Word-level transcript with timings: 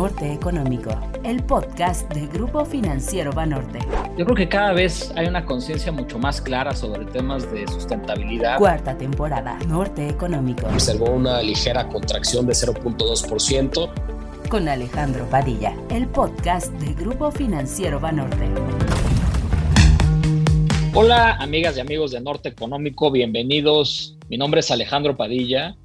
Norte 0.00 0.32
Económico, 0.32 0.98
el 1.24 1.42
podcast 1.42 2.10
del 2.14 2.26
Grupo 2.28 2.64
Financiero 2.64 3.32
Banorte. 3.32 3.80
Yo 4.16 4.24
creo 4.24 4.34
que 4.34 4.48
cada 4.48 4.72
vez 4.72 5.12
hay 5.14 5.26
una 5.26 5.44
conciencia 5.44 5.92
mucho 5.92 6.18
más 6.18 6.40
clara 6.40 6.74
sobre 6.74 7.04
temas 7.04 7.52
de 7.52 7.68
sustentabilidad. 7.68 8.56
Cuarta 8.56 8.96
temporada, 8.96 9.58
Norte 9.68 10.08
Económico. 10.08 10.66
Observó 10.68 11.10
una 11.10 11.42
ligera 11.42 11.86
contracción 11.86 12.46
de 12.46 12.54
0.2%. 12.54 13.90
Con 14.48 14.68
Alejandro 14.68 15.26
Padilla, 15.26 15.76
el 15.90 16.08
podcast 16.08 16.72
del 16.80 16.94
Grupo 16.94 17.30
Financiero 17.30 18.00
Banorte. 18.00 18.48
Hola 20.94 21.34
amigas 21.34 21.76
y 21.76 21.80
amigos 21.80 22.12
de 22.12 22.22
Norte 22.22 22.48
Económico, 22.48 23.10
bienvenidos. 23.10 24.16
Mi 24.30 24.38
nombre 24.38 24.60
es 24.60 24.70
Alejandro 24.70 25.14
Padilla 25.14 25.76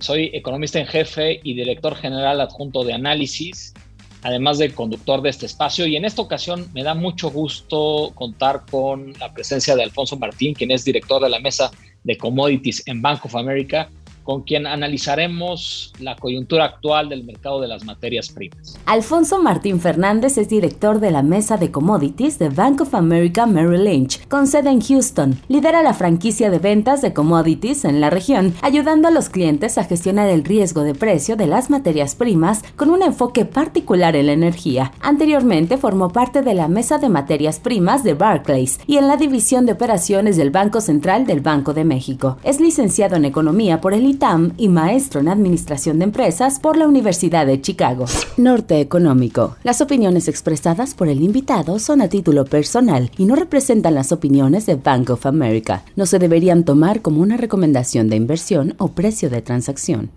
soy 0.00 0.30
economista 0.32 0.78
en 0.78 0.86
jefe 0.86 1.40
y 1.42 1.54
director 1.54 1.94
general 1.96 2.40
adjunto 2.40 2.84
de 2.84 2.92
análisis, 2.92 3.74
además 4.22 4.58
de 4.58 4.72
conductor 4.72 5.22
de 5.22 5.30
este 5.30 5.46
espacio. 5.46 5.86
Y 5.86 5.96
en 5.96 6.04
esta 6.04 6.22
ocasión 6.22 6.68
me 6.74 6.82
da 6.82 6.94
mucho 6.94 7.30
gusto 7.30 8.12
contar 8.14 8.64
con 8.70 9.12
la 9.20 9.32
presencia 9.32 9.76
de 9.76 9.84
Alfonso 9.84 10.16
Martín, 10.16 10.54
quien 10.54 10.70
es 10.70 10.84
director 10.84 11.22
de 11.22 11.28
la 11.28 11.40
mesa 11.40 11.70
de 12.04 12.16
commodities 12.16 12.82
en 12.86 13.02
Bank 13.02 13.24
of 13.24 13.36
America 13.36 13.88
con 14.28 14.42
quien 14.42 14.66
analizaremos 14.66 15.90
la 16.00 16.14
coyuntura 16.14 16.66
actual 16.66 17.08
del 17.08 17.24
mercado 17.24 17.62
de 17.62 17.66
las 17.66 17.86
materias 17.86 18.28
primas. 18.28 18.78
Alfonso 18.84 19.42
Martín 19.42 19.80
Fernández 19.80 20.36
es 20.36 20.50
director 20.50 21.00
de 21.00 21.10
la 21.10 21.22
mesa 21.22 21.56
de 21.56 21.70
commodities 21.70 22.38
de 22.38 22.50
Bank 22.50 22.82
of 22.82 22.94
America 22.94 23.46
Merrill 23.46 23.84
Lynch, 23.84 24.28
con 24.28 24.46
sede 24.46 24.68
en 24.68 24.82
Houston. 24.82 25.40
Lidera 25.48 25.82
la 25.82 25.94
franquicia 25.94 26.50
de 26.50 26.58
ventas 26.58 27.00
de 27.00 27.14
commodities 27.14 27.86
en 27.86 28.02
la 28.02 28.10
región, 28.10 28.52
ayudando 28.60 29.08
a 29.08 29.12
los 29.12 29.30
clientes 29.30 29.78
a 29.78 29.84
gestionar 29.84 30.28
el 30.28 30.44
riesgo 30.44 30.82
de 30.82 30.94
precio 30.94 31.34
de 31.36 31.46
las 31.46 31.70
materias 31.70 32.14
primas 32.14 32.62
con 32.76 32.90
un 32.90 33.02
enfoque 33.02 33.46
particular 33.46 34.14
en 34.14 34.26
la 34.26 34.32
energía. 34.32 34.92
Anteriormente 35.00 35.78
formó 35.78 36.10
parte 36.10 36.42
de 36.42 36.52
la 36.52 36.68
mesa 36.68 36.98
de 36.98 37.08
materias 37.08 37.60
primas 37.60 38.04
de 38.04 38.12
Barclays 38.12 38.78
y 38.86 38.98
en 38.98 39.08
la 39.08 39.16
división 39.16 39.64
de 39.64 39.72
operaciones 39.72 40.36
del 40.36 40.50
Banco 40.50 40.82
Central 40.82 41.24
del 41.24 41.40
Banco 41.40 41.72
de 41.72 41.84
México. 41.84 42.36
Es 42.42 42.60
licenciado 42.60 43.16
en 43.16 43.24
economía 43.24 43.80
por 43.80 43.94
el 43.94 44.17
y 44.56 44.68
maestro 44.68 45.20
en 45.20 45.28
Administración 45.28 46.00
de 46.00 46.04
Empresas 46.06 46.58
por 46.58 46.76
la 46.76 46.88
Universidad 46.88 47.46
de 47.46 47.60
Chicago. 47.60 48.06
Norte 48.36 48.80
Económico. 48.80 49.56
Las 49.62 49.80
opiniones 49.80 50.26
expresadas 50.26 50.96
por 50.96 51.06
el 51.08 51.22
invitado 51.22 51.78
son 51.78 52.00
a 52.00 52.08
título 52.08 52.44
personal 52.44 53.12
y 53.16 53.26
no 53.26 53.36
representan 53.36 53.94
las 53.94 54.10
opiniones 54.10 54.66
de 54.66 54.74
Bank 54.74 55.10
of 55.10 55.24
America. 55.24 55.84
No 55.94 56.04
se 56.04 56.18
deberían 56.18 56.64
tomar 56.64 57.00
como 57.00 57.20
una 57.20 57.36
recomendación 57.36 58.08
de 58.08 58.16
inversión 58.16 58.74
o 58.78 58.88
precio 58.88 59.30
de 59.30 59.40
transacción. 59.40 60.10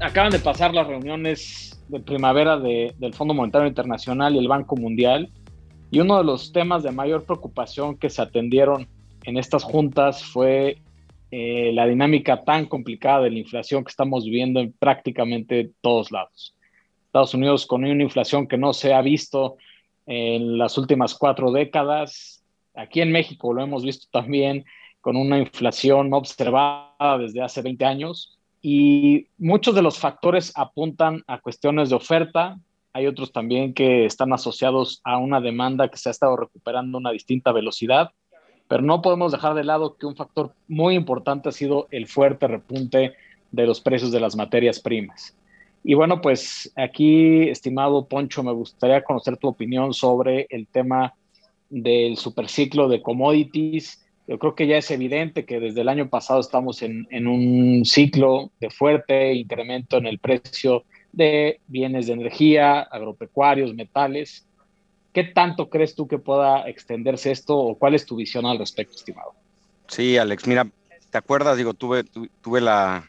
Acaban 0.00 0.32
de 0.32 0.38
pasar 0.38 0.72
las 0.72 0.86
reuniones 0.86 1.78
de 1.88 2.00
primavera 2.00 2.58
del 2.58 3.12
Fondo 3.12 3.34
Monetario 3.34 3.68
Internacional 3.68 4.34
y 4.34 4.38
el 4.38 4.48
Banco 4.48 4.76
Mundial 4.76 5.28
y 5.90 6.00
uno 6.00 6.16
de 6.16 6.24
los 6.24 6.52
temas 6.52 6.82
de 6.82 6.90
mayor 6.90 7.24
preocupación 7.24 7.98
que 7.98 8.08
se 8.08 8.22
atendieron 8.22 8.88
en 9.24 9.36
estas 9.36 9.62
juntas 9.62 10.24
fue 10.24 10.78
eh, 11.30 11.72
la 11.72 11.86
dinámica 11.86 12.44
tan 12.44 12.66
complicada 12.66 13.22
de 13.22 13.30
la 13.30 13.38
inflación 13.38 13.82
que 13.82 13.90
estamos 13.90 14.24
viviendo 14.24 14.60
en 14.60 14.72
prácticamente 14.72 15.72
todos 15.80 16.12
lados. 16.12 16.54
Estados 17.06 17.34
Unidos 17.34 17.66
con 17.66 17.84
una 17.84 18.02
inflación 18.02 18.46
que 18.46 18.58
no 18.58 18.72
se 18.72 18.94
ha 18.94 19.02
visto 19.02 19.56
en 20.06 20.56
las 20.56 20.78
últimas 20.78 21.14
cuatro 21.14 21.50
décadas. 21.50 22.44
Aquí 22.74 23.00
en 23.00 23.10
México 23.10 23.52
lo 23.52 23.62
hemos 23.62 23.84
visto 23.84 24.06
también 24.12 24.64
con 25.00 25.16
una 25.16 25.38
inflación 25.38 26.10
no 26.10 26.18
observada 26.18 27.18
desde 27.18 27.42
hace 27.42 27.62
20 27.62 27.84
años. 27.84 28.38
Y 28.62 29.28
muchos 29.38 29.74
de 29.74 29.82
los 29.82 29.98
factores 29.98 30.52
apuntan 30.56 31.22
a 31.26 31.40
cuestiones 31.40 31.90
de 31.90 31.96
oferta. 31.96 32.58
Hay 32.92 33.06
otros 33.06 33.32
también 33.32 33.74
que 33.74 34.04
están 34.04 34.32
asociados 34.32 35.00
a 35.04 35.18
una 35.18 35.40
demanda 35.40 35.88
que 35.88 35.96
se 35.96 36.08
ha 36.08 36.12
estado 36.12 36.36
recuperando 36.36 36.98
a 36.98 37.00
una 37.00 37.10
distinta 37.10 37.52
velocidad 37.52 38.12
pero 38.68 38.82
no 38.82 39.02
podemos 39.02 39.32
dejar 39.32 39.54
de 39.54 39.64
lado 39.64 39.96
que 39.96 40.06
un 40.06 40.16
factor 40.16 40.52
muy 40.68 40.94
importante 40.94 41.48
ha 41.48 41.52
sido 41.52 41.86
el 41.90 42.06
fuerte 42.06 42.46
repunte 42.46 43.14
de 43.52 43.66
los 43.66 43.80
precios 43.80 44.10
de 44.12 44.20
las 44.20 44.36
materias 44.36 44.80
primas. 44.80 45.36
Y 45.84 45.94
bueno, 45.94 46.20
pues 46.20 46.72
aquí, 46.74 47.48
estimado 47.48 48.06
Poncho, 48.06 48.42
me 48.42 48.52
gustaría 48.52 49.04
conocer 49.04 49.36
tu 49.36 49.46
opinión 49.46 49.94
sobre 49.94 50.46
el 50.50 50.66
tema 50.66 51.14
del 51.70 52.16
superciclo 52.16 52.88
de 52.88 53.02
commodities. 53.02 54.04
Yo 54.26 54.38
creo 54.38 54.56
que 54.56 54.66
ya 54.66 54.78
es 54.78 54.90
evidente 54.90 55.44
que 55.44 55.60
desde 55.60 55.82
el 55.82 55.88
año 55.88 56.08
pasado 56.08 56.40
estamos 56.40 56.82
en, 56.82 57.06
en 57.10 57.28
un 57.28 57.84
ciclo 57.84 58.50
de 58.58 58.70
fuerte 58.70 59.34
incremento 59.34 59.98
en 59.98 60.06
el 60.06 60.18
precio 60.18 60.84
de 61.12 61.60
bienes 61.68 62.08
de 62.08 62.14
energía, 62.14 62.80
agropecuarios, 62.80 63.72
metales. 63.74 64.45
¿Qué 65.16 65.24
tanto 65.24 65.70
crees 65.70 65.94
tú 65.94 66.06
que 66.06 66.18
pueda 66.18 66.68
extenderse 66.68 67.30
esto 67.30 67.56
o 67.56 67.78
cuál 67.78 67.94
es 67.94 68.04
tu 68.04 68.16
visión 68.16 68.44
al 68.44 68.58
respecto, 68.58 68.96
estimado? 68.96 69.32
Sí, 69.88 70.18
Alex, 70.18 70.46
mira, 70.46 70.68
¿te 71.08 71.16
acuerdas? 71.16 71.56
Digo, 71.56 71.72
tuve, 71.72 72.04
tuve 72.04 72.60
la, 72.60 73.08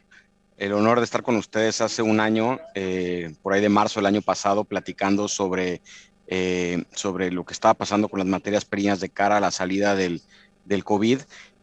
el 0.55 0.71
honor 0.71 0.99
de 0.99 1.03
estar 1.03 1.21
con 1.21 1.35
ustedes 1.35 1.81
hace 1.81 2.01
un 2.01 2.21
año, 2.21 2.59
eh, 2.75 3.35
por 3.43 3.51
ahí 3.51 3.59
de 3.59 3.67
marzo 3.67 3.99
del 3.99 4.05
año 4.05 4.21
pasado, 4.21 4.63
platicando 4.63 5.27
sobre, 5.27 5.81
eh, 6.27 6.81
sobre 6.95 7.29
lo 7.29 7.43
que 7.43 7.51
estaba 7.51 7.73
pasando 7.73 8.07
con 8.07 8.19
las 8.19 8.27
materias 8.27 8.63
primas 8.63 9.01
de 9.01 9.09
cara 9.09 9.35
a 9.35 9.41
la 9.41 9.51
salida 9.51 9.93
del, 9.93 10.21
del 10.63 10.85
COVID. 10.85 11.19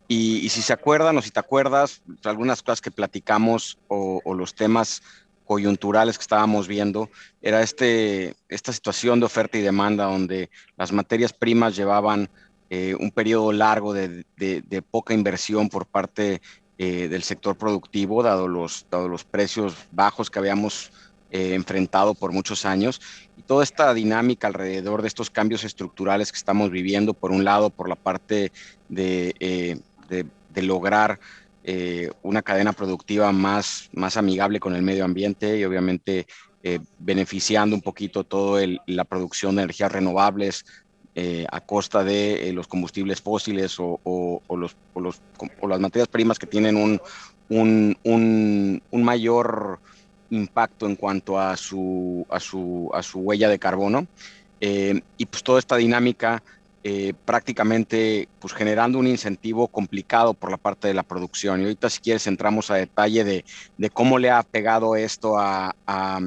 Y, 0.09 0.47
si 0.51 0.61
se 0.61 0.75
acuerdan 0.75 1.17
o 1.17 1.23
si 1.23 1.31
te 1.31 1.41
acuerdas, 1.41 2.03
algunas 2.25 2.63
cosas 2.63 2.83
que 2.83 2.91
platicamos 2.91 3.79
o, 3.89 4.21
o 4.23 4.35
los 4.35 4.55
temas 4.55 5.01
coyunturales 5.45 6.19
que 6.19 6.23
estábamos 6.23 6.69
viendo, 6.69 7.11
era 7.43 7.63
este, 7.63 8.35
esta 8.49 8.73
situación 8.73 9.21
de 9.21 9.27
oferta 9.27 9.59
y 9.59 9.63
demanda 9.63 10.05
donde 10.05 10.51
las 10.77 10.93
materias 10.93 11.33
primas 11.33 11.77
llevaban 11.77 12.29
eh, 12.71 12.97
un 12.99 13.11
periodo 13.11 13.53
largo 13.53 13.93
de, 13.93 14.25
poca 14.91 15.15
inversión 15.15 15.69
por 15.69 15.87
parte 15.87 16.41
eh, 16.79 17.09
del 17.09 17.23
sector 17.23 17.57
productivo, 17.57 18.23
dado 18.23 18.49
los, 18.49 18.87
dado 18.91 19.07
los 19.07 19.25
precios 19.25 19.77
bajos 19.93 20.31
que 20.31 20.39
habíamos 20.39 20.91
eh, 21.31 21.55
enfrentado 21.55 22.15
por 22.15 22.33
muchos 22.33 22.65
años. 22.65 23.01
Y 23.37 23.43
toda 23.43 23.63
esta 23.63 23.93
dinámica 23.93 24.47
alrededor 24.47 25.03
de 25.03 25.09
estos 25.09 25.31
cambios 25.31 25.63
estructurales 25.63 26.33
que 26.33 26.39
estamos 26.39 26.71
viviendo, 26.71 27.15
por 27.15 27.31
un 27.31 27.45
lado, 27.45 27.71
por 27.71 27.89
la 27.89 27.97
parte 27.97 28.51
de, 28.89 29.83
de 30.09 30.63
lograr 30.63 31.21
eh, 31.67 32.11
una 32.23 32.43
cadena 32.43 32.75
productiva 32.75 33.33
más, 33.33 33.89
más 33.95 34.19
amigable 34.19 34.61
con 34.61 34.77
el 34.77 34.83
medio 34.83 35.03
ambiente 35.03 35.59
y 35.59 35.65
obviamente 35.65 36.27
eh, 36.63 36.79
beneficiando 36.99 37.75
un 37.75 37.81
poquito 37.81 38.23
toda 38.23 38.67
la 38.87 39.05
producción 39.05 39.57
de 39.57 39.63
energías 39.63 39.91
renovables 39.91 40.67
eh, 41.15 41.47
a 41.51 41.61
costa 41.61 42.05
de 42.05 42.53
los 42.53 42.69
combustibles 42.69 43.23
fósiles 43.23 43.77
o, 43.79 44.43
los, 44.51 44.77
los, 44.95 45.23
las 45.67 45.81
materias 45.81 46.09
primas 46.09 46.39
que 46.39 46.47
tienen 46.47 46.77
un, 46.77 47.01
un, 47.49 47.97
un, 48.91 49.03
mayor 49.03 49.81
impacto 50.29 50.85
en 50.85 50.97
cuanto 50.97 51.41
a 51.41 51.57
su, 51.57 52.27
a 52.29 52.41
su, 52.41 52.91
a 52.93 53.03
su 53.03 53.21
huella 53.21 53.49
de 53.49 53.59
carbono. 53.59 54.07
y 54.61 55.27
pues 55.27 55.43
toda 55.43 55.61
esta 55.61 55.77
dinámica 55.77 56.43
eh, 56.87 57.15
prácticamente 57.25 58.29
pues, 58.41 58.53
generando 58.53 58.99
un 58.99 59.07
incentivo 59.07 59.69
complicado 59.69 60.35
por 60.35 60.51
la 60.51 60.59
parte 60.59 60.87
de 60.87 60.93
la 60.93 61.03
producción. 61.03 61.61
Y 61.61 61.65
ahorita 61.65 61.89
si 61.89 62.01
quieres 62.01 62.27
entramos 62.27 62.71
a 62.71 62.75
detalle 62.75 63.25
de, 63.25 63.47
de 63.79 63.89
cómo 63.89 64.19
le 64.19 64.31
ha 64.31 64.43
pegado 64.43 64.95
esto 64.95 65.39
a, 65.39 65.75
a, 65.87 66.21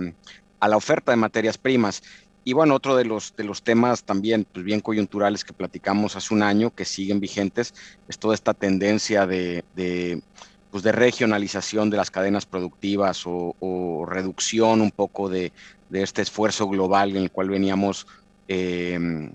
la 0.67 0.75
oferta 0.75 1.12
de 1.12 1.16
materias 1.16 1.59
primas. 1.59 2.01
Y 2.44 2.53
bueno, 2.53 2.73
otro 2.73 2.96
de 2.96 3.06
los, 3.06 3.35
de 3.35 3.44
los 3.44 3.62
temas 3.62 4.03
también 4.03 4.47
pues, 4.51 4.66
bien 4.66 4.79
coyunturales 4.79 5.46
que 5.46 5.53
platicamos 5.53 6.16
hace 6.16 6.34
un 6.34 6.41
año, 6.41 6.73
que 6.73 6.85
siguen 6.85 7.19
vigentes, 7.19 7.75
es 8.07 8.17
toda 8.17 8.34
esta 8.34 8.56
tendencia 8.56 9.28
de, 9.28 9.63
de 9.75 10.23
pues 10.72 10.81
de 10.81 10.91
regionalización 10.91 11.91
de 11.91 11.97
las 11.97 12.09
cadenas 12.09 12.47
productivas 12.47 13.28
o, 13.28 13.56
o 13.59 14.07
reducción 14.07 14.81
un 14.81 14.90
poco 14.90 15.29
de, 15.29 15.51
de, 15.90 16.01
este 16.01 16.23
esfuerzo 16.23 16.67
global 16.67 17.11
en 17.11 17.17
el 17.17 17.31
cual 17.31 17.49
veníamos 17.49 18.08
eh, 18.47 19.29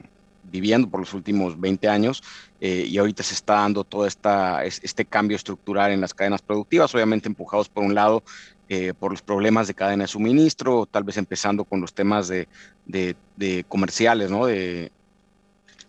viviendo 0.52 0.88
por 0.88 1.00
los 1.00 1.14
últimos 1.14 1.58
20 1.58 1.88
años 1.88 2.22
eh, 2.60 2.84
y 2.87 2.99
ahorita 2.99 3.22
se 3.22 3.34
está 3.34 3.54
dando 3.54 3.82
todo 3.82 4.06
esta, 4.06 4.64
este 4.64 5.06
cambio 5.06 5.37
estructural 5.37 5.90
en 5.90 6.00
las 6.00 6.12
cadenas 6.12 6.43
productivas, 6.43 6.94
obviamente 6.94 7.26
empujados 7.26 7.70
por 7.70 7.82
un 7.82 7.94
lado 7.94 8.22
eh, 8.69 8.93
por 8.99 9.10
los 9.10 9.22
problemas 9.22 9.66
de 9.66 9.75
cadena 9.75 10.04
de 10.04 10.08
suministro, 10.08 10.87
tal 10.87 11.04
vez 11.04 11.16
empezando 11.16 11.64
con 11.64 11.81
los 11.81 11.94
temas 11.94 12.28
de, 12.28 12.46
de, 12.87 13.64
comerciales, 13.66 14.31
¿no? 14.31 14.46
de 14.46 14.93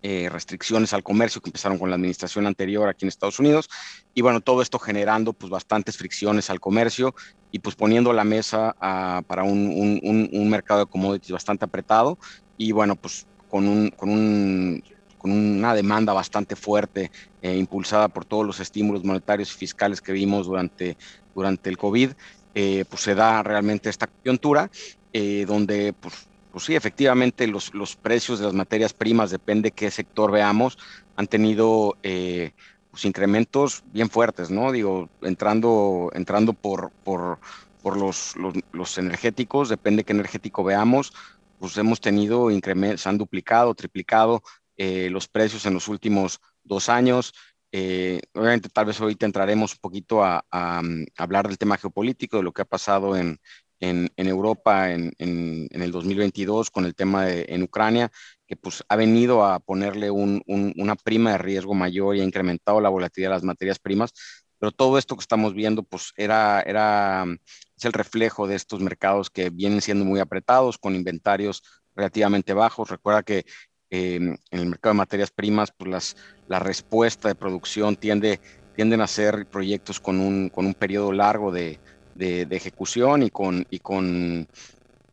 eh, 0.01 0.30
restricciones 0.30 0.94
al 0.94 1.04
comercio 1.04 1.42
que 1.42 1.50
empezaron 1.50 1.77
con 1.77 1.89
la 1.89 1.95
administración 1.95 2.48
anterior 2.48 2.89
aquí 2.89 3.06
en 3.06 3.09
Estados 3.09 3.39
Unidos 3.39 3.69
y 4.13 4.21
bueno, 4.21 4.42
todo 4.42 4.62
esto 4.62 4.80
generando 4.80 5.33
pues 5.33 5.50
bastantes 5.50 5.98
fricciones 5.98 6.50
al 6.50 6.59
comercio 6.59 7.16
y 7.51 7.59
pues 7.59 7.75
poniendo 7.75 8.12
la 8.12 8.24
mesa 8.24 8.75
ah, 8.81 9.21
para 9.27 9.44
un, 9.44 10.00
un, 10.04 10.30
un 10.31 10.50
mercado 10.50 10.81
de 10.81 10.86
commodities 10.88 11.31
bastante 11.31 11.66
apretado 11.66 12.18
y 12.57 12.71
bueno, 12.71 12.95
pues 12.95 13.27
con, 13.54 13.68
un, 13.68 13.92
con, 13.92 14.10
un, 14.10 14.84
con 15.20 15.30
una 15.30 15.76
demanda 15.76 16.12
bastante 16.12 16.56
fuerte, 16.56 17.12
eh, 17.44 17.56
impulsada 17.56 18.08
por 18.08 18.26
todos 18.26 18.48
los 18.48 18.60
estímulos 18.60 19.04
monetarios 19.04 19.54
y 19.54 19.58
fiscales 19.60 20.02
que 20.02 20.12
vimos 20.12 20.48
durante, 20.48 20.98
durante 21.36 21.70
el 21.70 21.78
COVID, 21.78 22.14
eh, 22.56 22.84
pues 22.90 23.04
se 23.04 23.14
da 23.14 23.44
realmente 23.44 23.92
esta 23.92 24.08
coyuntura, 24.08 24.72
eh, 25.14 25.46
donde 25.48 25.94
pues, 25.94 26.28
pues 26.52 26.64
sí, 26.64 26.74
efectivamente 26.74 27.46
los, 27.46 27.76
los 27.76 27.96
precios 27.96 28.40
de 28.40 28.46
las 28.46 28.56
materias 28.56 28.92
primas, 28.96 29.30
depende 29.30 29.70
qué 29.70 29.92
sector 29.92 30.32
veamos, 30.32 30.80
han 31.16 31.28
tenido 31.28 31.96
eh, 32.02 32.54
pues, 32.90 33.06
incrementos 33.06 33.84
bien 33.94 34.10
fuertes, 34.10 34.50
¿no? 34.50 34.72
Digo, 34.72 35.10
entrando, 35.22 36.10
entrando 36.16 36.54
por, 36.54 36.90
por, 37.04 37.38
por 37.84 37.98
los, 37.98 38.34
los, 38.72 38.98
energéticos, 38.98 39.68
depende 39.68 40.06
qué 40.06 40.14
energético 40.14 40.64
veamos, 40.64 41.14
pues 41.63 41.77
hemos 41.77 42.01
tenido 42.01 42.51
incrementos, 42.51 43.00
se 43.00 43.07
han 43.07 43.18
duplicado, 43.18 43.74
triplicado 43.74 44.44
eh, 44.75 45.10
los 45.10 45.30
precios 45.30 45.65
en 45.65 45.74
los 45.74 45.88
últimos 45.88 46.42
dos 46.62 46.89
años. 46.89 47.33
Eh, 47.71 48.19
obviamente, 48.33 48.68
tal 48.68 48.88
vez 48.88 49.00
ahorita 49.00 49.25
entraremos 49.25 49.71
un 49.71 49.80
poquito 49.80 50.25
a, 50.25 50.44
a, 50.51 50.81
hablar 51.15 51.48
del 51.48 51.57
tema 51.57 51.77
geopolítico, 51.77 52.36
de 52.36 52.44
lo 52.44 52.51
que 52.51 52.63
ha 52.63 52.65
pasado 52.65 53.15
en, 53.15 53.39
en, 53.80 54.10
Europa 54.18 54.92
en, 54.92 55.13
el 55.19 55.92
2022 55.94 56.69
con 56.69 56.83
el 56.83 56.95
tema 56.95 57.27
de, 57.27 57.45
en 57.48 57.63
Ucrania, 57.63 58.12
que 58.45 58.57
pues 58.57 58.83
ha 58.89 58.98
venido 58.98 59.45
a 59.45 59.62
ponerle 59.62 60.12
una 60.12 60.95
prima 60.98 61.31
de 61.31 61.38
riesgo 61.38 61.74
mayor 61.75 62.18
y 62.18 62.19
ha 62.19 62.25
incrementado 62.25 62.81
la 62.81 62.89
volatilidad 62.89 63.30
de 63.30 63.36
las 63.36 63.44
materias 63.44 63.80
primas. 63.80 64.12
Pero 64.63 64.71
todo 64.71 64.98
esto 64.98 65.18
que 65.18 65.21
estamos 65.24 65.54
viendo, 65.54 65.83
pues 65.83 66.13
era, 66.15 66.62
era 66.62 67.25
es 67.77 67.83
el 67.83 67.92
reflejo 67.92 68.48
de 68.48 68.56
estos 68.56 68.80
mercados 68.80 69.30
que 69.30 69.50
vienen 69.50 69.81
siendo 69.81 70.06
muy 70.06 70.21
apretados, 70.21 70.77
con 70.77 70.95
inventarios 70.95 71.62
relativamente 71.94 72.54
bajos. 72.54 72.89
Recuerda 72.89 73.24
que 73.24 73.45
em, 73.89 74.38
en 74.51 74.60
el 74.60 74.68
mercado 74.68 74.94
de 74.94 75.00
materias 75.00 75.31
primas, 75.31 75.74
pues 75.77 75.92
las, 75.92 76.15
la 76.48 76.60
respuesta 76.60 77.27
de 77.27 77.36
producción 77.36 77.98
tiende, 77.98 78.39
tienden 78.74 79.01
a 79.01 79.07
ser 79.07 79.48
proyectos 79.48 80.00
con 80.00 80.21
un, 80.21 80.48
con 80.48 80.66
un 80.66 80.75
periodo 80.75 81.12
largo 81.12 81.51
de, 81.51 81.77
de, 82.16 82.48
ejecución 82.51 83.24
y 83.24 83.31
con, 83.31 83.68
y 83.69 83.80
con, 83.80 84.48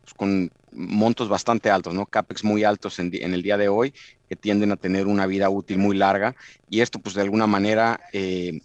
pues, 0.01 0.15
con 0.15 0.49
montos 0.71 1.29
bastante 1.29 1.71
altos, 1.71 1.93
¿no? 1.93 2.07
CAPEX 2.07 2.45
muy 2.45 2.63
altos 2.63 3.01
en, 3.01 3.13
el 3.13 3.43
día 3.43 3.57
de 3.57 3.69
hoy, 3.69 3.93
que 4.29 4.37
tienden 4.37 4.71
a 4.71 4.77
tener 4.77 5.09
una 5.09 5.27
vida 5.27 5.51
útil 5.51 5.79
muy 5.79 5.97
larga. 5.97 6.37
Y 6.69 6.83
esto, 6.83 7.01
pues 7.01 7.17
de 7.17 7.23
alguna 7.23 7.49
manera, 7.49 7.99
eh, 8.13 8.61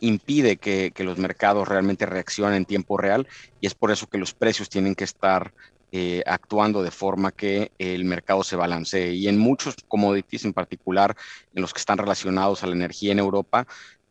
impide 0.00 0.56
que, 0.56 0.92
los 0.98 1.16
mercados 1.16 1.68
realmente 1.68 2.06
reaccionen 2.06 2.56
en 2.56 2.64
tiempo 2.64 2.96
real. 2.96 3.26
Y 3.60 3.66
es 3.66 3.74
por 3.74 3.90
eso 3.90 4.08
que 4.08 4.18
los 4.18 4.34
precios 4.34 4.68
tienen 4.68 4.94
que 4.94 5.04
estar 5.04 5.54
eh, 5.92 6.22
actuando 6.26 6.82
de 6.82 6.90
forma 6.90 7.30
que 7.30 7.70
el 7.78 8.04
mercado 8.04 8.42
se 8.42 8.56
balancee. 8.56 9.12
Y 9.14 9.28
en 9.28 9.38
muchos 9.38 9.76
commodities, 9.88 10.44
en 10.44 10.52
particular 10.52 11.16
en 11.54 11.62
los 11.62 11.72
que 11.72 11.78
están 11.78 11.98
relacionados 11.98 12.62
a 12.62 12.66
la 12.66 12.72
energía 12.72 13.12
en 13.12 13.20
Europa, 13.20 13.66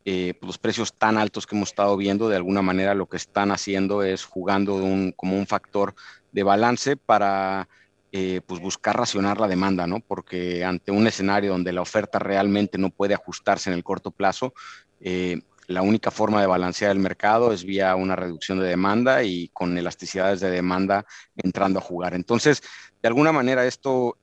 eh, 0.06 0.34
pues, 0.40 0.48
los 0.48 0.58
precios 0.58 0.94
tan 0.94 1.18
altos 1.18 1.46
que 1.46 1.56
hemos 1.56 1.70
estado 1.70 1.96
viendo, 1.98 2.30
de 2.30 2.38
alguna 2.38 2.62
manera 2.62 2.96
lo 2.96 3.08
que 3.08 3.18
están 3.18 3.52
haciendo 3.52 4.02
es 4.02 4.24
jugando 4.24 4.82
como 5.16 5.38
un 5.38 5.46
factor 5.46 5.94
de 6.32 6.44
balance 6.44 6.96
para 6.98 7.68
eh, 8.14 8.42
pues 8.46 8.60
buscar 8.60 8.98
racionar 8.98 9.40
la 9.40 9.48
demanda, 9.48 9.88
¿no? 9.88 10.00
Porque 10.00 10.66
ante 10.66 10.92
un 10.92 11.08
escenario 11.08 11.52
donde 11.52 11.72
la 11.72 11.82
oferta 11.82 12.20
realmente 12.20 12.78
no 12.78 12.90
puede 12.90 13.14
ajustarse 13.14 13.70
en 13.70 13.76
el 13.76 13.84
corto 13.84 14.12
plazo, 14.12 14.54
eh, 15.02 15.42
la 15.68 15.82
única 15.82 16.12
forma 16.12 16.42
de 16.42 16.48
balancear 16.48 16.92
el 16.92 17.00
mercado 17.00 17.54
es 17.54 17.64
vía 17.64 17.96
una 17.96 18.16
reducción 18.16 18.60
de 18.60 18.68
demanda 18.68 19.24
y 19.24 19.48
con 19.50 19.78
elasticidades 19.78 20.42
de 20.42 20.52
demanda 20.52 21.06
entrando 21.38 21.80
a 21.80 21.82
jugar. 21.82 22.14
Entonces, 22.14 22.62
de 23.02 23.08
alguna 23.08 23.32
manera 23.32 23.66
esto 23.66 24.18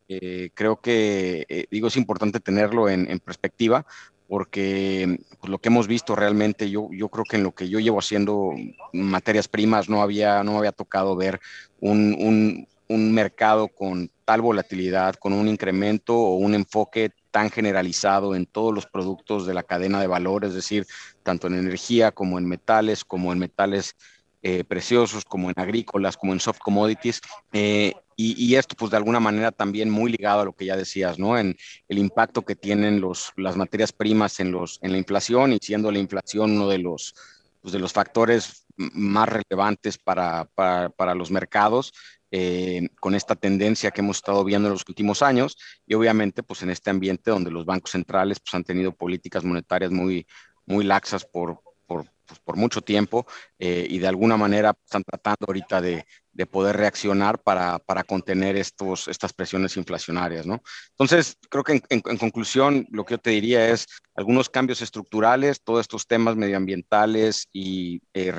creo 0.55 0.81
que, 0.81 1.67
digo, 1.71 1.89
es 1.89 1.97
importante 1.97 2.39
tenerlo 2.39 2.89
en, 2.89 3.19
perspectiva 3.21 3.87
porque 4.29 5.19
pues, 5.41 5.51
lo 5.51 5.59
que 5.59 5.69
hemos 5.69 5.87
visto 5.87 6.15
realmente, 6.15 6.69
yo, 6.69 6.89
yo 6.93 7.09
creo 7.09 7.25
que 7.25 7.37
en 7.37 7.45
lo 7.45 7.53
que 7.53 7.69
yo 7.69 7.81
llevo 7.81 7.99
haciendo 7.99 8.53
materias 8.93 9.49
primas 9.49 9.89
no 9.89 10.03
había, 10.03 10.45
no 10.45 10.53
me 10.53 10.59
había 10.59 10.73
tocado 10.73 11.17
ver 11.17 11.41
un, 11.81 12.67
un 12.89 13.13
mercado 13.13 13.69
con 13.69 14.11
tal 14.29 14.43
volatilidad, 14.43 15.15
con 15.15 15.33
un 15.33 15.49
incremento 15.49 16.15
o 16.15 16.35
un 16.35 16.53
enfoque 16.53 17.13
tan 17.31 17.49
generalizado 17.49 18.35
en 18.35 18.45
todos 18.45 18.75
los 18.75 18.85
productos 18.85 19.47
de 19.47 19.55
la 19.55 19.63
cadena 19.63 20.03
de 20.03 20.07
valor, 20.07 20.45
es 20.45 20.53
decir, 20.53 20.87
tanto 21.23 21.47
en 21.47 21.55
energía 21.55 22.13
como 22.13 22.39
en 22.39 22.45
metales, 22.45 23.07
como 23.07 23.33
en 23.33 23.39
metales 23.39 23.97
eh, 24.43 24.65
preciosos, 24.65 25.25
como 25.25 25.49
en 25.49 25.59
agrícolas, 25.59 26.19
como 26.19 26.35
en 26.35 26.41
soft 26.41 26.59
commodities. 26.59 27.23
Eh, 27.55 27.95
y, 28.17 28.55
esto, 28.57 28.77
pues 28.77 28.91
de 28.91 28.99
alguna 28.99 29.21
manera 29.21 29.51
también 29.51 29.89
muy 29.89 30.13
ligado 30.13 30.41
a 30.41 30.45
lo 30.45 30.53
que 30.53 30.67
ya 30.67 30.77
decías, 30.77 31.19
¿no? 31.19 31.39
En 31.39 31.57
el 31.89 31.97
impacto 31.97 32.43
que 32.43 32.55
tienen 32.55 33.01
los, 33.01 33.33
las 33.37 33.57
materias 33.57 33.93
primas 33.93 34.41
en, 34.41 34.53
los, 34.53 34.79
en 34.83 34.93
la 34.93 34.99
inflación 34.99 35.55
y 35.55 35.59
siendo 35.63 35.91
la 35.91 36.01
inflación 36.01 36.51
uno 36.51 36.69
de 36.69 36.79
los, 36.79 37.15
pues, 37.63 37.73
de 37.73 37.79
los 37.79 37.95
factores 37.95 38.67
más 38.77 39.29
relevantes 39.29 39.99
para, 39.99 40.45
para, 40.55 40.91
para 40.91 41.15
los 41.15 41.31
mercados, 41.31 41.93
eh, 42.31 42.89
con 43.01 43.15
esta 43.15 43.35
tendencia 43.35 43.91
que 43.91 44.01
hemos 44.01 44.19
estado 44.19 44.45
viendo 44.45 44.69
en 44.69 44.75
los 44.75 44.85
últimos 44.89 45.23
años 45.23 45.57
y 45.87 45.95
obviamente 45.95 46.43
pues 46.43 46.63
en 46.63 46.71
este 46.71 46.91
ambiente 46.91 47.31
donde 47.31 47.51
los 47.51 47.65
bancos 47.65 47.93
centrales 47.93 48.41
pues 48.41 48.55
han 48.55 48.65
tenido 48.65 48.93
políticas 48.93 49.45
monetarias 49.45 49.91
muy, 49.91 50.27
muy 50.67 50.85
laxas 50.85 51.25
por, 51.25 51.63
por, 51.87 52.05
pues, 52.27 52.39
por 52.41 52.57
mucho 52.57 52.83
tiempo 52.83 53.27
eh, 53.59 53.87
y 53.89 53.99
de 53.99 54.09
alguna 54.09 54.37
manera 54.37 54.75
están 54.85 55.05
tratando 55.05 55.47
ahorita 55.47 55.81
de, 55.81 56.05
de 56.39 56.47
poder 56.47 56.77
reaccionar 56.77 57.41
para, 57.41 57.81
para, 57.81 58.05
contener 58.05 58.55
estos, 58.55 59.09
estas 59.09 59.33
presiones 59.33 59.77
inflacionarias. 59.77 60.47
¿no? 60.47 60.63
Entonces, 60.91 61.37
creo 61.51 61.65
que 61.65 61.83
en, 61.89 62.01
conclusión, 62.01 62.87
lo 62.93 63.05
que 63.05 63.15
yo 63.15 63.19
te 63.19 63.31
diría 63.31 63.69
es 63.71 63.87
algunos 64.15 64.49
cambios 64.49 64.81
estructurales, 64.81 65.61
todos 65.65 65.81
estos 65.81 66.07
temas 66.07 66.37
medioambientales 66.37 67.49
y 67.53 68.01
eh, 68.15 68.33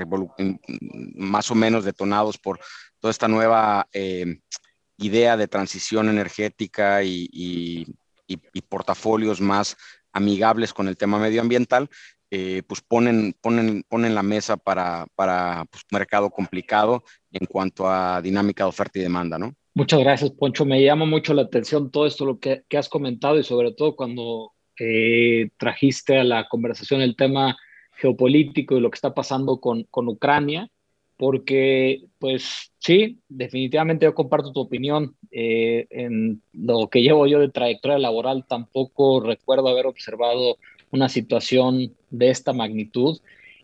más 1.17 1.51
o 1.51 1.55
menos 1.55 1.83
detonados 1.83 2.37
por 2.37 2.61
toda 2.99 3.11
esta 3.11 3.27
nueva 3.27 3.89
eh, 3.91 4.39
idea 4.95 5.35
de 5.35 5.49
transición 5.49 6.07
energética 6.07 7.03
y, 7.03 7.27
y 7.33 8.61
portafolios 8.61 9.41
más 9.41 9.75
amigables 10.13 10.73
con 10.73 10.87
el 10.87 10.95
tema 10.95 11.19
medioambiental, 11.19 11.89
eh, 12.31 12.61
pues 12.67 12.81
ponen, 12.81 13.35
ponen, 13.41 13.83
ponen 13.87 14.13
la 14.13 14.23
mesa 14.23 14.57
para, 14.57 15.07
para 15.15 15.65
pues, 15.71 15.83
un 15.91 15.97
mercado 15.97 16.29
complicado 16.29 17.03
en 17.31 17.45
cuanto 17.47 17.87
a 17.87 18.21
dinámica 18.21 18.63
de 18.63 18.69
oferta 18.69 18.99
y 18.99 19.03
demanda, 19.03 19.37
¿no? 19.37 19.53
Muchas 19.73 19.99
gracias, 19.99 20.31
Poncho. 20.31 20.65
Me 20.65 20.83
llama 20.83 21.05
mucho 21.05 21.33
la 21.33 21.43
atención 21.43 21.91
todo 21.91 22.05
esto 22.05 22.25
lo 22.25 22.39
que, 22.39 22.63
que 22.67 22.77
has 22.77 22.89
comentado 22.89 23.39
y 23.39 23.43
sobre 23.43 23.71
todo 23.71 23.95
cuando 23.95 24.51
eh, 24.79 25.49
trajiste 25.57 26.17
a 26.17 26.23
la 26.23 26.47
conversación 26.47 27.01
el 27.01 27.15
tema 27.15 27.57
geopolítico 27.93 28.77
y 28.77 28.81
lo 28.81 28.89
que 28.89 28.95
está 28.95 29.13
pasando 29.13 29.59
con, 29.59 29.83
con 29.83 30.07
Ucrania, 30.07 30.69
porque 31.17 32.03
pues 32.17 32.71
sí, 32.79 33.19
definitivamente 33.27 34.05
yo 34.05 34.13
comparto 34.13 34.53
tu 34.53 34.61
opinión. 34.61 35.15
Eh, 35.31 35.85
en 35.89 36.41
lo 36.53 36.89
que 36.89 37.01
llevo 37.01 37.27
yo 37.27 37.39
de 37.39 37.49
trayectoria 37.49 37.99
laboral 37.99 38.45
tampoco 38.47 39.19
recuerdo 39.19 39.67
haber 39.67 39.85
observado 39.85 40.57
una 40.91 41.09
situación 41.09 41.93
de 42.09 42.29
esta 42.29 42.53
magnitud. 42.53 43.19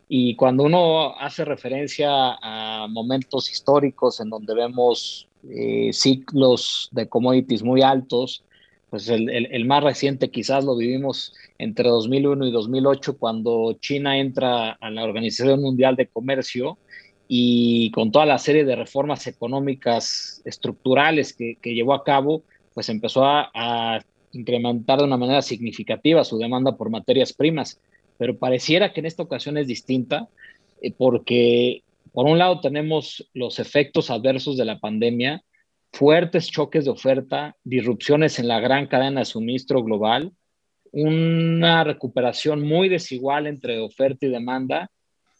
Y 0.07 0.35
cuando 0.35 0.63
uno 0.63 1.17
hace 1.19 1.45
referencia 1.45 2.09
a 2.41 2.87
momentos 2.89 3.51
históricos 3.51 4.19
en 4.19 4.29
donde 4.29 4.53
vemos 4.53 5.27
eh, 5.49 5.91
ciclos 5.93 6.89
de 6.91 7.07
commodities 7.07 7.63
muy 7.63 7.81
altos, 7.81 8.43
pues 8.89 9.09
el, 9.09 9.29
el, 9.29 9.65
más 9.65 9.83
reciente 9.83 10.29
quizás 10.29 10.63
lo 10.63 10.77
vivimos 10.77 11.33
entre 11.57 11.89
2001 11.89 12.47
y 12.47 12.51
2008 12.51 13.17
cuando 13.17 13.73
China 13.79 14.17
entra 14.17 14.71
a 14.71 14.89
la 14.89 15.03
Organización 15.03 15.61
Mundial 15.61 15.95
de 15.95 16.07
Comercio 16.07 16.77
y 17.27 17.91
con 17.91 18.11
toda 18.11 18.25
la 18.25 18.37
serie 18.37 18.63
de 18.63 18.75
reformas 18.75 19.25
económicas 19.27 20.41
estructurales 20.45 21.33
que, 21.33 21.57
que 21.61 21.73
llevó 21.73 21.93
a 21.93 22.03
cabo, 22.03 22.43
pues 22.73 22.89
empezó 22.89 23.25
a, 23.25 23.49
a 23.53 24.01
incrementar 24.35 24.99
de 24.99 25.05
una 25.05 25.17
manera 25.17 25.41
significativa 25.41 26.23
su 26.23 26.37
demanda 26.37 26.75
por 26.77 26.89
materias 26.89 27.33
primas, 27.33 27.79
pero 28.17 28.37
pareciera 28.37 28.93
que 28.93 28.99
en 28.99 29.05
esta 29.05 29.23
ocasión 29.23 29.57
es 29.57 29.67
distinta 29.67 30.27
eh, 30.81 30.93
porque 30.95 31.83
por 32.13 32.27
un 32.27 32.37
lado 32.37 32.61
tenemos 32.61 33.29
los 33.33 33.59
efectos 33.59 34.09
adversos 34.09 34.55
de 34.55 34.65
la 34.65 34.79
pandemia, 34.79 35.43
fuertes 35.91 36.49
choques 36.49 36.85
de 36.85 36.91
oferta, 36.91 37.55
disrupciones 37.63 38.39
en 38.39 38.47
la 38.47 38.59
gran 38.59 38.87
cadena 38.87 39.21
de 39.21 39.25
suministro 39.25 39.83
global, 39.83 40.31
una 40.91 41.83
recuperación 41.83 42.61
muy 42.61 42.87
desigual 42.87 43.47
entre 43.47 43.79
oferta 43.79 44.25
y 44.25 44.29
demanda. 44.29 44.89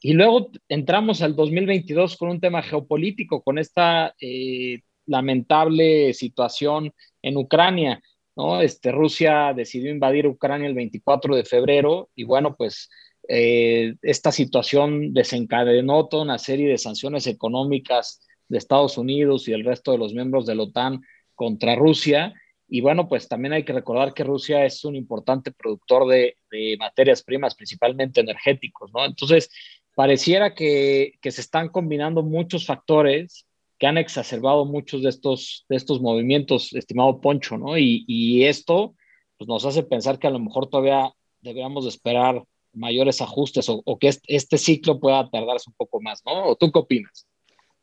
Y 0.02 0.14
luego 0.14 0.52
entramos 0.68 1.22
al 1.22 1.36
2022 1.36 2.18
con 2.18 2.30
un 2.30 2.42
tema 2.42 2.62
geopolítico, 2.62 3.42
con 3.42 3.58
esta 3.58 4.14
eh, 4.20 4.82
lamentable 5.06 6.14
situación 6.14 6.94
en 7.22 7.38
Ucrania. 7.38 8.02
¿No? 8.36 8.62
Este, 8.62 8.92
Rusia 8.92 9.54
decidió 9.56 9.92
invadir 9.92 10.28
Ucrania 10.28 10.68
el 10.68 10.74
24 10.74 11.36
de 11.36 11.46
febrero 11.46 12.10
y 12.16 12.24
bueno, 12.24 12.56
pues 12.56 12.90
eh, 13.28 13.96
esta 14.02 14.32
situación 14.32 15.14
desencadenó 15.14 16.08
toda 16.08 16.24
una 16.24 16.38
serie 16.38 16.70
de 16.70 16.78
sanciones 16.78 17.28
económicas 17.28 18.22
de 18.48 18.58
Estados 18.58 18.98
Unidos 18.98 19.48
y 19.48 19.54
el 19.54 19.64
resto 19.64 19.92
de 19.92 19.98
los 19.98 20.14
miembros 20.14 20.46
de 20.46 20.56
la 20.56 20.64
OTAN 20.64 21.02
contra 21.34 21.76
Rusia. 21.76 22.34
Y 22.68 22.82
bueno, 22.82 23.08
pues 23.08 23.28
también 23.28 23.54
hay 23.54 23.64
que 23.64 23.74
recordar 23.74 24.14
que 24.14 24.24
Rusia 24.24 24.66
es 24.66 24.84
un 24.86 24.96
importante 24.96 25.52
productor 25.52 26.08
de, 26.08 26.36
materias 26.80 27.24
primas, 27.24 27.56
principalmente 27.56 28.22
energéticos, 28.22 28.92
¿no? 28.94 29.06
Entonces, 29.06 29.50
pareciera 29.94 30.54
que, 30.56 31.14
que, 31.22 31.32
se 31.32 31.42
están 31.42 31.70
combinando 31.70 32.24
muchos 32.24 32.66
factores 32.66 33.46
que 33.78 33.88
han 33.88 33.98
exacerbado 33.98 34.66
muchos 34.66 35.04
de 35.04 35.10
estos, 35.10 35.66
de 35.70 35.76
estos 35.76 36.02
movimientos, 36.02 36.74
estimado 36.74 37.20
Poncho, 37.20 37.58
¿no? 37.58 37.78
Y, 37.78 38.06
y 38.08 38.46
esto 38.46 38.96
pues, 39.38 39.48
nos 39.48 39.66
hace 39.66 39.84
pensar 39.84 40.20
que 40.20 40.28
a 40.28 40.32
lo 40.32 40.40
mejor 40.40 40.70
todavía 40.70 41.12
deberíamos 41.42 41.86
esperar 41.86 42.44
mayores 42.76 43.22
ajustes 43.22 43.68
o, 43.70 43.98
que 44.00 44.14
este, 44.28 44.58
ciclo 44.58 45.00
pueda 45.00 45.30
tardarse 45.30 45.70
un 45.70 45.76
poco 45.76 46.02
más, 46.02 46.22
¿no? 46.26 46.48
¿O 46.48 46.56
tú 46.56 46.72
qué 46.72 46.80
opinas? 46.80 47.28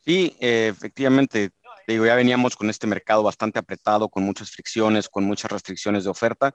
Sí, 0.05 0.37
eh, 0.41 0.69
efectivamente, 0.71 1.51
digo, 1.87 2.07
ya 2.07 2.15
veníamos 2.15 2.57
con 2.57 2.69
este 2.71 2.87
mercado 2.87 3.23
bastante 3.23 3.59
apretado, 3.59 4.09
con 4.09 4.25
muchas 4.25 4.51
fricciones, 4.51 5.09
con 5.09 5.25
muchas 5.25 5.51
restricciones 5.51 6.05
de 6.05 6.11
oferta, 6.11 6.55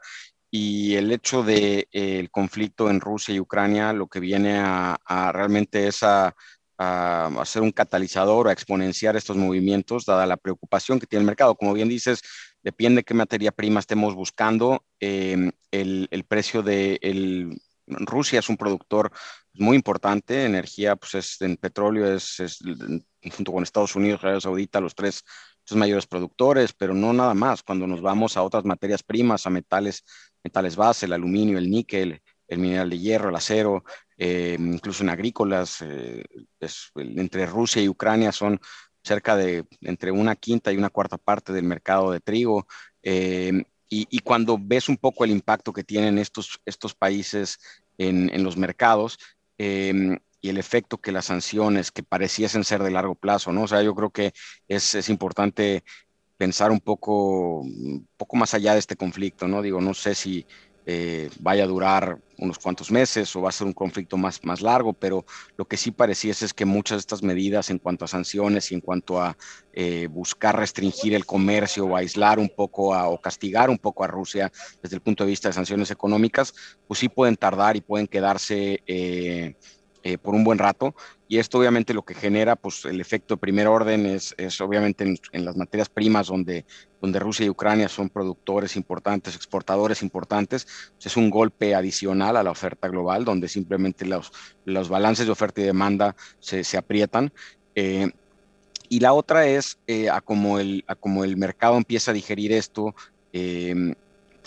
y 0.50 0.96
el 0.96 1.12
hecho 1.12 1.44
del 1.44 1.56
de, 1.56 1.88
eh, 1.92 2.20
el 2.20 2.30
conflicto 2.32 2.90
en 2.90 3.02
Rusia 3.02 3.36
y 3.36 3.40
Ucrania 3.40 3.92
lo 3.92 4.08
que 4.08 4.20
viene 4.20 4.58
a, 4.60 4.98
realmente 5.34 5.88
es 5.88 6.04
a, 6.04 6.34
a, 6.78 7.44
ser 7.46 7.62
un 7.62 7.72
catalizador, 7.72 8.48
a 8.48 8.52
exponenciar 8.52 9.16
estos 9.16 9.38
movimientos, 9.38 10.06
dada 10.06 10.26
la 10.26 10.38
preocupación 10.38 11.00
que 11.00 11.08
tiene 11.08 11.22
el 11.22 11.28
mercado. 11.28 11.56
Como 11.56 11.74
bien 11.74 11.90
dices, 11.90 12.22
depende 12.62 13.04
qué 13.04 13.14
materia 13.14 13.52
prima 13.52 13.80
estemos 13.80 14.16
buscando. 14.16 14.86
Em, 15.00 15.52
el, 15.72 16.08
el, 16.12 16.24
precio 16.26 16.62
de 16.62 17.00
el, 17.02 17.60
Rusia 17.88 18.40
es 18.40 18.50
un 18.50 18.58
productor 18.58 19.12
muy 19.54 19.76
importante, 19.76 20.46
energía, 20.46 20.96
pues 20.96 21.16
es 21.16 21.42
en 21.42 21.58
petróleo, 21.58 22.14
es, 22.14 22.38
junto 23.36 23.52
con 23.52 23.64
Estados 23.64 23.96
Unidos, 23.96 24.20
Arabia 24.22 24.42
Saudita, 24.42 24.80
los 24.80 24.94
tres, 24.94 25.24
tres 25.64 25.78
mayores 25.78 26.06
productores, 26.06 26.74
pero 26.74 26.94
no 26.94 27.14
nada 27.14 27.34
más. 27.34 27.64
Cuando 27.64 27.88
nos 27.88 28.02
vamos 28.02 28.38
a 28.38 28.44
otras 28.44 28.66
materias 28.66 29.04
primas, 29.04 29.48
a 29.48 29.50
metales, 29.50 30.04
metales 30.44 30.76
base, 30.76 31.06
el 31.06 31.14
aluminio, 31.14 31.58
el 31.58 31.70
níquel, 31.70 32.22
el 32.48 32.60
mineral 32.60 32.90
de 32.90 33.00
hierro, 33.00 33.30
el 33.30 33.36
acero, 33.36 33.84
eh, 34.18 34.58
incluso 34.60 35.04
en 35.04 35.10
agrícolas, 35.10 35.82
eh, 35.82 36.24
entre 36.96 37.46
Rusia 37.46 37.82
y 37.82 37.90
Ucrania 37.90 38.32
son 38.32 38.60
cerca 39.04 39.36
de 39.36 39.66
entre 39.82 40.12
una 40.12 40.36
quinta 40.36 40.74
y 40.74 40.78
una 40.78 40.90
cuarta 40.90 41.18
parte 41.18 41.54
del 41.54 41.66
mercado 41.66 42.12
de 42.12 42.20
trigo. 42.20 42.68
Eh, 43.04 43.64
y, 43.90 44.20
cuando 44.20 44.58
ves 44.60 44.90
un 44.90 44.98
poco 44.98 45.24
el 45.24 45.32
impacto 45.32 45.72
que 45.72 45.84
tienen 45.84 46.18
estos, 46.18 46.60
estos 46.66 46.94
países 46.94 47.58
en, 47.98 48.44
los 48.44 48.58
mercados 48.58 49.18
y 49.58 50.50
el 50.50 50.58
efecto 50.58 50.98
que 50.98 51.14
las 51.14 51.26
sanciones 51.26 51.92
que 51.92 52.04
pareciesen 52.04 52.66
ser 52.66 52.84
de 52.84 52.92
largo 52.92 53.16
plazo, 53.16 53.54
¿no? 53.54 53.64
O 53.64 53.68
sea, 53.68 53.82
yo 53.82 53.96
creo 53.96 54.10
que 54.10 54.34
es, 54.68 54.94
es 54.94 55.08
importante 55.08 55.86
pensar 56.36 56.72
un 56.72 56.82
poco, 56.82 57.62
un 57.62 58.08
poco 58.18 58.36
más 58.36 58.54
allá 58.54 58.74
de 58.74 58.80
este 58.80 58.98
conflicto, 58.98 59.48
¿no? 59.48 59.62
Digo, 59.62 59.80
no 59.80 59.94
sé 59.94 60.16
si 60.16 60.46
eh, 60.90 61.30
vaya 61.40 61.66
a 61.66 61.68
durar 61.68 62.18
unos 62.38 62.60
cuantos 62.60 62.92
meses 62.92 63.36
o 63.36 63.42
va 63.42 63.50
a 63.50 63.52
ser 63.52 63.68
un 63.68 63.74
conflicto 63.74 64.16
más, 64.16 64.42
más 64.46 64.62
largo, 64.62 64.94
pero 64.94 65.26
lo 65.58 65.66
que 65.66 65.76
sí 65.76 65.92
pareciese 65.92 66.46
es 66.46 66.54
que 66.54 66.64
muchas 66.64 66.96
de 66.96 67.00
estas 67.02 67.24
medidas 67.24 67.70
en 67.70 67.78
cuanto 67.78 68.06
a 68.06 68.08
sanciones 68.08 68.72
y 68.72 68.76
en 68.76 68.80
cuanto 68.80 69.22
a 69.22 69.38
eh, 69.74 70.08
buscar 70.10 70.58
restringir 70.58 71.14
el 71.14 71.26
comercio 71.26 71.86
o 71.86 71.98
aislar 71.98 72.40
un 72.40 72.48
poco 72.48 72.98
o 72.98 73.20
castigar 73.20 73.70
un 73.70 73.78
poco 73.78 74.06
a 74.06 74.08
Rusia 74.08 74.50
desde 74.82 74.96
el 74.96 75.02
punto 75.02 75.26
de 75.26 75.32
vista 75.32 75.50
de 75.50 75.54
sanciones 75.54 75.92
económicas, 75.92 76.54
pues 76.88 77.02
sí 77.02 77.10
pueden 77.10 77.36
tardar 77.36 77.76
y 77.76 77.82
pueden 77.82 78.08
quedarse 78.08 78.82
eh, 78.88 79.56
eh, 80.08 80.18
por 80.18 80.34
un 80.34 80.46
buen 80.46 80.58
rato. 80.58 80.96
Y 81.28 81.38
esto 81.38 81.60
obviamente 81.60 81.94
lo 81.94 82.04
que 82.04 82.14
genera, 82.14 82.56
pues 82.56 82.86
el 82.86 83.02
efecto 83.02 83.34
de 83.34 83.42
primer 83.42 83.68
orden 83.68 84.06
es, 84.06 84.34
es 84.38 84.62
obviamente 84.62 85.04
en, 85.34 85.44
las 85.44 85.58
materias 85.58 85.90
primas 85.90 86.28
donde, 86.28 86.66
donde 87.02 87.20
Rusia 87.20 87.46
y 87.46 87.50
Ucrania 87.50 87.90
son 87.90 88.08
productores 88.10 88.78
importantes, 88.78 89.36
exportadores 89.36 90.02
importantes, 90.02 90.66
pues, 90.94 91.08
es 91.08 91.18
un 91.18 91.30
golpe 91.30 91.76
adicional 91.76 92.38
a 92.38 92.44
la 92.44 92.52
oferta 92.52 92.88
global 92.88 93.26
donde 93.26 93.50
simplemente 93.50 94.06
los, 94.06 94.32
los 94.64 94.88
balances 94.88 95.26
de 95.26 95.34
oferta 95.34 95.60
y 95.60 95.66
demanda 95.66 96.16
se, 96.40 96.64
se 96.64 96.78
aprietan. 96.78 97.34
Eh, 97.76 98.10
y 98.88 99.02
la 99.02 99.12
otra 99.12 99.46
es 99.46 99.78
eh, 99.88 100.10
a, 100.10 100.22
como 100.22 100.58
el, 100.58 100.86
como 101.02 101.26
el 101.26 101.36
mercado 101.36 101.76
empieza 101.76 102.12
a 102.12 102.14
digerir 102.14 102.54
esto, 102.54 102.96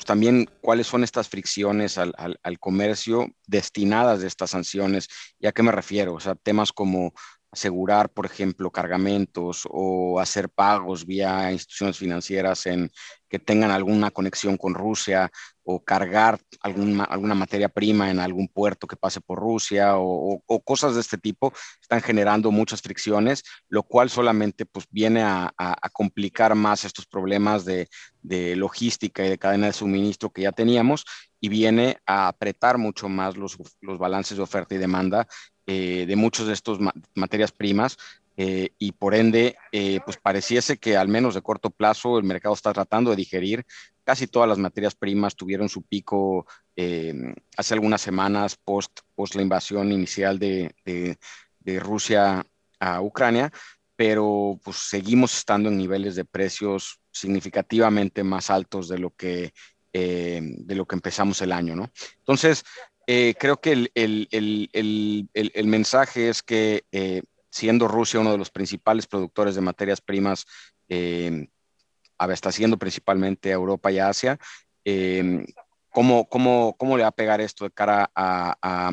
pues, 0.00 0.07
también 0.07 0.49
cuáles 0.62 0.87
son 0.87 1.04
estas 1.04 1.28
fricciones 1.28 1.99
al, 1.99 2.14
comercio 2.59 3.26
destinadas 3.47 4.23
de 4.23 4.28
estas 4.28 4.49
sanciones. 4.49 5.09
¿Y 5.38 5.47
a 5.47 5.52
qué 5.52 5.62
me 5.62 5.73
refiero? 5.73 6.14
O 6.14 6.21
sea, 6.21 6.35
temas 6.37 6.73
como 6.73 7.12
asegurar, 7.52 8.09
por 8.09 8.25
ejemplo, 8.25 8.71
cargamentos 8.71 9.69
o 9.69 10.19
hacer 10.19 10.49
pagos 10.49 11.04
vía 11.04 11.52
instituciones 11.52 11.99
financieras 11.99 12.64
en 12.64 12.90
que 13.28 13.38
tengan 13.38 13.71
alguna 13.71 14.11
conexión 14.11 14.57
con 14.57 14.73
Rusia 14.73 15.30
o 15.74 15.84
cargar 15.84 16.38
alguna, 16.60 17.04
alguna 17.04 17.34
materia 17.34 17.68
prima 17.68 18.10
en 18.10 18.18
algún 18.18 18.48
puerto 18.48 18.86
que 18.86 18.96
pase 18.96 19.20
por 19.20 19.38
Rusia 19.38 19.94
o, 19.96 20.42
cosas 20.64 20.94
de 20.94 21.00
este 21.00 21.18
tipo, 21.18 21.52
están 21.80 22.02
generando 22.02 22.50
muchas 22.50 22.82
fricciones, 22.82 23.44
lo 23.68 23.82
cual 23.82 24.10
solamente 24.10 24.66
pues, 24.66 24.86
viene 24.90 25.22
a, 25.22 25.52
complicar 25.92 26.54
más 26.54 26.84
estos 26.84 27.06
problemas 27.06 27.64
de, 27.64 27.88
logística 28.56 29.24
y 29.24 29.30
de 29.30 29.38
cadena 29.38 29.66
de 29.66 29.72
suministro 29.72 30.30
que 30.30 30.42
ya 30.42 30.52
teníamos 30.52 31.04
y 31.40 31.48
viene 31.48 31.98
a 32.06 32.28
apretar 32.28 32.78
mucho 32.78 33.08
más 33.08 33.36
los, 33.36 33.56
los 33.80 33.98
balances 33.98 34.36
de 34.36 34.42
oferta 34.42 34.74
y 34.74 34.78
demanda 34.78 35.26
eh, 35.66 36.04
de 36.06 36.16
muchos 36.16 36.46
de 36.46 36.52
estos 36.52 36.78
materias 37.14 37.52
primas 37.52 37.96
eh, 38.37 38.70
y 38.78 38.92
por 38.92 39.14
ende, 39.14 39.56
eh, 39.72 40.00
pues 40.04 40.16
pareciese 40.16 40.78
que 40.78 40.96
al 40.96 41.08
menos 41.08 41.34
de 41.34 41.42
corto 41.42 41.70
plazo 41.70 42.18
el 42.18 42.25
mercado 42.25 42.54
está 42.54 42.72
tratando 42.72 43.10
de 43.10 43.16
digerir. 43.16 43.66
Casi 44.04 44.26
todas 44.26 44.49
las 44.49 44.58
materias 44.58 44.94
primas 44.94 45.37
tuvieron 45.37 45.68
su 45.68 45.82
pico 45.82 46.46
eh, 46.76 47.14
hace 47.56 47.75
algunas 47.75 48.00
semanas 48.00 48.56
post, 48.56 49.00
post 49.14 49.34
la 49.34 49.42
invasión 49.42 49.92
inicial 49.92 50.38
de, 50.38 50.75
de, 50.84 51.80
Rusia 51.80 52.44
a 52.78 53.02
Ucrania, 53.02 53.52
pero 53.94 54.58
pues 54.64 54.78
seguimos 54.88 55.37
estando 55.37 55.68
en 55.68 55.76
niveles 55.76 56.16
de 56.16 56.25
precios 56.25 56.99
significativamente 57.12 58.25
más 58.25 58.50
altos 58.50 58.88
de 58.88 58.99
lo 58.99 59.10
que, 59.10 59.52
de 59.92 60.75
lo 60.75 60.87
que 60.87 60.96
empezamos 60.96 61.42
el 61.42 61.52
año, 61.52 61.76
¿no? 61.76 61.90
Entonces, 62.18 62.64
creo 63.06 63.60
que 63.60 63.72
el, 63.72 63.92
el, 63.94 64.28
el, 64.72 65.28
el, 65.32 65.66
mensaje 65.66 66.30
es 66.30 66.42
que 66.42 66.84
siendo 67.50 67.88
Rusia 67.88 68.21
uno 68.21 68.33
de 68.33 68.38
los 68.38 68.50
principales 68.50 69.07
productores 69.07 69.54
de 69.54 69.61
materias 69.61 70.00
primas, 70.00 70.47
eh, 70.88 71.49
está 72.28 72.52
siendo 72.52 72.78
principalmente 72.78 73.50
Europa 73.50 73.90
y 73.90 73.99
Asia. 73.99 74.38
Eh, 74.85 75.45
¿cómo, 75.90 76.28
cómo, 76.28 76.76
cómo, 76.78 76.97
le 76.97 77.02
va 77.02 77.09
a 77.09 77.12
pegar 77.12 77.40
esto 77.40 77.64
de 77.64 77.71
cara 77.71 78.11
a, 78.14 78.90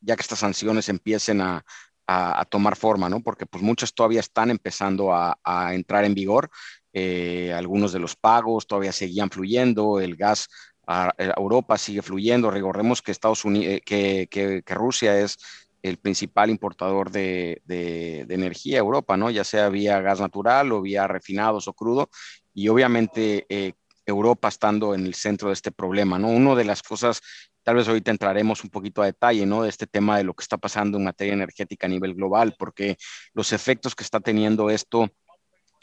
ya 0.00 0.16
que 0.16 0.22
estas 0.22 0.38
sanciones 0.38 0.88
empiecen 0.88 1.40
a, 1.40 1.64
a, 2.06 2.44
tomar 2.46 2.76
forma, 2.76 3.08
¿no? 3.08 3.22
Porque 3.22 3.46
pues 3.46 3.62
muchas 3.62 3.94
todavía 3.94 4.20
están 4.20 4.50
empezando 4.50 5.12
a, 5.14 5.36
entrar 5.72 6.04
en 6.04 6.14
vigor. 6.14 6.50
Eh, 6.92 7.52
algunos 7.54 7.92
de 7.92 8.00
los 8.00 8.16
pagos 8.16 8.66
todavía 8.66 8.92
seguían 8.92 9.30
fluyendo, 9.30 10.00
el 10.00 10.16
gas 10.16 10.48
a, 10.86 11.12
Europa 11.36 11.78
sigue 11.78 12.02
fluyendo. 12.02 12.50
Recordemos 12.50 13.02
que 13.02 13.12
Estados 13.12 13.44
Unidos, 13.44 13.80
eh, 13.90 14.26
que 14.28 14.74
Rusia 14.74 15.18
es 15.20 15.38
el 15.82 15.96
principal 15.98 16.50
importador 16.50 17.10
de, 17.10 17.62
de, 17.64 18.26
energía 18.28 18.78
a 18.78 18.80
Europa, 18.80 19.16
¿no? 19.16 19.30
Ya 19.30 19.44
sea 19.44 19.68
vía 19.68 20.00
gas 20.00 20.20
natural 20.20 20.72
o 20.72 20.82
vía 20.82 21.06
refinados 21.06 21.68
o 21.68 21.72
crudo. 21.72 22.10
Y 22.54 22.68
obviamente 22.68 23.46
eh, 23.48 23.72
Europa 24.06 24.48
estando 24.48 24.94
en 24.94 25.06
el 25.06 25.14
centro 25.14 25.48
de 25.48 25.54
este 25.54 25.72
problema, 25.72 26.18
¿no? 26.18 26.28
Una 26.28 26.54
de 26.54 26.64
las 26.64 26.82
cosas, 26.82 27.20
tal 27.62 27.76
vez 27.76 27.88
ahorita 27.88 28.10
entraremos 28.10 28.62
un 28.64 28.70
poquito 28.70 29.02
a 29.02 29.06
detalle, 29.06 29.46
¿no? 29.46 29.62
De 29.62 29.68
este 29.68 29.86
tema 29.86 30.18
de 30.18 30.24
lo 30.24 30.34
que 30.34 30.42
está 30.42 30.58
pasando 30.58 30.98
en 30.98 31.04
materia 31.04 31.34
energética 31.34 31.86
a 31.86 31.90
nivel 31.90 32.14
global, 32.14 32.54
porque 32.58 32.96
los 33.32 33.52
efectos 33.52 33.94
que 33.94 34.04
está 34.04 34.20
teniendo 34.20 34.70
esto 34.70 35.08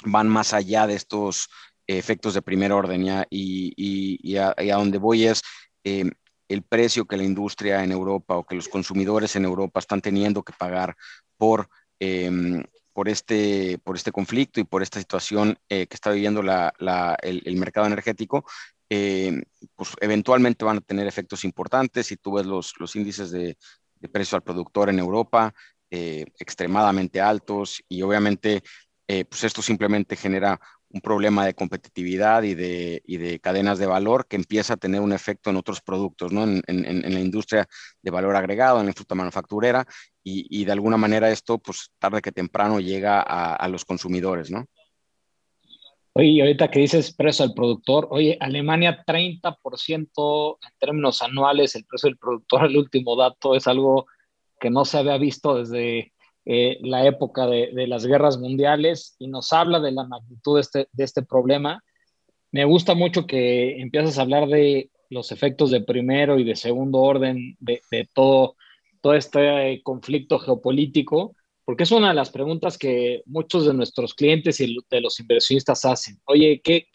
van 0.06 0.27
más 0.27 0.54
allá 0.54 0.86
de 0.86 0.96
estos 0.96 1.50
efectos 1.88 2.34
de 2.34 2.42
primer 2.42 2.72
orden, 2.72 3.06
¿ya? 3.06 3.25
Y, 3.30 3.74
y, 3.77 4.38
a, 4.38 4.54
donde 4.58 4.98
voy 4.98 5.25
es... 5.25 5.42
Eh, 5.84 6.10
el 6.48 6.63
precio 6.63 7.06
que 7.06 7.18
la 7.18 7.24
industria 7.24 7.84
en 7.84 7.92
Europa 7.92 8.38
o 8.38 8.46
que 8.46 8.56
los 8.56 8.68
consumidores 8.68 9.36
en 9.36 9.46
Europa 9.46 9.80
están 9.80 10.01
teniendo 10.01 10.44
que 10.44 10.54
pagar 10.54 10.96
por, 11.38 11.70
em, 12.00 12.63
por, 12.94 13.10
este, 13.10 13.80
por 13.84 13.96
este 13.96 14.12
conflicto 14.12 14.60
y 14.60 14.63
por 14.63 14.82
esta 14.82 15.00
situación 15.00 15.58
eh, 15.70 15.88
que 15.88 15.96
está 15.96 16.12
viviendo 16.12 16.42
el, 16.42 17.56
mercado 17.58 17.88
energético, 17.88 18.46
em, 18.89 19.44
pues 19.75 19.92
eventualmente 20.01 20.66
van 20.66 20.77
a 20.77 20.82
tener 20.82 21.08
efectos 21.08 21.44
importantes. 21.44 22.08
Si 22.08 22.18
tú 22.18 22.34
ves 22.34 22.46
los, 22.46 22.74
los 22.80 22.96
índices 22.96 23.32
de, 23.32 23.58
precio 24.12 24.36
al 24.36 24.44
productor 24.44 24.89
en 24.89 25.00
Europa, 25.00 25.54
eh, 25.89 26.25
extremadamente 26.39 27.20
altos 27.22 27.82
y 27.88 28.01
obviamente 28.01 28.62
eh, 29.08 29.24
pues 29.25 29.44
esto 29.46 29.62
simplemente 29.62 30.16
genera 30.18 30.60
un 30.89 31.01
problema 31.01 31.46
de 31.46 31.53
competitividad 31.53 32.44
y 32.44 32.56
de, 32.56 33.01
y 33.06 33.17
de, 33.17 33.39
cadenas 33.39 33.77
de 33.77 33.86
valor 33.86 34.25
que 34.27 34.38
empieza 34.38 34.74
a 34.74 34.77
tener 34.77 35.01
un 35.01 35.12
efecto 35.12 35.50
en 35.50 35.58
otros 35.58 35.82
productos, 35.82 36.32
¿no? 36.32 36.44
En, 36.44 36.63
en, 36.67 37.13
la 37.13 37.20
industria 37.20 37.67
de 38.01 38.12
valor 38.12 38.36
agregado, 38.36 38.79
en 38.79 38.88
la 38.88 38.94
fruta 38.94 39.15
manufacturera, 39.15 39.86
y, 40.24 40.48
y, 40.50 40.65
de 40.65 40.72
alguna 40.72 40.98
manera 40.98 41.29
esto, 41.29 41.58
pues 41.58 41.91
tarde 42.00 42.22
que 42.22 42.32
temprano 42.32 42.79
llega 42.79 43.22
a, 43.22 43.67
los 43.67 43.86
consumidores, 43.86 44.50
¿no? 44.50 44.65
Oye, 46.13 46.41
ahorita 46.41 46.70
que 46.72 46.79
dices 46.79 47.13
precio 47.13 47.46
al 47.46 47.53
productor, 47.53 48.08
oye, 48.10 48.38
Alemania 48.39 49.03
30% 49.06 50.58
en 50.62 50.79
términos 50.79 51.22
anuales, 51.22 51.75
el 51.75 51.86
precio 51.86 52.10
del 52.10 52.17
productor, 52.17 52.65
el 52.65 52.77
último 52.77 53.15
dato, 53.15 53.56
es 53.56 53.67
algo 53.67 54.08
que 54.60 54.70
no 54.70 54.86
se 54.86 54.98
había 54.98 55.17
visto 55.17 55.56
desde 55.56 56.13
eh, 56.50 56.77
la 56.82 57.06
época 57.06 57.46
de, 57.46 57.88
las 57.88 58.06
guerras 58.06 58.38
mundiales 58.38 59.18
y 59.20 59.27
nos 59.27 59.51
habla 59.51 59.82
de 59.82 59.92
la 59.92 60.06
magnitud 60.06 60.56
de 60.56 60.62
este, 60.62 60.88
de 60.94 61.04
este 61.04 61.22
problema. 61.22 61.84
Me 62.54 62.63
gusta 62.63 62.96
mucho 62.96 63.27
que 63.27 63.82
empiezas 63.82 64.18
a 64.18 64.22
hablar 64.22 64.48
de 64.48 64.89
los 65.10 65.34
efectos 65.34 65.72
de 65.72 65.82
primero 65.82 66.39
y 66.39 66.46
de 66.46 66.56
segundo 66.56 67.00
orden 67.00 67.58
de, 67.60 67.82
todo, 68.13 68.56
todo 69.01 69.13
este 69.13 69.82
conflicto 69.84 70.39
geopolítico, 70.39 71.36
porque 71.66 71.84
es 71.84 71.92
una 71.92 72.10
de 72.10 72.16
las 72.16 72.30
preguntas 72.30 72.77
que 72.77 73.24
muchos 73.25 73.66
de 73.66 73.74
nuestros 73.74 74.13
clientes 74.13 74.62
y 74.62 74.77
de 74.89 75.01
los 75.01 75.20
inversionistas 75.20 75.84
hacen. 75.84 76.18
Oye, 76.24 76.62
¿qué, 76.63 76.88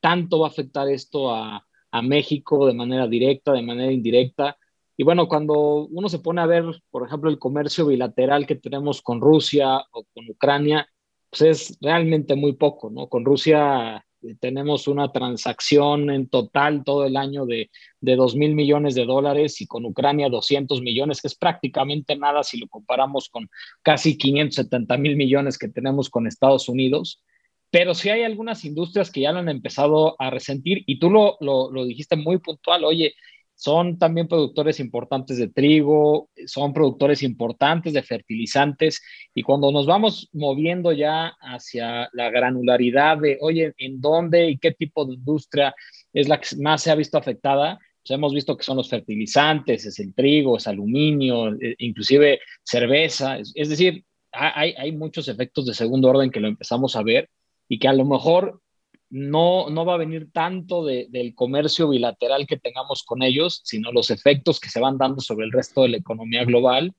tanto 0.00 0.40
va 0.40 0.48
a 0.48 0.50
afectar 0.50 0.86
esto 0.86 1.34
a 1.34 1.64
México 2.02 2.66
de 2.66 2.74
manera 2.74 3.06
directa, 3.06 3.52
de 3.52 3.62
manera 3.62 3.90
indirecta? 3.90 4.57
Y 5.00 5.04
bueno, 5.04 5.28
cuando 5.28 5.86
uno 5.86 6.08
se 6.08 6.18
pone 6.18 6.40
a 6.40 6.46
ver, 6.46 6.64
por 6.90 7.06
ejemplo, 7.06 7.30
el 7.30 7.38
comercio 7.38 7.86
bilateral 7.86 8.48
que 8.48 8.56
tenemos 8.56 9.00
con 9.00 9.20
Rusia 9.20 9.78
o 9.92 10.04
con 10.12 10.28
Ucrania, 10.28 10.88
pues 11.30 11.42
es 11.42 11.78
realmente 11.80 12.34
muy 12.34 12.54
poco, 12.54 12.90
¿no? 12.90 13.08
Con 13.08 13.24
Rusia 13.24 14.04
eh, 14.22 14.34
tenemos 14.40 14.88
una 14.88 15.12
transacción 15.12 16.10
en 16.10 16.28
total 16.28 16.82
todo 16.82 17.06
el 17.06 17.16
año 17.16 17.46
de, 17.46 17.70
de 18.00 18.16
2 18.16 18.34
mil 18.34 18.56
millones 18.56 18.96
de 18.96 19.06
dólares 19.06 19.60
y 19.60 19.68
con 19.68 19.84
Ucrania 19.84 20.28
200 20.30 20.82
millones, 20.82 21.22
que 21.22 21.28
es 21.28 21.36
prácticamente 21.36 22.16
nada 22.16 22.42
si 22.42 22.58
lo 22.58 22.66
comparamos 22.66 23.28
con 23.28 23.48
casi 23.82 24.18
570 24.18 24.96
mil 24.96 25.14
millones 25.14 25.58
que 25.58 25.68
tenemos 25.68 26.10
con 26.10 26.26
Estados 26.26 26.68
Unidos. 26.68 27.22
Pero 27.70 27.94
sí 27.94 28.08
hay 28.08 28.24
algunas 28.24 28.64
industrias 28.64 29.12
que 29.12 29.20
ya 29.20 29.30
lo 29.30 29.38
han 29.38 29.48
empezado 29.48 30.20
a 30.20 30.30
resentir 30.30 30.82
y 30.86 30.98
tú 30.98 31.08
lo, 31.08 31.36
lo, 31.38 31.70
lo 31.70 31.84
dijiste 31.84 32.16
muy 32.16 32.38
puntual, 32.38 32.82
oye, 32.84 33.14
son 33.58 33.98
también 33.98 34.28
productores 34.28 34.78
importantes 34.78 35.36
de 35.36 35.48
trigo, 35.48 36.30
son 36.46 36.72
productores 36.72 37.24
importantes 37.24 37.92
de 37.92 38.04
fertilizantes 38.04 39.02
y 39.34 39.42
cuando 39.42 39.72
nos 39.72 39.84
vamos 39.84 40.28
moviendo 40.32 40.92
ya 40.92 41.34
hacia 41.40 42.08
la 42.12 42.30
granularidad 42.30 43.18
de, 43.18 43.36
oye, 43.40 43.74
¿en 43.78 44.00
dónde 44.00 44.48
y 44.48 44.58
qué 44.58 44.70
tipo 44.70 45.04
de 45.04 45.14
industria 45.14 45.74
es 46.12 46.28
la 46.28 46.38
que 46.38 46.54
más 46.58 46.82
se 46.82 46.92
ha 46.92 46.94
visto 46.94 47.18
afectada? 47.18 47.80
Pues 48.00 48.16
hemos 48.16 48.32
visto 48.32 48.56
que 48.56 48.62
son 48.62 48.76
los 48.76 48.88
fertilizantes, 48.88 49.84
es 49.86 49.98
el 49.98 50.14
trigo, 50.14 50.56
es 50.56 50.68
aluminio, 50.68 51.48
e, 51.48 51.74
inclusive 51.78 52.38
cerveza, 52.62 53.38
es, 53.38 53.68
decir, 53.68 54.04
hay 54.30 54.92
muchos 54.92 55.26
efectos 55.26 55.66
de 55.66 55.74
segundo 55.74 56.10
orden 56.10 56.30
que 56.30 56.38
lo 56.38 56.46
empezamos 56.46 56.94
a 56.94 57.02
ver 57.02 57.28
y 57.68 57.80
que 57.80 57.88
a 57.88 57.92
lo 57.92 58.04
mejor 58.04 58.60
no, 59.10 59.70
no 59.70 59.84
va 59.84 59.94
a 59.94 59.98
venir 59.98 60.30
tanto 60.32 60.84
del 60.84 61.34
comercio 61.34 61.88
bilateral 61.88 62.46
que 62.46 62.58
tengamos 62.58 63.02
con 63.02 63.22
ellos, 63.22 63.62
sino 63.64 63.92
los 63.92 64.10
efectos 64.10 64.60
que 64.60 64.68
se 64.68 64.80
van 64.80 64.98
dando 64.98 65.20
sobre 65.20 65.46
el 65.46 65.52
resto 65.52 65.82
de 65.82 65.88
la 65.90 65.96
economía 65.96 66.44
global. 66.44 66.94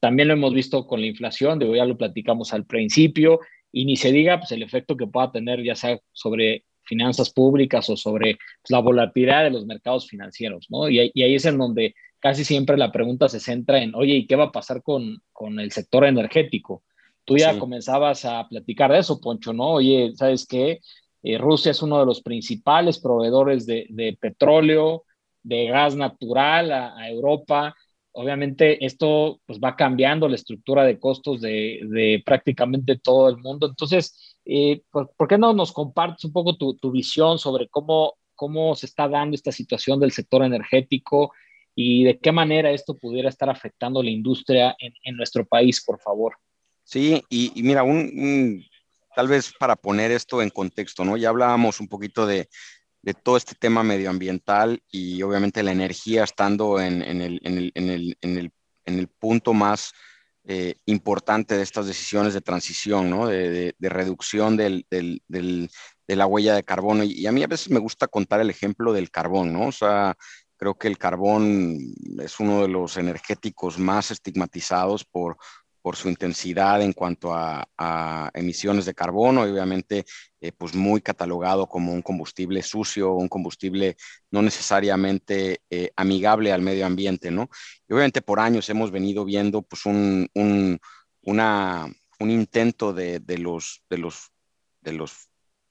También 0.00 0.28
lo 0.28 0.34
hemos 0.34 0.54
visto 0.54 0.86
con 0.86 1.00
la 1.00 1.06
inflación, 1.06 1.58
de 1.58 1.76
ya 1.76 1.84
lo 1.84 1.98
platicamos 1.98 2.54
al 2.54 2.64
principio, 2.64 3.40
y 3.72 3.84
ni 3.84 3.96
se 3.96 4.12
diga 4.12 4.38
pues, 4.38 4.52
el 4.52 4.62
efecto 4.62 4.96
que 4.96 5.06
pueda 5.06 5.30
tener 5.30 5.62
ya 5.62 5.74
sea 5.74 6.00
sobre 6.12 6.64
finanzas 6.82 7.30
públicas 7.30 7.88
o 7.90 7.96
sobre 7.96 8.34
pues, 8.34 8.70
la 8.70 8.80
volatilidad 8.80 9.44
de 9.44 9.50
los 9.50 9.66
mercados 9.66 10.08
financieros, 10.08 10.66
¿no? 10.70 10.88
Y, 10.88 10.98
ahí 10.98 11.34
es 11.34 11.44
en 11.44 11.58
donde 11.58 11.94
casi 12.18 12.44
siempre 12.44 12.76
la 12.76 12.90
pregunta 12.90 13.28
se 13.28 13.40
centra 13.40 13.82
en, 13.82 13.94
oye, 13.94 14.14
¿y 14.14 14.26
qué 14.26 14.36
va 14.36 14.44
a 14.44 14.52
pasar 14.52 14.82
con, 14.82 15.22
el 15.58 15.72
sector 15.72 16.04
energético? 16.04 16.82
Tú 17.24 17.36
ya 17.36 17.58
comenzabas 17.58 18.24
a 18.24 18.48
platicar 18.48 18.90
de 18.90 18.98
eso, 18.98 19.20
Poncho, 19.20 19.52
¿no? 19.52 19.74
Oye, 19.74 20.12
¿sabes 20.16 20.46
qué? 20.46 20.80
Eh, 21.22 21.38
Rusia 21.38 21.72
es 21.72 21.82
uno 21.82 21.98
de 22.00 22.06
los 22.06 22.22
principales 22.22 22.98
proveedores 22.98 23.66
de, 23.66 24.16
petróleo, 24.20 25.04
de 25.42 25.66
gas 25.66 25.94
natural 25.96 26.72
a, 26.72 27.08
Europa. 27.08 27.74
Obviamente 28.12 28.84
esto 28.84 29.40
pues, 29.46 29.60
va 29.60 29.76
cambiando 29.76 30.28
la 30.28 30.34
estructura 30.34 30.84
de 30.84 30.98
costos 30.98 31.40
de, 31.40 32.22
prácticamente 32.24 32.98
todo 32.98 33.28
el 33.28 33.36
mundo. 33.36 33.66
Entonces, 33.66 34.36
eh, 34.44 34.82
¿por, 34.90 35.10
qué 35.28 35.38
no 35.38 35.52
nos 35.52 35.72
compartes 35.72 36.24
un 36.24 36.32
poco 36.32 36.56
tu, 36.56 36.90
visión 36.90 37.38
sobre 37.38 37.68
cómo, 37.68 38.14
cómo 38.34 38.74
se 38.74 38.86
está 38.86 39.08
dando 39.08 39.34
esta 39.34 39.52
situación 39.52 40.00
del 40.00 40.12
sector 40.12 40.42
energético 40.42 41.32
y 41.74 42.04
de 42.04 42.18
qué 42.18 42.32
manera 42.32 42.70
esto 42.70 42.96
pudiera 42.96 43.28
estar 43.28 43.48
afectando 43.48 44.02
la 44.02 44.10
industria 44.10 44.76
en, 44.78 45.16
nuestro 45.16 45.46
país, 45.46 45.82
por 45.84 46.00
favor? 46.00 46.34
Sí, 46.82 47.22
y, 47.30 47.52
mira, 47.62 47.84
un, 47.84 48.64
tal 49.14 49.28
vez 49.28 49.52
para 49.58 49.76
poner 49.76 50.10
esto 50.10 50.42
en 50.42 50.50
contexto, 50.50 51.04
¿no? 51.04 51.16
Ya 51.16 51.28
hablábamos 51.28 51.80
un 51.80 51.88
poquito 51.88 52.26
de, 52.26 52.48
de 53.02 53.14
todo 53.14 53.36
este 53.36 53.54
tema 53.54 53.82
medioambiental 53.82 54.82
y 54.90 55.22
obviamente 55.22 55.62
la 55.62 55.72
energía 55.72 56.24
estando 56.24 56.80
en, 56.80 57.02
en, 57.02 57.20
el, 57.20 57.40
en, 57.44 57.58
el, 57.58 57.72
en 57.74 57.90
el, 57.90 58.16
el, 58.20 58.52
el, 58.84 59.08
punto 59.08 59.54
más 59.54 59.92
eh, 60.44 60.74
importante 60.86 61.56
de 61.56 61.62
estas 61.62 61.86
decisiones 61.86 62.34
de 62.34 62.40
transición, 62.40 63.10
¿no? 63.10 63.26
De, 63.26 63.74
de, 63.78 63.88
reducción 63.88 64.56
del, 64.56 64.86
del, 64.90 65.22
de 65.28 66.16
la 66.16 66.26
huella 66.26 66.54
de 66.54 66.64
carbono. 66.64 67.04
Y, 67.04 67.26
a 67.26 67.32
mí 67.32 67.42
a 67.42 67.46
veces 67.46 67.70
me 67.70 67.78
gusta 67.78 68.06
contar 68.08 68.40
el 68.40 68.50
ejemplo 68.50 68.92
del 68.92 69.10
carbón, 69.10 69.52
¿no? 69.52 69.68
O 69.68 69.72
sea, 69.72 70.14
creo 70.56 70.76
que 70.76 70.88
el 70.88 70.98
carbón 70.98 71.78
es 72.18 72.40
uno 72.40 72.62
de 72.62 72.68
los 72.68 72.96
energéticos 72.96 73.78
más 73.78 74.10
estigmatizados 74.10 75.04
por, 75.04 75.38
por 75.82 75.96
su 75.96 76.08
intensidad 76.08 76.82
en 76.82 76.92
cuanto 76.92 77.32
a, 77.34 77.66
emisiones 78.34 78.84
de 78.84 78.94
carbono 78.94 79.46
y 79.46 79.50
obviamente 79.50 80.04
eh, 80.40 80.52
pues 80.52 80.74
muy 80.74 81.00
catalogado 81.00 81.66
como 81.66 81.92
un 81.92 82.02
combustible 82.02 82.62
sucio, 82.62 83.14
un 83.14 83.28
combustible 83.28 83.96
no 84.30 84.42
necesariamente 84.42 85.62
eh, 85.70 85.90
amigable 85.96 86.52
al 86.52 86.62
medio 86.62 86.86
ambiente, 86.86 87.30
¿no? 87.30 87.48
Y 87.88 87.94
obviamente 87.94 88.22
por 88.22 88.40
años 88.40 88.68
hemos 88.68 88.90
venido 88.90 89.24
viendo 89.24 89.62
pues 89.62 89.86
un, 89.86 90.28
un, 90.34 90.78
un 91.22 92.30
intento 92.30 92.92
de, 92.92 93.20
de, 93.20 93.38
los, 93.38 93.82
de, 93.88 93.98
los, 93.98 94.30
de 94.82 94.92
los 94.92 95.29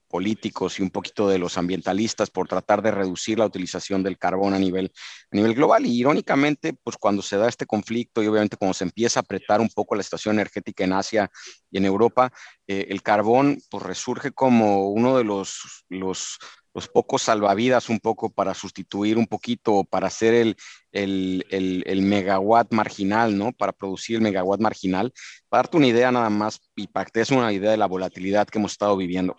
políticos 0.09 0.79
y 0.79 0.81
un 0.81 0.89
poquito 0.89 1.29
de 1.29 1.37
los 1.37 1.57
ambientalistas 1.57 2.29
por 2.29 2.47
tratar 2.47 2.81
de 2.81 2.91
reducir 2.91 3.39
la 3.39 3.45
utilización 3.45 4.03
del 4.03 4.17
carbón 4.17 4.53
a 4.53 4.59
nivel, 4.59 4.91
a 5.31 5.35
nivel 5.35 5.53
global. 5.53 5.85
Y 5.85 5.97
irónicamente, 5.97 6.73
pues 6.73 6.97
cuando 6.97 7.21
se 7.21 7.37
da 7.37 7.47
este 7.47 7.65
conflicto 7.65 8.21
y 8.21 8.27
obviamente 8.27 8.57
cuando 8.57 8.73
se 8.73 8.83
empieza 8.83 9.19
a 9.19 9.21
apretar 9.21 9.61
un 9.61 9.69
poco 9.69 9.95
la 9.95 10.03
situación 10.03 10.35
energética 10.35 10.83
en 10.83 10.93
Asia 10.93 11.31
y 11.71 11.77
en 11.77 11.85
Europa, 11.85 12.33
eh, 12.67 12.87
el 12.89 13.01
carbón 13.03 13.61
pues 13.69 13.83
resurge 13.83 14.31
como 14.31 14.89
uno 14.89 15.17
de 15.17 15.23
los, 15.23 15.85
los, 15.89 16.39
los, 16.73 16.87
pocos 16.87 17.21
salvavidas 17.21 17.89
un 17.89 17.99
poco 17.99 18.31
para 18.31 18.53
sustituir 18.53 19.17
un 19.17 19.27
poquito, 19.27 19.83
para 19.83 20.07
hacer 20.07 20.33
el, 20.33 20.57
el, 20.91 21.45
el, 21.51 21.83
el, 21.85 22.01
megawatt 22.01 22.73
marginal, 22.73 23.37
¿no? 23.37 23.51
Para 23.53 23.73
producir 23.73 24.15
el 24.15 24.21
megawatt 24.23 24.59
marginal. 24.59 25.13
Para 25.49 25.63
darte 25.63 25.77
una 25.77 25.87
idea 25.87 26.11
nada 26.11 26.29
más 26.29 26.59
y 26.75 26.87
para 26.87 27.05
que 27.05 27.11
te 27.11 27.19
des 27.19 27.31
una 27.31 27.53
idea 27.53 27.71
de 27.71 27.77
la 27.77 27.87
volatilidad 27.87 28.47
que 28.47 28.57
hemos 28.57 28.71
estado 28.71 28.97
viviendo 28.97 29.35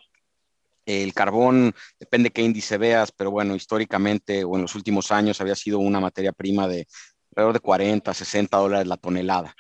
el 0.87 1.13
carbón, 1.15 1.75
depende 1.99 2.31
qué 2.31 2.43
índice 2.43 2.79
veas, 2.79 3.13
pero 3.13 3.31
bueno, 3.31 3.55
históricamente 3.55 4.45
o 4.45 4.57
en 4.57 4.63
los 4.63 4.75
últimos 4.75 5.13
años 5.13 5.41
había 5.41 5.55
sido 5.55 5.79
una 5.79 6.01
materia 6.01 6.33
prima 6.33 6.67
de 6.69 6.87
alrededor 7.31 7.55
de 7.55 7.61
40, 7.61 8.15
60 8.15 8.57
dólares 8.57 8.87
la 8.87 8.97
tonelada. 8.97 9.55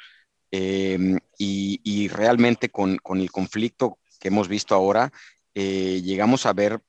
Em, 0.51 1.19
y, 1.39 2.09
realmente 2.09 2.71
con, 2.71 2.99
el 3.15 3.31
conflicto 3.31 3.99
que 4.19 4.29
hemos 4.29 4.49
visto 4.49 4.75
ahora, 4.75 5.13
eh, 5.55 6.03
llegamos 6.03 6.47
a 6.47 6.53
ver 6.53 6.81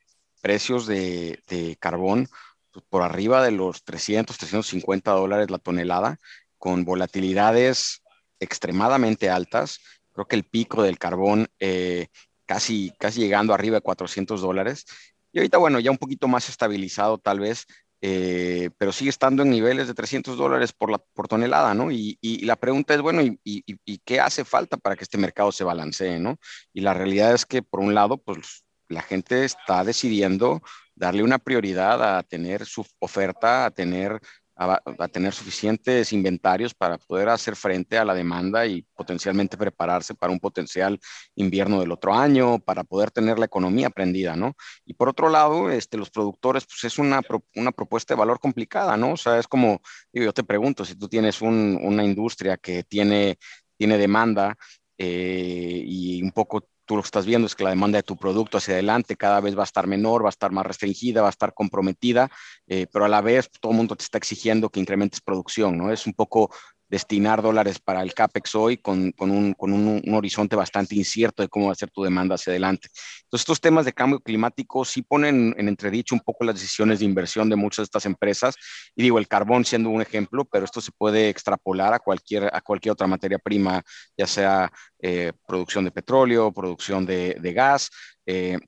precios 0.42 0.88
de, 0.88 1.78
carbón 1.80 2.28
pues, 2.72 2.84
por 2.90 3.04
arriba 3.04 3.44
de 3.44 3.52
los 3.52 3.84
300, 3.84 4.38
350 4.38 5.12
dólares 5.12 5.52
la 5.52 5.60
tonelada, 5.60 6.18
con 6.58 6.86
volatilidades 6.86 8.02
extremadamente 8.40 9.30
altas. 9.30 9.80
Creo 10.14 10.28
que 10.28 10.36
el 10.36 10.44
pico 10.44 10.84
del 10.84 10.98
carbón 10.98 11.48
eh, 11.60 12.08
casi, 12.52 12.92
casi 13.00 13.22
llegando 13.22 13.54
arriba 13.54 13.78
de 13.78 13.82
400 13.82 14.42
dólares. 14.42 14.86
Y 15.32 15.40
ahorita, 15.40 15.58
bueno, 15.58 15.80
ya 15.80 15.90
un 15.90 15.98
poquito 15.98 16.28
más 16.28 16.50
estabilizado 16.50 17.18
tal 17.18 17.40
vez, 17.40 17.66
eh, 18.02 18.72
pero 18.78 18.92
sigue 18.92 19.10
estando 19.10 19.44
en 19.44 19.52
niveles 19.52 19.88
de 19.88 19.94
300 19.94 20.38
dólares 20.38 20.74
por, 20.74 20.92
la, 20.92 20.98
por 20.98 21.30
tonelada, 21.30 21.74
¿no? 21.74 21.92
Y, 21.92 22.18
y, 22.20 22.44
la 22.44 22.58
pregunta 22.58 22.94
es, 22.94 23.02
bueno, 23.02 23.22
¿y, 23.22 23.40
y, 23.46 23.98
qué 24.00 24.20
hace 24.20 24.44
falta 24.44 24.76
para 24.76 24.98
que 24.98 25.06
este 25.06 25.18
mercado 25.18 25.54
se 25.54 25.64
balancee, 25.64 26.20
¿no? 26.20 26.40
Y 26.74 26.82
la 26.82 26.94
realidad 26.94 27.34
es 27.34 27.46
que, 27.46 27.62
por 27.62 27.80
un 27.80 27.96
lado, 27.96 28.18
pues 28.18 28.66
la 28.90 29.02
gente 29.02 29.46
está 29.46 29.86
decidiendo 29.86 30.62
darle 30.94 31.24
una 31.24 31.40
prioridad 31.40 32.18
a 32.18 32.22
tener 32.24 32.66
su 32.66 32.86
oferta, 33.00 33.66
a 33.66 33.72
tener 33.72 34.20
a, 34.62 35.08
tener 35.08 35.34
suficientes 35.34 36.14
inventarios 36.14 36.74
para 36.74 36.98
poder 36.98 37.30
hacer 37.30 37.56
frente 37.56 37.98
a 37.98 38.06
la 38.06 38.14
demanda 38.14 38.66
y 38.68 38.84
potencialmente 38.94 39.58
prepararse 39.58 40.14
para 40.14 40.32
un 40.32 40.40
potencial 40.40 41.00
invierno 41.36 41.80
del 41.80 41.92
otro 41.92 42.14
año, 42.14 42.60
para 42.60 42.84
poder 42.84 43.10
tener 43.12 43.40
la 43.40 43.46
economía 43.46 43.90
prendida, 43.90 44.36
¿no? 44.36 44.56
Y 44.86 44.94
por 44.94 45.10
otro 45.10 45.30
lado, 45.30 45.72
este, 45.72 45.98
los 45.98 46.12
productores, 46.12 46.66
pues 46.66 46.84
es 46.84 47.00
una, 47.00 47.22
una 47.56 47.72
propuesta 47.72 48.14
de 48.14 48.20
valor 48.20 48.40
complicada, 48.40 48.96
¿no? 48.98 49.14
O 49.14 49.18
sea, 49.18 49.40
es 49.40 49.48
como, 49.48 49.82
digo, 50.14 50.26
yo 50.26 50.34
te 50.34 50.44
pregunto, 50.44 50.86
si 50.86 50.96
tú 50.96 51.08
tienes 51.08 51.42
un, 51.42 51.80
una 51.82 52.04
industria 52.04 52.58
que 52.58 52.84
tiene, 52.84 53.38
tiene 53.78 53.98
demanda 53.98 54.56
eh, 54.98 55.84
y 55.84 56.22
un 56.22 56.32
poco 56.32 56.68
tú 56.92 56.98
lo 56.98 57.04
estás 57.04 57.26
viendo 57.26 57.48
es 57.48 57.56
que 57.56 57.64
la 57.64 57.70
demanda 57.70 58.00
de 58.00 58.04
tu 58.04 58.18
producto 58.18 58.58
hacia 58.58 58.74
adelante 58.74 59.16
cada 59.16 59.40
vez 59.40 59.58
va 59.58 59.62
a 59.62 59.64
estar 59.64 59.88
menor, 59.88 60.26
va 60.26 60.28
a 60.28 60.36
estar 60.36 60.52
más 60.52 60.66
restringida, 60.66 61.22
va 61.22 61.28
a 61.28 61.30
estar 61.30 61.54
comprometida, 61.54 62.30
eh, 62.68 62.86
pero 62.92 63.06
a 63.06 63.08
la 63.08 63.22
vez 63.22 63.50
todo 63.62 63.72
el 63.72 63.78
mundo 63.78 63.96
te 63.96 64.04
está 64.04 64.18
exigiendo 64.18 64.70
que 64.70 64.82
incrementes 64.82 65.22
producción, 65.22 65.78
¿no? 65.78 65.90
Es 65.90 66.06
un 66.06 66.14
poco 66.14 66.54
destinar 66.92 67.42
dólares 67.42 67.80
para 67.80 68.02
el 68.02 68.14
CAPEX 68.14 68.54
hoy 68.54 68.78
con, 68.78 69.14
con, 69.14 69.32
un, 69.32 69.54
con 69.54 69.72
un, 69.72 70.04
horizonte 70.14 70.58
bastante 70.58 70.94
incierto 70.94 71.42
de 71.42 71.48
cómo 71.48 71.68
va 71.68 71.72
a 71.72 71.76
ser 71.76 71.90
tu 71.90 72.04
demanda 72.04 72.36
hacia 72.36 72.52
adelante. 72.52 72.90
Entonces, 73.24 73.44
estos 73.44 73.62
temas 73.62 73.86
de 73.86 73.94
cambio 73.94 74.20
climático 74.20 74.84
sí 74.84 75.02
ponen 75.02 75.56
en 75.58 75.70
entredicho 75.70 76.14
un 76.14 76.20
poco 76.20 76.44
las 76.44 76.56
decisiones 76.56 77.00
de 77.00 77.06
inversión 77.06 77.50
de 77.50 77.56
muchas 77.56 77.78
de 77.78 77.84
estas 77.86 78.06
empresas. 78.06 78.56
Y 78.94 79.04
digo, 79.04 79.20
el 79.20 79.30
carbón 79.30 79.64
siendo 79.64 79.90
un 79.90 80.02
ejemplo, 80.02 80.44
pero 80.44 80.66
esto 80.66 80.82
se 80.82 80.92
puede 80.92 81.30
extrapolar 81.30 81.94
a 81.94 82.00
cualquier, 82.00 82.54
a 82.54 82.60
cualquier 82.60 82.92
otra 82.92 83.08
materia 83.08 83.40
prima, 83.40 83.82
ya 84.18 84.28
sea 84.28 84.70
eh, 85.00 85.32
producción 85.48 85.86
de 85.86 85.92
petróleo, 85.92 86.52
producción 86.52 87.06
de, 87.06 87.54
gas. 87.56 87.90
Eh, 88.26 88.60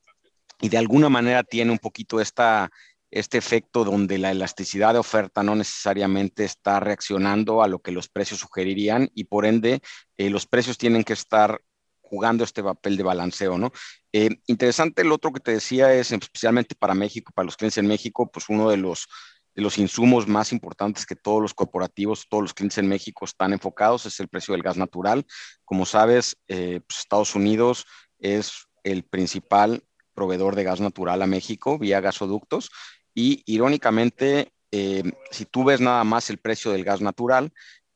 y 0.62 0.70
de 0.70 0.78
alguna 0.78 1.10
manera 1.10 1.44
tiene 1.44 1.74
un 1.74 1.78
poquito 1.78 2.22
esta 2.22 2.70
este 3.13 3.38
efecto 3.38 3.86
donde 3.86 4.17
la 4.17 4.32
elasticidad 4.32 4.93
de 4.93 4.99
oferta 4.99 5.43
no 5.43 5.56
necesariamente 5.56 6.45
está 6.45 6.80
reaccionando 6.80 7.62
a 7.62 7.67
lo 7.67 7.80
que 7.80 7.91
los 7.91 8.10
precios 8.10 8.39
sugerirían 8.39 9.12
y 9.13 9.26
por 9.26 9.45
ende 9.45 9.82
eh, 10.17 10.32
los 10.32 10.47
precios 10.47 10.80
tienen 10.80 11.04
que 11.04 11.13
estar 11.13 11.62
jugando 12.02 12.43
este 12.43 12.63
papel 12.63 12.97
de 12.97 13.04
balanceo, 13.04 13.60
¿no? 13.60 13.71
Eh, 14.12 14.30
interesante 14.47 15.04
el 15.04 15.12
otro 15.12 15.32
que 15.32 15.39
te 15.39 15.52
decía 15.52 15.93
es 15.93 16.12
especialmente 16.12 16.73
para 16.73 16.95
México, 16.95 17.32
para 17.36 17.45
los 17.45 17.56
clientes 17.56 17.78
en 17.78 17.88
México, 17.88 18.32
pues 18.32 18.49
uno 18.49 18.67
de 18.71 18.78
los, 18.78 19.08
de 19.54 19.62
los 19.62 19.78
insumos 19.78 20.28
más 20.28 20.52
importantes 20.52 21.06
que 21.06 21.15
todos 21.15 21.41
los 21.41 21.54
corporativos, 21.54 22.26
todos 22.28 22.41
los 22.41 22.54
clientes 22.56 22.80
en 22.80 22.88
México 22.88 23.26
están 23.26 23.54
enfocados 23.54 24.08
es 24.08 24.19
el 24.19 24.28
precio 24.28 24.54
del 24.54 24.63
gas 24.63 24.78
natural. 24.78 25.23
Como 25.65 25.86
sabes, 25.86 26.38
eh, 26.47 26.82
pues 26.88 26.99
Estados 26.99 27.36
Unidos 27.36 27.86
es 28.17 28.65
el 28.84 29.04
principal 29.04 29.84
proveedor 30.15 30.56
de 30.56 30.63
gas 30.63 30.82
natural 30.82 31.21
a 31.21 31.28
México 31.28 31.78
vía 31.78 32.02
gasoductos 32.02 32.71
y 33.13 33.43
irónicamente, 33.45 34.52
eh, 34.71 35.04
si 35.32 35.45
tú 35.45 35.63
ves 35.63 35.82
nada 35.82 36.04
más 36.04 36.30
el 36.30 36.39
precio 36.39 36.71
del 36.71 36.84
gas 36.84 37.02
natural, 37.02 37.52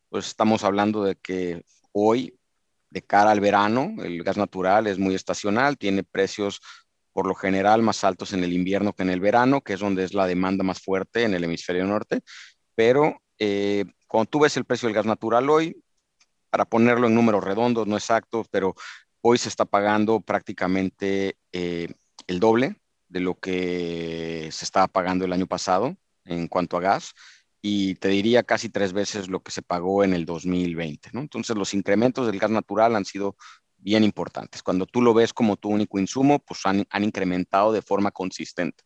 pues 0.10 0.28
estamos 0.28 0.64
hablando 0.64 1.04
de 1.04 1.16
que 1.16 1.64
hoy, 1.92 2.38
de 2.90 3.02
cara 3.02 3.32
al 3.32 3.40
verano, 3.40 3.96
el 4.04 4.24
gas 4.24 4.38
natural 4.38 4.88
es 4.88 5.00
muy 5.00 5.16
estacional, 5.16 5.78
tiene 5.78 6.04
precios 6.04 6.62
por 7.12 7.26
lo 7.26 7.34
general 7.34 7.82
más 7.82 8.04
altos 8.04 8.34
en 8.34 8.44
el 8.44 8.54
invierno 8.54 8.94
que 8.94 9.04
en 9.04 9.10
el 9.10 9.20
verano, 9.20 9.62
que 9.62 9.74
es 9.74 9.80
donde 9.80 10.04
es 10.04 10.14
la 10.14 10.28
demanda 10.28 10.64
más 10.64 10.80
fuerte 10.80 11.24
en 11.24 11.34
el 11.34 11.44
hemisferio 11.44 11.86
norte. 11.86 12.22
Pero 12.76 13.22
eh, 13.40 13.86
cuando 14.08 14.30
tú 14.30 14.40
ves 14.42 14.56
el 14.56 14.66
precio 14.66 14.88
del 14.88 14.96
gas 14.96 15.08
natural 15.08 15.50
hoy, 15.50 15.82
para 16.50 16.66
ponerlo 16.66 17.08
en 17.08 17.16
números 17.16 17.44
redondos, 17.44 17.88
no 17.88 17.98
exactos, 17.98 18.48
pero 18.52 18.76
hoy 19.22 19.38
se 19.38 19.50
está 19.50 19.66
pagando 19.66 20.22
prácticamente 20.22 21.38
eh, 21.52 21.88
el 22.28 22.40
doble 22.40 22.76
de 23.10 23.20
lo 23.20 23.36
que 23.36 24.50
se 24.52 24.66
estaba 24.66 24.88
pagando 24.88 25.26
el 25.26 25.34
año 25.34 25.48
pasado 25.48 25.96
en 26.26 26.48
cuanto 26.48 26.78
a 26.78 26.82
gas 26.82 27.14
y 27.62 27.96
te 27.96 28.10
diría 28.10 28.44
casi 28.44 28.70
tres 28.70 28.94
veces 28.94 29.30
lo 29.30 29.42
que 29.42 29.52
se 29.52 29.62
pagó 29.62 30.04
en 30.04 30.14
el 30.14 30.26
2020. 30.26 31.10
¿no? 31.14 31.22
Entonces 31.22 31.56
los 31.56 31.74
incrementos 31.74 32.28
del 32.28 32.40
gas 32.40 32.52
natural 32.52 32.96
han 32.96 33.06
sido 33.06 33.36
bien 33.78 34.04
importantes. 34.04 34.64
Cuando 34.64 34.86
tú 34.86 35.02
lo 35.02 35.14
ves 35.14 35.34
como 35.34 35.58
tu 35.58 35.70
único 35.70 36.00
insumo, 36.00 36.40
pues 36.40 36.62
han, 36.66 36.86
incrementado 37.04 37.72
de 37.72 37.82
forma 37.82 38.12
consistente. 38.12 38.84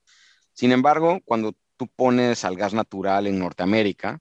Sin 0.53 0.71
embargo, 0.71 1.19
cuando 1.25 1.55
tú 1.77 1.87
pones 1.87 2.45
al 2.45 2.55
gas 2.55 2.73
natural 2.73 3.27
en 3.27 3.39
Norteamérica, 3.39 4.19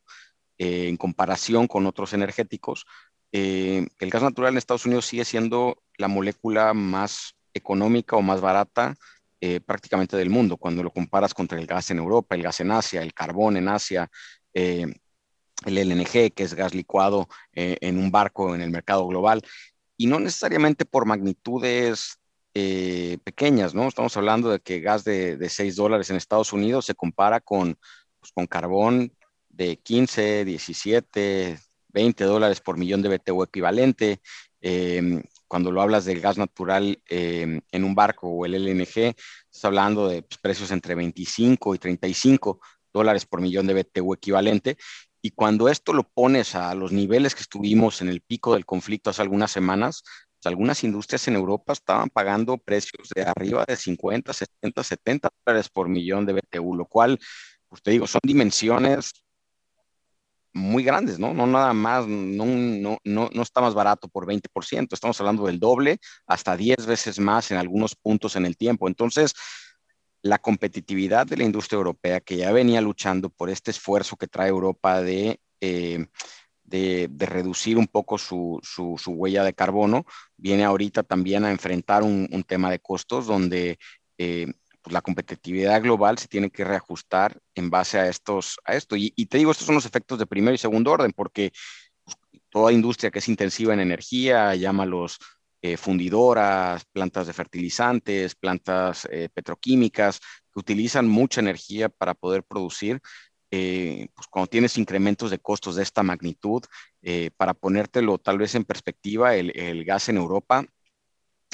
eh, 0.58 0.88
en 0.88 0.96
comparación 0.96 1.66
con 1.66 1.86
otros 1.86 2.12
energéticos, 2.12 2.86
eh, 3.32 3.86
el 3.98 4.10
gas 4.10 4.22
natural 4.22 4.52
en 4.52 4.58
Estados 4.58 4.86
Unidos 4.86 5.06
sigue 5.06 5.24
siendo 5.24 5.82
la 5.96 6.08
molécula 6.08 6.74
más 6.74 7.34
económica 7.54 8.16
o 8.16 8.22
más 8.22 8.40
barata 8.40 8.96
eh, 9.40 9.60
prácticamente 9.60 10.16
del 10.16 10.30
mundo, 10.30 10.56
cuando 10.56 10.82
lo 10.82 10.90
comparas 10.90 11.34
contra 11.34 11.58
el 11.58 11.66
gas 11.66 11.90
en 11.90 11.98
Europa, 11.98 12.34
el 12.34 12.42
gas 12.42 12.60
en 12.60 12.70
Asia, 12.70 13.02
el 13.02 13.14
carbón 13.14 13.56
en 13.56 13.68
Asia, 13.68 14.10
eh, 14.54 14.86
el 15.64 15.78
LNG, 15.78 16.32
que 16.32 16.42
es 16.42 16.54
gas 16.54 16.74
licuado 16.74 17.28
eh, 17.52 17.76
en 17.80 17.98
un 17.98 18.10
barco 18.10 18.54
en 18.54 18.62
el 18.62 18.70
mercado 18.70 19.06
global, 19.06 19.42
y 19.96 20.06
no 20.06 20.20
necesariamente 20.20 20.84
por 20.84 21.06
magnitudes 21.06 22.16
pequeñas, 22.52 23.74
¿no? 23.74 23.86
Estamos 23.86 24.16
hablando 24.16 24.50
de 24.50 24.58
que 24.58 24.80
gas 24.80 25.04
de, 25.04 25.36
de 25.36 25.48
6 25.48 25.76
dólares 25.76 26.10
en 26.10 26.16
Estados 26.16 26.52
Unidos 26.52 26.84
se 26.84 26.94
compara 26.94 27.40
con, 27.40 27.78
pues, 28.18 28.32
con 28.32 28.46
carbón 28.46 29.12
de 29.48 29.76
15, 29.78 30.44
17, 30.44 31.58
20 31.88 32.24
dólares 32.24 32.60
por 32.60 32.76
millón 32.76 33.02
de 33.02 33.16
BTU 33.16 33.42
equivalente. 33.42 34.20
Eh, 34.60 35.22
cuando 35.50 35.72
lo 35.72 35.82
hablas 35.82 36.04
del 36.04 36.20
gas 36.20 36.38
natural 36.38 37.02
eh, 37.08 37.60
en 37.72 37.84
un 37.84 37.92
barco 37.96 38.28
o 38.28 38.46
el 38.46 38.54
LNG, 38.54 39.16
estás 39.50 39.64
hablando 39.64 40.08
de 40.08 40.22
pues, 40.22 40.38
precios 40.38 40.70
entre 40.70 40.94
25 40.94 41.74
y 41.74 41.78
35 41.78 42.60
dólares 42.92 43.26
por 43.26 43.40
millón 43.40 43.66
de 43.66 43.74
BTU 43.74 44.14
equivalente. 44.14 44.76
Y 45.20 45.32
cuando 45.32 45.68
esto 45.68 45.92
lo 45.92 46.04
pones 46.04 46.54
a 46.54 46.72
los 46.76 46.92
niveles 46.92 47.34
que 47.34 47.42
estuvimos 47.42 48.00
en 48.00 48.10
el 48.10 48.20
pico 48.20 48.54
del 48.54 48.64
conflicto 48.64 49.10
hace 49.10 49.22
algunas 49.22 49.50
semanas, 49.50 50.04
pues, 50.04 50.46
algunas 50.46 50.84
industrias 50.84 51.26
en 51.26 51.34
Europa 51.34 51.72
estaban 51.72 52.10
pagando 52.10 52.56
precios 52.56 53.08
de 53.12 53.22
arriba 53.22 53.64
de 53.66 53.74
50, 53.74 54.32
60, 54.32 54.84
70 54.84 55.30
dólares 55.44 55.68
por 55.68 55.88
millón 55.88 56.26
de 56.26 56.34
BTU, 56.34 56.76
lo 56.76 56.86
cual, 56.86 57.18
pues 57.68 57.82
digo, 57.84 58.06
son 58.06 58.20
dimensiones 58.22 59.10
muy 60.52 60.82
grandes, 60.82 61.18
¿no? 61.18 61.32
No 61.32 61.46
nada 61.46 61.72
más, 61.72 62.06
no, 62.06 62.44
no, 62.44 62.98
no, 63.04 63.30
no 63.32 63.42
está 63.42 63.60
más 63.60 63.74
barato 63.74 64.08
por 64.08 64.26
20%, 64.26 64.88
estamos 64.92 65.20
hablando 65.20 65.46
del 65.46 65.58
doble, 65.58 65.98
hasta 66.26 66.56
10 66.56 66.86
veces 66.86 67.18
más 67.18 67.50
en 67.50 67.58
algunos 67.58 67.94
puntos 67.94 68.36
en 68.36 68.46
el 68.46 68.56
tiempo. 68.56 68.88
Entonces, 68.88 69.34
la 70.22 70.38
competitividad 70.38 71.26
de 71.26 71.36
la 71.36 71.44
industria 71.44 71.78
europea, 71.78 72.20
que 72.20 72.36
ya 72.36 72.52
venía 72.52 72.80
luchando 72.80 73.30
por 73.30 73.50
este 73.50 73.70
esfuerzo 73.70 74.16
que 74.16 74.26
trae 74.26 74.48
Europa 74.48 75.00
de, 75.00 75.40
eh, 75.60 76.06
de, 76.64 77.26
reducir 77.26 77.78
un 77.78 77.86
poco 77.86 78.18
su, 78.18 78.60
su, 78.62 78.96
huella 79.12 79.44
de 79.44 79.54
carbono, 79.54 80.04
viene 80.36 80.64
ahorita 80.64 81.02
también 81.02 81.44
a 81.44 81.50
enfrentar 81.50 82.02
un, 82.02 82.28
un 82.30 82.42
tema 82.44 82.70
de 82.70 82.80
costos 82.80 83.26
donde 83.26 83.78
eh, 84.18 84.52
pues 84.82 84.92
la 84.92 85.02
competitividad 85.02 85.82
global 85.82 86.18
se 86.18 86.28
tiene 86.28 86.50
que 86.50 86.64
reajustar 86.64 87.38
en 87.54 87.70
base 87.70 87.98
a, 87.98 88.08
estos, 88.08 88.58
a 88.64 88.74
esto. 88.74 88.96
Y, 88.96 89.10
te 89.26 89.38
digo, 89.38 89.50
estos 89.50 89.66
son 89.66 89.74
los 89.74 89.86
efectos 89.86 90.18
de 90.18 90.26
primer 90.26 90.54
y 90.54 90.58
segundo 90.58 90.92
orden, 90.92 91.12
porque 91.12 91.52
pues, 92.04 92.16
toda 92.48 92.72
industria 92.72 93.10
que 93.10 93.18
es 93.18 93.28
intensiva 93.28 93.74
en 93.74 93.80
energía, 93.80 94.54
llámalos 94.54 95.18
eh, 95.62 95.76
fundidoras, 95.76 96.84
plantas 96.92 97.26
de 97.26 97.32
fertilizantes, 97.34 98.34
plantas 98.34 99.06
eh, 99.10 99.28
petroquímicas, 99.32 100.20
que 100.52 100.60
utilizan 100.60 101.06
mucha 101.06 101.40
energía 101.40 101.88
para 101.90 102.14
poder 102.14 102.42
producir, 102.44 103.00
eh, 103.50 104.08
pues 104.14 104.28
cuando 104.28 104.48
tienes 104.48 104.78
incrementos 104.78 105.30
de 105.30 105.38
costos 105.38 105.76
de 105.76 105.82
esta 105.82 106.02
magnitud, 106.02 106.62
para 107.36 107.54
ponértelo 107.54 108.18
tal 108.18 108.36
vez 108.36 108.54
en 108.54 108.64
perspectiva, 108.64 109.34
el 109.34 109.84
gas 109.86 110.10
en 110.10 110.18
Europa 110.18 110.66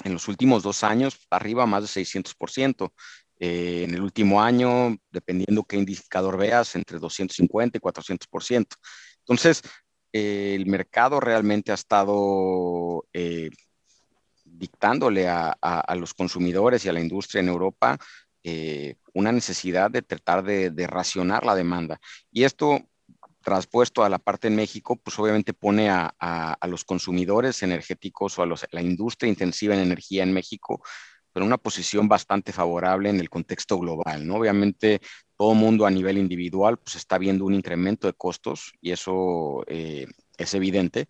en 0.05 0.13
los 0.13 0.29
últimos 0.29 0.63
dos 0.63 0.85
años 0.85 1.19
arriba 1.31 1.67
más 1.67 1.83
de 1.83 1.89
600%. 1.89 2.93
Eh, 3.39 3.85
en 3.85 3.95
el 3.95 4.01
último 4.01 4.43
año, 4.43 4.97
dependiendo 5.11 5.65
qué 5.65 5.77
indicador 5.77 6.39
veas, 6.39 6.75
entre 6.75 6.99
250 6.99 7.77
y 7.77 7.81
400%. 7.81 8.77
Entonces, 9.19 9.63
eh, 10.13 10.55
el 10.55 10.67
mercado 10.67 11.21
realmente 11.21 11.71
ha 11.71 11.75
estado 11.75 13.07
eh, 13.13 13.51
dictándole 14.45 15.29
a, 15.29 15.55
los 15.97 16.15
consumidores 16.15 16.85
y 16.85 16.89
a 16.89 16.93
la 16.93 17.01
industria 17.01 17.41
en 17.41 17.49
Europa 17.49 17.99
una 19.13 19.33
necesidad 19.33 19.91
de 19.91 20.03
tratar 20.03 20.45
de, 20.45 20.71
de 20.71 20.87
racionar 20.87 21.45
la 21.45 21.57
demanda. 21.57 21.99
Y 22.31 22.45
esto 22.45 22.81
traspuesto 23.47 24.03
a 24.03 24.09
la 24.09 24.19
parte 24.19 24.49
en 24.49 24.57
México, 24.57 24.97
pues 24.97 25.17
obviamente 25.21 25.55
pone 25.55 25.89
a, 25.89 26.59
los 26.69 26.85
consumidores 26.85 27.63
energéticos 27.63 28.37
o 28.37 28.43
a 28.43 28.49
la 28.73 28.83
industria 28.83 29.29
intensiva 29.29 29.73
en 29.73 29.83
energía 29.83 30.25
en 30.25 30.33
México 30.33 30.83
en 31.33 31.43
una 31.45 31.59
posición 31.59 32.09
bastante 32.09 32.51
favorable 32.51 33.09
en 33.09 33.21
el 33.21 33.31
contexto 33.31 33.79
global, 33.79 34.27
¿no? 34.27 34.37
Obviamente 34.37 35.01
todo 35.37 35.55
mundo 35.55 35.87
a 35.87 35.91
nivel 35.91 36.19
individual 36.19 36.79
pues 36.79 36.97
está 36.97 37.19
viendo 37.19 37.45
un 37.45 37.55
incremento 37.55 38.09
de 38.09 38.15
costos 38.15 38.73
y 38.81 38.91
eso 38.91 39.63
eh, 39.69 40.07
es 40.39 40.55
evidente, 40.55 41.07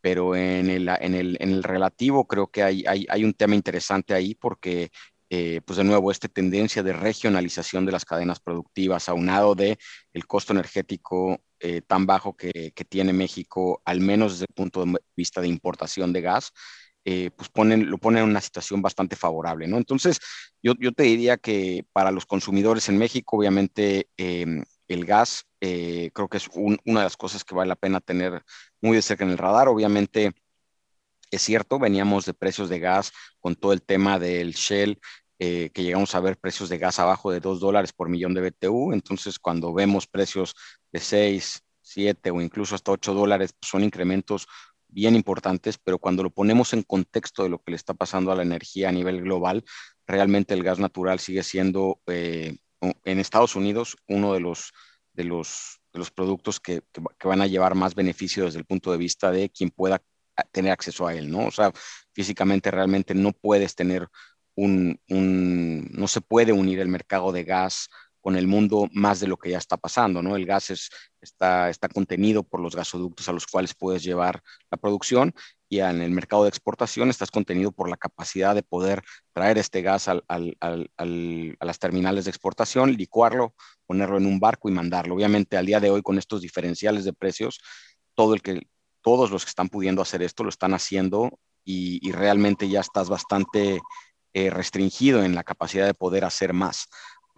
pero 0.00 0.36
en 0.36 0.70
el, 0.70 0.88
en, 0.88 1.14
el, 1.14 1.38
en 1.40 1.50
el, 1.50 1.62
relativo 1.64 2.28
creo 2.28 2.48
que 2.48 2.62
hay, 2.62 2.84
hay, 2.86 3.06
hay 3.08 3.24
un 3.24 3.32
tema 3.32 3.56
interesante 3.56 4.14
ahí 4.14 4.34
porque 4.34 4.90
eh, 5.30 5.60
pues 5.64 5.76
de 5.76 5.84
nuevo, 5.84 6.10
esta 6.10 6.28
tendencia 6.28 6.82
de 6.82 6.92
regionalización 6.92 7.86
de 7.86 7.92
las 7.92 8.04
cadenas 8.04 8.38
productivas, 8.38 9.08
aunado 9.08 9.54
de 9.54 9.78
el 10.12 10.26
costo 10.26 10.52
energético 10.52 11.40
eh, 11.60 11.82
tan 11.82 12.06
bajo 12.06 12.36
que, 12.36 12.72
tiene 12.88 13.12
México, 13.12 13.82
al 13.84 14.00
menos 14.00 14.32
desde 14.32 14.46
el 14.48 14.54
punto 14.54 14.84
de 14.84 14.98
vista 15.16 15.40
de 15.40 15.48
importación 15.48 16.12
de 16.12 16.20
gas, 16.22 16.52
eh, 17.04 17.30
pues 17.36 17.48
ponen, 17.48 17.90
lo 17.90 17.98
ponen 17.98 18.24
en 18.24 18.30
una 18.30 18.40
situación 18.40 18.82
bastante 18.82 19.16
favorable, 19.16 19.66
¿no? 19.68 19.76
Entonces, 19.78 20.18
yo, 20.62 20.74
yo 20.78 20.92
te 20.92 21.04
diría 21.04 21.36
que 21.36 21.86
para 21.92 22.10
los 22.10 22.26
consumidores 22.26 22.88
en 22.88 22.98
México, 22.98 23.36
obviamente, 23.36 24.08
em, 24.16 24.64
el 24.88 25.04
gas 25.04 25.44
creo 25.60 26.28
que 26.28 26.38
es 26.38 26.48
una 26.54 27.00
de 27.00 27.04
las 27.04 27.16
cosas 27.16 27.44
que 27.44 27.54
vale 27.54 27.68
la 27.68 27.76
pena 27.76 28.00
tener 28.00 28.42
muy 28.80 28.96
de 28.96 29.02
cerca 29.02 29.24
en 29.24 29.30
el 29.30 29.38
radar. 29.38 29.68
Obviamente, 29.68 30.32
es 31.30 31.42
cierto, 31.42 31.78
veníamos 31.78 32.24
de 32.26 32.34
precios 32.34 32.68
de 32.68 32.78
gas 32.78 33.12
con 33.40 33.54
todo 33.54 33.72
el 33.72 33.82
tema 33.82 34.18
del 34.18 34.52
Shell, 34.52 35.00
eh, 35.38 35.70
que 35.72 35.82
llegamos 35.82 36.14
a 36.14 36.20
ver 36.20 36.36
precios 36.38 36.68
de 36.68 36.78
gas 36.78 36.98
abajo 36.98 37.30
de 37.30 37.40
2 37.40 37.60
dólares 37.60 37.92
por 37.92 38.08
millón 38.08 38.34
de 38.34 38.42
BTU. 38.42 38.92
Entonces, 38.92 39.38
cuando 39.38 39.72
vemos 39.72 40.06
precios 40.06 40.54
de 40.92 41.00
6, 41.00 41.62
7 41.82 42.30
o 42.30 42.40
incluso 42.40 42.74
hasta 42.74 42.92
8 42.92 43.14
dólares, 43.14 43.52
pues, 43.58 43.70
son 43.70 43.84
incrementos 43.84 44.46
bien 44.88 45.14
importantes, 45.14 45.78
pero 45.78 45.98
cuando 45.98 46.22
lo 46.22 46.30
ponemos 46.30 46.72
en 46.72 46.82
contexto 46.82 47.42
de 47.42 47.48
lo 47.48 47.62
que 47.62 47.72
le 47.72 47.76
está 47.76 47.94
pasando 47.94 48.32
a 48.32 48.36
la 48.36 48.42
energía 48.42 48.88
a 48.88 48.92
nivel 48.92 49.22
global, 49.22 49.64
realmente 50.06 50.54
el 50.54 50.64
gas 50.64 50.78
natural 50.78 51.20
sigue 51.20 51.42
siendo 51.42 52.00
eh, 52.06 52.56
en 52.80 53.18
Estados 53.18 53.56
Unidos 53.56 53.96
uno 54.08 54.34
de 54.34 54.40
los, 54.40 54.72
de 55.12 55.24
los, 55.24 55.80
de 55.92 55.98
los 55.98 56.10
productos 56.10 56.60
que, 56.60 56.82
que, 56.92 57.28
van 57.28 57.40
a 57.40 57.46
llevar 57.46 57.74
más 57.74 57.94
beneficio 57.94 58.44
desde 58.44 58.58
el 58.58 58.64
punto 58.64 58.90
de 58.90 58.98
vista 58.98 59.30
de 59.30 59.50
quien 59.50 59.70
pueda 59.70 60.02
tener 60.52 60.72
acceso 60.72 61.06
a 61.06 61.14
él, 61.14 61.30
¿no? 61.30 61.46
O 61.46 61.50
sea, 61.50 61.72
físicamente 62.12 62.70
realmente 62.70 63.14
no 63.14 63.32
puedes 63.32 63.74
tener 63.74 64.08
un, 64.54 64.98
un 65.08 65.88
no 65.92 66.08
se 66.08 66.20
puede 66.20 66.52
unir 66.52 66.80
el 66.80 66.88
mercado 66.88 67.32
de 67.32 67.44
gas 67.44 67.88
con 68.20 68.36
el 68.36 68.46
mundo 68.46 68.88
más 68.92 69.20
de 69.20 69.26
lo 69.26 69.36
que 69.36 69.50
ya 69.50 69.58
está 69.58 69.76
pasando, 69.76 70.22
¿no? 70.22 70.36
El 70.36 70.46
gas 70.46 70.70
es, 70.70 70.90
está, 71.20 71.70
contenido 71.92 72.42
por 72.42 72.60
los 72.60 72.76
gasoductos 72.76 73.28
a 73.28 73.32
los 73.32 73.46
cuales 73.46 73.74
puedes 73.74 74.02
llevar 74.02 74.42
la 74.70 74.76
producción 74.76 75.34
y 75.68 75.80
en 75.80 76.02
el 76.02 76.10
mercado 76.10 76.42
de 76.42 76.48
exportación 76.48 77.10
estás 77.10 77.30
contenido 77.30 77.72
por 77.72 77.88
la 77.88 77.96
capacidad 77.96 78.54
de 78.54 78.62
poder 78.62 79.02
traer 79.32 79.58
este 79.58 79.82
gas 79.82 80.08
a 80.08 80.22
las 80.28 81.78
terminales 81.78 82.24
de 82.24 82.30
exportación, 82.30 82.92
licuarlo, 82.92 83.54
ponerlo 83.86 84.16
en 84.16 84.26
un 84.26 84.40
barco 84.40 84.68
y 84.68 84.72
mandarlo. 84.72 85.14
Obviamente 85.14 85.56
al 85.56 85.66
día 85.66 85.80
de 85.80 85.90
hoy 85.90 86.02
con 86.02 86.18
estos 86.18 86.42
diferenciales 86.42 87.04
de 87.04 87.12
precios, 87.12 87.60
todos 88.14 89.30
los 89.30 89.44
que 89.44 89.48
están 89.48 89.68
pudiendo 89.68 90.02
hacer 90.02 90.22
esto 90.22 90.42
lo 90.42 90.50
están 90.50 90.74
haciendo 90.74 91.38
y, 91.64 92.06
y 92.06 92.12
realmente 92.12 92.68
ya 92.68 92.80
estás 92.80 93.08
bastante 93.08 93.80
eh, 94.32 94.48
restringido 94.48 95.24
en 95.24 95.34
la 95.34 95.42
capacidad 95.42 95.86
de 95.86 95.94
poder 95.94 96.24
hacer 96.24 96.52
más. 96.52 96.88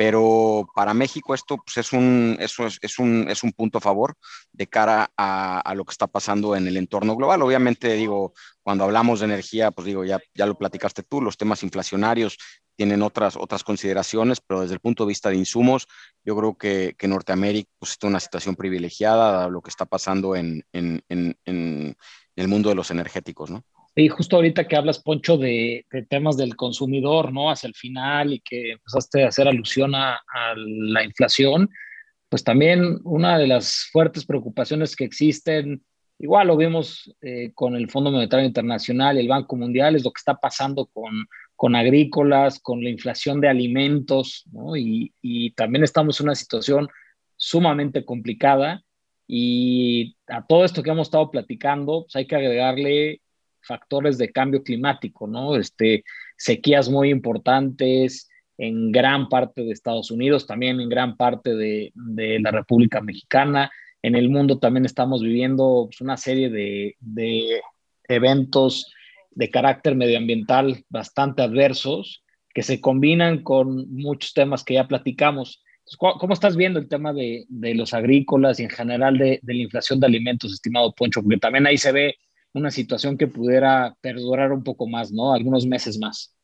Pero 0.05 0.69
para 0.75 0.95
México 0.95 1.33
esto 1.33 1.59
pues, 1.59 1.77
es, 1.77 1.93
un, 1.93 2.37
eso 2.41 2.67
es, 2.67 2.77
es, 2.83 2.99
un, 2.99 3.27
es 3.29 3.45
un 3.45 3.53
punto 3.53 3.79
a 3.79 3.81
favor 3.81 4.17
de 4.51 4.67
cara 4.67 5.13
a, 5.17 5.61
a, 5.61 5.75
lo 5.77 5.85
que 5.85 5.93
está 5.93 6.09
pasando 6.09 6.57
en 6.57 6.67
el 6.67 6.77
entorno 6.77 7.15
global. 7.15 7.41
Obviamente, 7.41 7.93
digo, 7.93 8.35
cuando 8.65 8.83
hablamos 8.83 9.21
de 9.21 9.27
energía, 9.27 9.71
pues 9.71 9.87
digo, 9.87 10.05
ya, 10.05 10.19
ya 10.35 10.47
lo 10.47 10.59
platicaste 10.59 11.05
tú, 11.05 11.23
los 11.23 11.37
temas 11.37 11.63
inflacionarios 11.63 12.37
tienen 12.75 13.01
otras, 13.01 13.37
otras 13.37 13.63
consideraciones, 13.63 14.41
pero 14.41 14.63
desde 14.63 14.75
el 14.75 14.81
punto 14.81 15.05
de 15.05 15.11
vista 15.11 15.31
de 15.31 15.37
insumos, 15.37 15.87
yo 16.25 16.37
creo 16.37 16.57
que, 16.57 16.97
que 16.99 17.07
Norteamérica 17.07 17.71
pues, 17.79 17.93
está 17.93 18.09
en 18.09 18.15
una 18.15 18.19
situación 18.21 18.57
privilegiada 18.57 19.45
a 19.45 19.49
lo 19.51 19.63
que 19.63 19.71
está 19.71 19.87
pasando 19.87 20.35
en, 20.35 20.65
en, 20.73 21.05
en, 21.11 21.39
en 21.45 21.97
el 22.35 22.49
mundo 22.49 22.71
de 22.71 22.75
los 22.75 22.91
energéticos, 22.91 23.53
¿no? 23.53 23.63
Y 23.95 24.09
justo 24.09 24.37
ahorita 24.37 24.67
que 24.67 24.77
hablas, 24.77 25.03
Poncho, 25.03 25.37
de, 25.37 25.85
temas 26.09 26.37
del 26.37 26.57
consumidor, 26.57 27.33
¿no? 27.33 27.51
Hacia 27.51 27.69
el 27.69 27.75
final 27.75 28.33
y 28.33 28.41
que 28.41 28.73
empezaste 28.73 29.25
a 29.25 29.29
hacer 29.29 29.49
alusión 29.49 29.95
a, 29.95 30.15
a, 30.15 30.55
la 30.57 31.05
inflación, 31.05 31.69
pues 32.31 32.43
también 32.43 32.99
una 33.05 33.39
de 33.39 33.47
las 33.47 33.89
fuertes 33.93 34.25
preocupaciones 34.25 34.97
que 34.97 35.05
existen, 35.05 35.85
igual 36.19 36.47
lo 36.47 36.57
vimos 36.57 37.15
eh, 37.21 37.53
con 37.55 37.77
el 37.77 37.91
Fondo 37.91 38.11
Monetario 38.11 38.47
Internacional 38.47 39.17
y 39.17 39.21
el 39.21 39.29
Banco 39.29 39.57
Mundial, 39.57 39.97
es 39.97 40.05
lo 40.05 40.13
que 40.13 40.21
está 40.21 40.37
pasando 40.37 40.87
con, 40.87 41.27
con 41.57 41.77
agrícolas, 41.77 42.61
con 42.61 42.83
la 42.83 42.91
inflación 42.91 43.41
de 43.41 43.49
alimentos, 43.49 44.45
¿no? 44.53 44.77
Y, 44.77 45.13
y 45.21 45.51
también 45.51 45.85
estamos 45.85 46.19
en 46.21 46.27
una 46.27 46.35
situación 46.35 46.89
sumamente 47.37 48.05
complicada. 48.05 48.83
Y 49.27 50.17
a 50.29 50.47
todo 50.47 50.65
esto 50.65 50.83
que 50.83 50.91
hemos 50.91 51.09
estado 51.09 51.31
platicando, 51.31 52.03
pues 52.05 52.17
hay 52.17 52.27
que 52.27 52.37
agregarle 52.37 53.22
factores 53.63 54.19
de 54.19 54.33
cambio 54.33 54.63
climático, 54.63 55.27
¿no? 55.27 55.57
Este, 55.57 56.05
sequías 56.37 56.89
muy 56.89 57.11
importantes 57.11 58.29
en 58.59 58.93
gran 58.93 59.29
parte 59.29 59.63
de 59.63 59.73
Estados 59.73 60.11
Unidos, 60.11 60.47
también 60.47 60.81
en 60.81 60.89
gran 60.89 61.17
parte 61.17 61.55
de, 61.55 61.93
de 61.95 62.39
la 62.41 62.51
República 62.51 63.01
Mexicana. 63.01 63.71
En 64.03 64.15
el 64.15 64.29
mundo 64.29 64.59
también 64.59 64.85
estamos 64.85 65.23
viviendo 65.23 65.87
pues, 65.89 66.01
una 66.01 66.17
serie 66.17 66.51
de, 66.51 66.97
de 67.01 67.61
eventos 68.09 68.93
de 69.31 69.51
carácter 69.51 69.95
medioambiental 69.95 70.85
bastante 70.89 71.43
adversos 71.43 72.23
que 72.55 72.63
se 72.63 72.81
combinan 72.81 73.43
con 73.43 73.91
muchos 73.95 74.35
temas 74.35 74.63
que 74.63 74.75
ya 74.75 74.87
platicamos. 74.87 75.63
¿Cómo 75.99 76.33
estás 76.33 76.57
viendo 76.57 76.79
el 76.79 76.89
tema 76.89 77.13
de, 77.13 77.45
de 77.49 77.75
los 77.75 77.93
agrícolas 77.93 78.61
y 78.61 78.65
en 78.65 78.71
general 78.71 79.19
de, 79.19 79.41
de, 79.43 79.55
la 79.55 79.63
inflación 79.63 80.01
de 80.01 80.07
alimentos, 80.07 80.53
estimado 80.53 80.93
Poncho? 80.93 81.23
Porque 81.23 81.39
también 81.39 81.67
ahí 81.67 81.77
se 81.77 81.93
ve 81.93 82.17
una 82.55 82.71
situación 82.71 83.17
que 83.17 83.27
pudiera 83.27 83.97
perdurar 84.01 84.53
un 84.53 84.63
poco 84.63 84.87
más, 84.89 85.11
¿no? 85.11 85.33
Algunos 85.33 85.67
meses 85.67 85.99
más. 85.99 86.35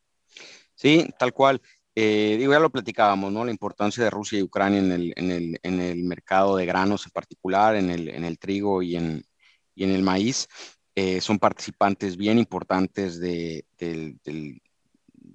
Sí, 0.75 1.09
tal 1.19 1.33
cual. 1.33 1.61
Eh, 1.95 2.37
digo, 2.39 2.53
ya 2.53 2.61
lo 2.61 2.71
platicábamos, 2.71 3.33
¿no? 3.33 3.45
La 3.45 3.51
importancia 3.51 4.05
de 4.05 4.11
Rusia 4.11 4.39
y 4.39 4.43
Ucrania 4.43 4.79
en 4.79 4.93
el, 4.93 5.13
en 5.17 5.31
el, 5.31 5.61
en 5.63 5.81
el 5.81 6.05
mercado 6.05 6.57
de 6.57 6.65
granos 6.65 7.05
en 7.07 7.11
particular, 7.11 7.75
en 7.75 7.91
el, 7.91 8.09
en 8.09 8.25
el 8.25 8.39
trigo 8.39 8.83
y 8.83 8.97
en, 8.97 9.25
y 9.75 9.85
en 9.85 9.91
el 9.91 10.03
maíz. 10.03 10.47
Eh, 10.95 11.21
son 11.21 11.39
participantes 11.39 12.17
bien 12.17 12.39
importantes 12.39 13.19
de, 13.19 13.67
del, 13.77 14.19
del, 14.25 14.61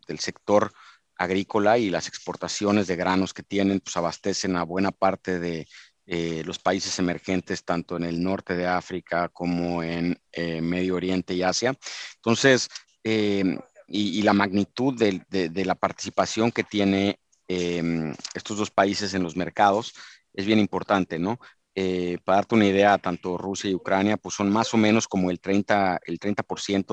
del 0.07 0.19
sector 0.19 0.71
agrícola 1.15 1.77
y 1.77 1.89
las 1.89 2.07
exportaciones 2.07 2.87
de 2.87 2.95
granos 2.95 3.33
que 3.33 3.43
tienen, 3.43 3.79
pues 3.79 3.95
abastecen 3.97 4.55
a 4.55 4.63
buena 4.63 4.91
parte 4.91 5.39
de, 5.39 5.67
eh, 6.05 6.43
los 6.45 6.59
países 6.59 6.97
emergentes, 6.99 7.63
tanto 7.63 7.97
en 7.97 8.03
el 8.03 8.21
norte 8.21 8.55
de 8.55 8.67
África 8.67 9.29
como 9.29 9.83
en 9.83 10.19
eh, 10.31 10.61
Medio 10.61 10.95
Oriente 10.95 11.33
y 11.33 11.43
Asia. 11.43 11.73
Entonces, 12.15 12.69
eh, 13.03 13.57
y, 13.87 14.19
y, 14.19 14.21
la 14.21 14.33
magnitud 14.33 14.97
de, 14.97 15.21
de, 15.29 15.49
de, 15.49 15.65
la 15.65 15.75
participación 15.75 16.51
que 16.51 16.63
tiene 16.63 17.19
em, 17.47 18.13
estos 18.33 18.57
dos 18.57 18.71
países 18.71 19.13
en 19.13 19.23
los 19.23 19.35
mercados 19.35 19.93
es 20.33 20.45
bien 20.45 20.59
importante, 20.59 21.19
¿no? 21.19 21.39
Eh, 21.75 22.19
para 22.23 22.37
darte 22.37 22.55
una 22.55 22.67
idea, 22.67 22.97
tanto 22.99 23.37
Rusia 23.37 23.69
y 23.69 23.75
Ucrania, 23.75 24.17
pues 24.17 24.35
son 24.35 24.51
más 24.51 24.73
o 24.73 24.77
menos 24.77 25.07
como 25.07 25.31
el 25.31 25.41
30%, 25.41 25.99
el 26.05 26.19
30 26.19 26.43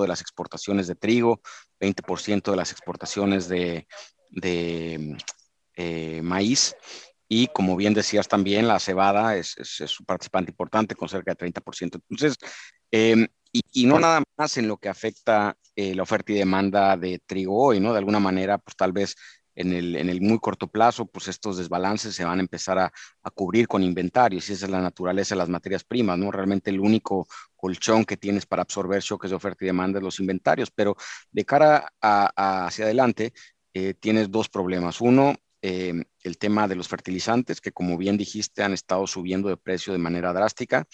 de 0.01 0.09
las 0.09 0.21
exportaciones 0.23 0.87
de 0.87 0.95
trigo, 0.95 1.43
20% 1.79 2.51
de 2.51 2.57
las 2.57 2.73
exportaciones 2.73 3.49
de, 3.49 3.87
de 4.31 5.19
eh, 5.77 6.23
maíz. 6.23 6.75
Y 7.33 7.47
como 7.47 7.77
bien 7.77 7.95
decías 7.95 8.27
también, 8.27 8.67
la 8.67 8.81
cebada 8.81 9.37
es, 9.37 9.57
es, 9.57 9.81
es 9.81 10.01
un 10.01 10.05
participante 10.05 10.51
importante 10.51 10.97
con 10.97 11.09
cerca 11.09 11.31
de 11.31 11.37
30%. 11.37 12.01
Entonces, 12.09 12.37
eh, 12.91 13.29
y, 13.53 13.63
y, 13.73 13.87
no 13.87 14.01
nada 14.01 14.21
más 14.37 14.57
en 14.57 14.67
lo 14.67 14.79
que 14.79 14.89
afecta 14.89 15.57
eh, 15.77 15.95
la 15.95 16.03
oferta 16.03 16.33
y 16.33 16.35
demanda 16.35 16.97
de 16.97 17.21
trigo 17.25 17.57
hoy, 17.57 17.79
¿no? 17.79 17.93
De 17.93 17.99
alguna 17.99 18.19
manera, 18.19 18.59
pues 18.59 18.75
tal 18.77 18.91
vez 18.93 19.15
en 19.55 19.73
el, 19.73 19.95
en 19.95 20.09
el 20.09 20.21
muy 20.21 20.41
corto 20.41 20.67
plazo, 20.67 21.07
pues 21.07 21.29
estos 21.29 21.57
desbalances 21.57 22.17
se 22.17 22.25
van 22.25 22.39
a 22.39 22.43
empezar 22.43 22.79
a, 22.81 22.93
a, 23.23 23.31
cubrir 23.31 23.69
con 23.69 23.85
inventarios 23.85 24.51
y 24.51 24.55
esa 24.55 24.65
es 24.67 24.71
la 24.73 24.81
naturaleza 24.81 25.37
de 25.37 25.39
las 25.39 25.49
materias 25.49 25.85
primas, 25.85 26.19
¿no? 26.19 26.33
Realmente 26.33 26.71
el 26.71 26.81
único 26.81 27.29
colchón 27.55 28.05
que 28.05 28.17
tienes 28.17 28.45
para 28.45 28.63
absorber 28.63 29.03
choques 29.03 29.31
de 29.31 29.37
oferta 29.37 29.65
y 29.65 29.67
demanda 29.67 30.01
es 30.01 30.03
los 30.05 30.19
inventarios, 30.19 30.71
pero 30.73 30.97
de 31.31 31.45
cara 31.45 31.93
a, 32.01 32.33
a 32.35 32.67
hacia 32.67 32.87
adelante, 32.87 33.33
eh, 33.73 33.95
tienes 33.95 34.31
dos 34.31 34.49
problemas. 34.49 35.01
Uno, 35.01 35.37
eh, 35.63 36.05
el 36.23 36.39
tema 36.39 36.69
de 36.69 36.77
los 36.77 36.89
fertilizantes, 36.89 37.61
que 37.61 37.73
como 37.73 37.99
bien 37.99 38.17
dijiste, 38.17 38.63
han 38.63 38.73
estado 38.73 39.07
subiendo 39.07 39.49
de 39.49 39.57
precio 39.57 39.93
de 39.93 39.99
manera 39.99 40.33
drástica. 40.33 40.87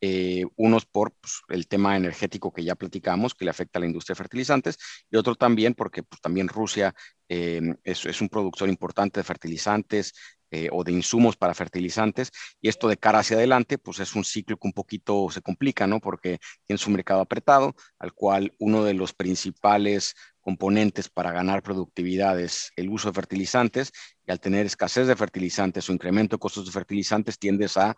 Eh, 0.00 0.44
unos 0.56 0.84
por 0.84 1.14
pues, 1.14 1.40
el 1.48 1.66
tema 1.66 1.96
energético 1.96 2.52
que 2.52 2.62
ya 2.62 2.74
platicamos, 2.74 3.34
que 3.34 3.46
le 3.46 3.50
afecta 3.50 3.78
a 3.78 3.80
la 3.80 3.86
industria 3.86 4.12
de 4.14 4.18
fertilizantes, 4.18 4.76
y 5.10 5.16
otro 5.16 5.34
también 5.34 5.72
porque 5.72 6.02
pues, 6.02 6.20
también 6.20 6.48
Rusia 6.48 6.94
eh, 7.28 7.74
es, 7.82 8.04
es, 8.04 8.20
un 8.20 8.28
productor 8.28 8.68
importante 8.68 9.20
de 9.20 9.24
fertilizantes 9.24 10.12
eh, 10.54 10.68
o 10.70 10.84
de 10.84 10.92
insumos 10.92 11.36
para 11.36 11.52
fertilizantes, 11.52 12.30
y 12.60 12.68
esto 12.68 12.86
de 12.86 12.96
cara 12.96 13.18
hacia 13.18 13.36
adelante, 13.36 13.76
pues 13.76 13.98
es 13.98 14.14
un 14.14 14.22
ciclo 14.22 14.56
que 14.56 14.68
un 14.68 14.72
poquito 14.72 15.28
se 15.28 15.42
complica, 15.42 15.88
¿no? 15.88 15.98
Porque 15.98 16.38
tienes 16.64 16.86
un 16.86 16.92
mercado 16.92 17.20
apretado, 17.20 17.74
al 17.98 18.12
cual 18.12 18.52
uno 18.60 18.84
de 18.84 18.94
los 18.94 19.12
principales 19.12 20.14
componentes 20.40 21.08
para 21.08 21.32
ganar 21.32 21.64
productividad 21.64 22.38
es 22.38 22.70
el 22.76 22.88
uso 22.88 23.08
de 23.08 23.14
fertilizantes 23.14 23.90
y 24.24 24.30
al 24.30 24.38
tener 24.38 24.64
escasez 24.64 25.08
de 25.08 25.16
fertilizantes 25.16 25.88
o 25.88 25.92
incremento 25.92 26.36
de 26.36 26.40
costos 26.40 26.66
de 26.66 26.70
fertilizantes 26.70 27.36
tiendes 27.36 27.76
a 27.76 27.96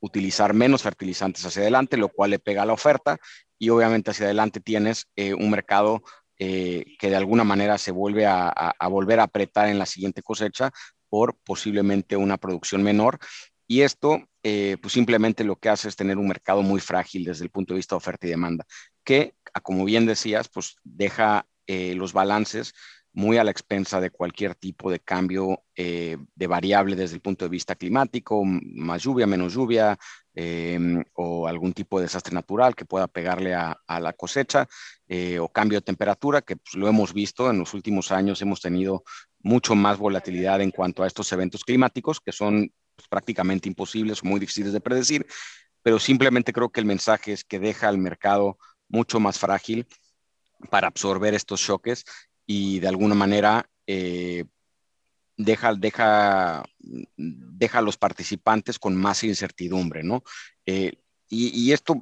utilizar 0.00 0.52
menos 0.52 0.82
fertilizantes 0.82 1.46
hacia 1.46 1.62
adelante, 1.62 1.96
lo 1.96 2.10
cual 2.10 2.32
le 2.32 2.38
pega 2.38 2.64
a 2.64 2.66
la 2.66 2.74
oferta 2.74 3.16
y 3.58 3.70
obviamente 3.70 4.10
hacia 4.10 4.26
adelante 4.26 4.60
tienes 4.60 5.06
eh, 5.16 5.32
un 5.32 5.48
mercado 5.48 6.02
eh, 6.38 6.84
que 6.98 7.10
de 7.10 7.16
alguna 7.16 7.44
manera 7.44 7.78
se 7.78 7.92
vuelve 7.92 8.26
a, 8.26 8.74
volver 8.90 9.20
a 9.20 9.24
apretar 9.24 9.68
en 9.68 9.78
la 9.78 9.86
siguiente 9.86 10.20
cosecha 10.20 10.72
por 11.14 11.36
posiblemente 11.44 12.16
una 12.16 12.38
producción 12.38 12.82
menor. 12.82 13.20
Y 13.68 13.82
esto, 13.82 14.18
eh, 14.42 14.78
pues 14.82 14.94
simplemente 14.94 15.44
lo 15.44 15.54
que 15.54 15.68
hace 15.68 15.86
es 15.86 15.94
tener 15.94 16.18
un 16.18 16.26
mercado 16.26 16.62
muy 16.62 16.80
frágil 16.80 17.22
desde 17.22 17.44
el 17.44 17.50
punto 17.50 17.72
de 17.72 17.76
vista 17.76 17.94
de 17.94 17.98
oferta 17.98 18.26
y 18.26 18.30
demanda, 18.30 18.66
que, 19.04 19.36
como 19.62 19.84
bien 19.84 20.06
decías, 20.06 20.48
pues 20.48 20.74
deja 20.82 21.46
eh, 21.68 21.94
los 21.94 22.12
balances 22.12 22.74
muy 23.12 23.36
a 23.36 23.44
la 23.44 23.52
expensa 23.52 24.00
de 24.00 24.10
cualquier 24.10 24.56
tipo 24.56 24.90
de 24.90 24.98
cambio 24.98 25.62
eh, 25.76 26.16
de 26.34 26.46
variable 26.48 26.96
desde 26.96 27.14
el 27.14 27.20
punto 27.20 27.44
de 27.44 27.50
vista 27.50 27.76
climático, 27.76 28.42
más 28.44 29.04
lluvia, 29.04 29.28
menos 29.28 29.54
lluvia, 29.54 29.96
eh, 30.34 31.00
o 31.12 31.46
algún 31.46 31.72
tipo 31.72 32.00
de 32.00 32.06
desastre 32.06 32.34
natural 32.34 32.74
que 32.74 32.86
pueda 32.86 33.06
pegarle 33.06 33.54
a, 33.54 33.78
la 34.00 34.14
cosecha, 34.14 34.66
o 35.40 35.48
cambio 35.48 35.78
de 35.78 35.84
temperatura, 35.84 36.42
que 36.42 36.56
pues, 36.56 36.74
lo 36.74 36.88
hemos 36.88 37.14
visto 37.14 37.48
en 37.48 37.60
los 37.60 37.72
últimos 37.72 38.10
años, 38.10 38.42
hemos 38.42 38.60
tenido 38.60 39.04
mucho 39.44 39.74
más 39.74 39.98
volatilidad 39.98 40.60
en 40.62 40.70
cuanto 40.70 41.02
a 41.02 41.06
estos 41.06 41.30
eventos 41.32 41.62
climáticos, 41.62 42.18
que 42.18 42.32
son 42.32 42.72
pues, 42.96 43.06
prácticamente 43.08 43.68
imposibles 43.68 44.22
o 44.22 44.26
muy 44.26 44.40
difíciles 44.40 44.72
de 44.72 44.80
predecir, 44.80 45.26
pero 45.82 45.98
simplemente 45.98 46.52
creo 46.52 46.70
que 46.70 46.80
el 46.80 46.86
mensaje 46.86 47.32
es 47.32 47.44
que 47.44 47.60
deja 47.60 47.88
al 47.88 47.98
mercado 47.98 48.58
mucho 48.88 49.20
más 49.20 49.38
frágil 49.38 49.86
para 50.70 50.88
absorber 50.88 51.34
estos 51.34 51.60
choques 51.60 52.04
y 52.46 52.80
de 52.80 52.88
alguna 52.88 53.14
manera 53.14 53.68
eh, 53.86 54.44
deja, 55.36 55.74
deja, 55.74 56.64
deja 57.16 57.78
a 57.78 57.82
los 57.82 57.98
participantes 57.98 58.78
con 58.78 58.96
más 58.96 59.24
incertidumbre, 59.24 60.02
¿no? 60.02 60.24
Eh, 60.64 60.92
y, 61.28 61.72
esto, 61.72 62.00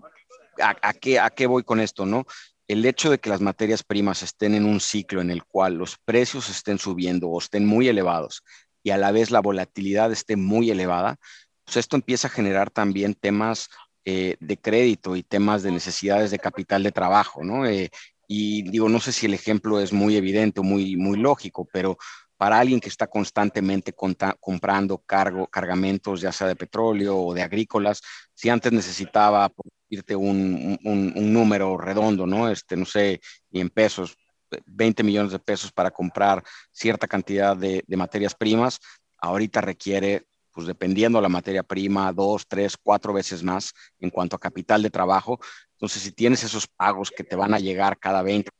¿a, 0.60 0.92
qué, 0.92 1.18
¿a 1.18 1.30
qué 1.30 1.46
voy 1.46 1.64
con 1.64 1.80
esto, 1.80 2.04
no? 2.04 2.26
El 2.72 2.86
hecho 2.86 3.10
de 3.10 3.18
que 3.18 3.28
las 3.28 3.42
materias 3.42 3.82
primas 3.82 4.22
estén 4.22 4.54
en 4.54 4.64
un 4.64 4.80
ciclo 4.80 5.20
en 5.20 5.30
el 5.30 5.44
cual 5.44 5.74
los 5.74 5.98
precios 5.98 6.48
estén 6.48 6.78
subiendo 6.78 7.28
o 7.28 7.38
estén 7.38 7.66
muy 7.66 7.86
elevados 7.86 8.42
y 8.82 8.92
a 8.92 8.96
la 8.96 9.12
vez 9.12 9.30
la 9.30 9.40
volatilidad 9.40 10.10
esté 10.10 10.36
muy 10.36 10.70
elevada, 10.70 11.18
pues 11.66 11.76
esto 11.76 11.96
empieza 11.96 12.28
a 12.28 12.30
generar 12.30 12.70
también 12.70 13.12
temas 13.12 13.68
eh, 14.06 14.36
de 14.40 14.56
crédito 14.56 15.16
y 15.16 15.22
temas 15.22 15.62
de 15.62 15.70
necesidades 15.70 16.30
de 16.30 16.38
capital 16.38 16.82
de 16.82 16.92
trabajo, 16.92 17.44
¿no? 17.44 17.66
Eh, 17.66 17.90
y 18.26 18.62
digo, 18.62 18.88
no 18.88 19.00
sé 19.00 19.12
si 19.12 19.26
el 19.26 19.34
ejemplo 19.34 19.78
es 19.78 19.92
muy 19.92 20.16
evidente 20.16 20.60
o 20.60 20.62
muy, 20.62 20.96
muy 20.96 21.18
lógico, 21.18 21.68
pero 21.70 21.98
para 22.38 22.58
alguien 22.58 22.80
que 22.80 22.88
está 22.88 23.06
constantemente 23.06 23.92
comprando 24.40 24.96
cargo, 25.04 25.46
cargamentos, 25.46 26.22
ya 26.22 26.32
sea 26.32 26.46
de 26.46 26.56
petróleo 26.56 27.18
o 27.18 27.34
de 27.34 27.42
agrícolas, 27.42 28.00
si 28.32 28.48
antes 28.48 28.72
necesitaba 28.72 29.52
irte 29.92 30.16
un, 30.16 30.78
un, 30.84 31.32
número 31.32 31.76
redondo, 31.76 32.26
¿no? 32.26 32.48
Este, 32.48 32.76
no 32.76 32.86
sé, 32.86 33.20
y 33.50 33.60
en 33.60 33.68
pesos, 33.68 34.16
20 34.66 35.02
millones 35.02 35.32
de 35.32 35.38
pesos 35.38 35.70
para 35.70 35.90
comprar 35.90 36.42
cierta 36.72 37.06
cantidad 37.06 37.54
de, 37.54 37.84
de 37.86 37.96
materias 37.96 38.34
primas, 38.34 38.80
ahorita 39.18 39.60
requiere 39.60 40.26
pues 40.50 40.66
dependiendo 40.66 41.18
de 41.18 41.22
la 41.22 41.28
materia 41.28 41.62
prima, 41.62 42.12
dos, 42.12 42.46
tres, 42.46 42.76
cuatro 42.76 43.12
veces 43.12 43.42
más 43.42 43.72
en 44.00 44.10
cuanto 44.10 44.36
a 44.36 44.40
capital 44.40 44.82
de 44.82 44.90
trabajo. 44.90 45.38
Entonces, 45.72 46.02
si 46.02 46.12
tienes 46.12 46.42
esos 46.44 46.66
pagos 46.66 47.10
que 47.10 47.24
te 47.24 47.36
van 47.36 47.54
a 47.54 47.58
llegar 47.58 47.98
cada 47.98 48.22
20, 48.22 48.50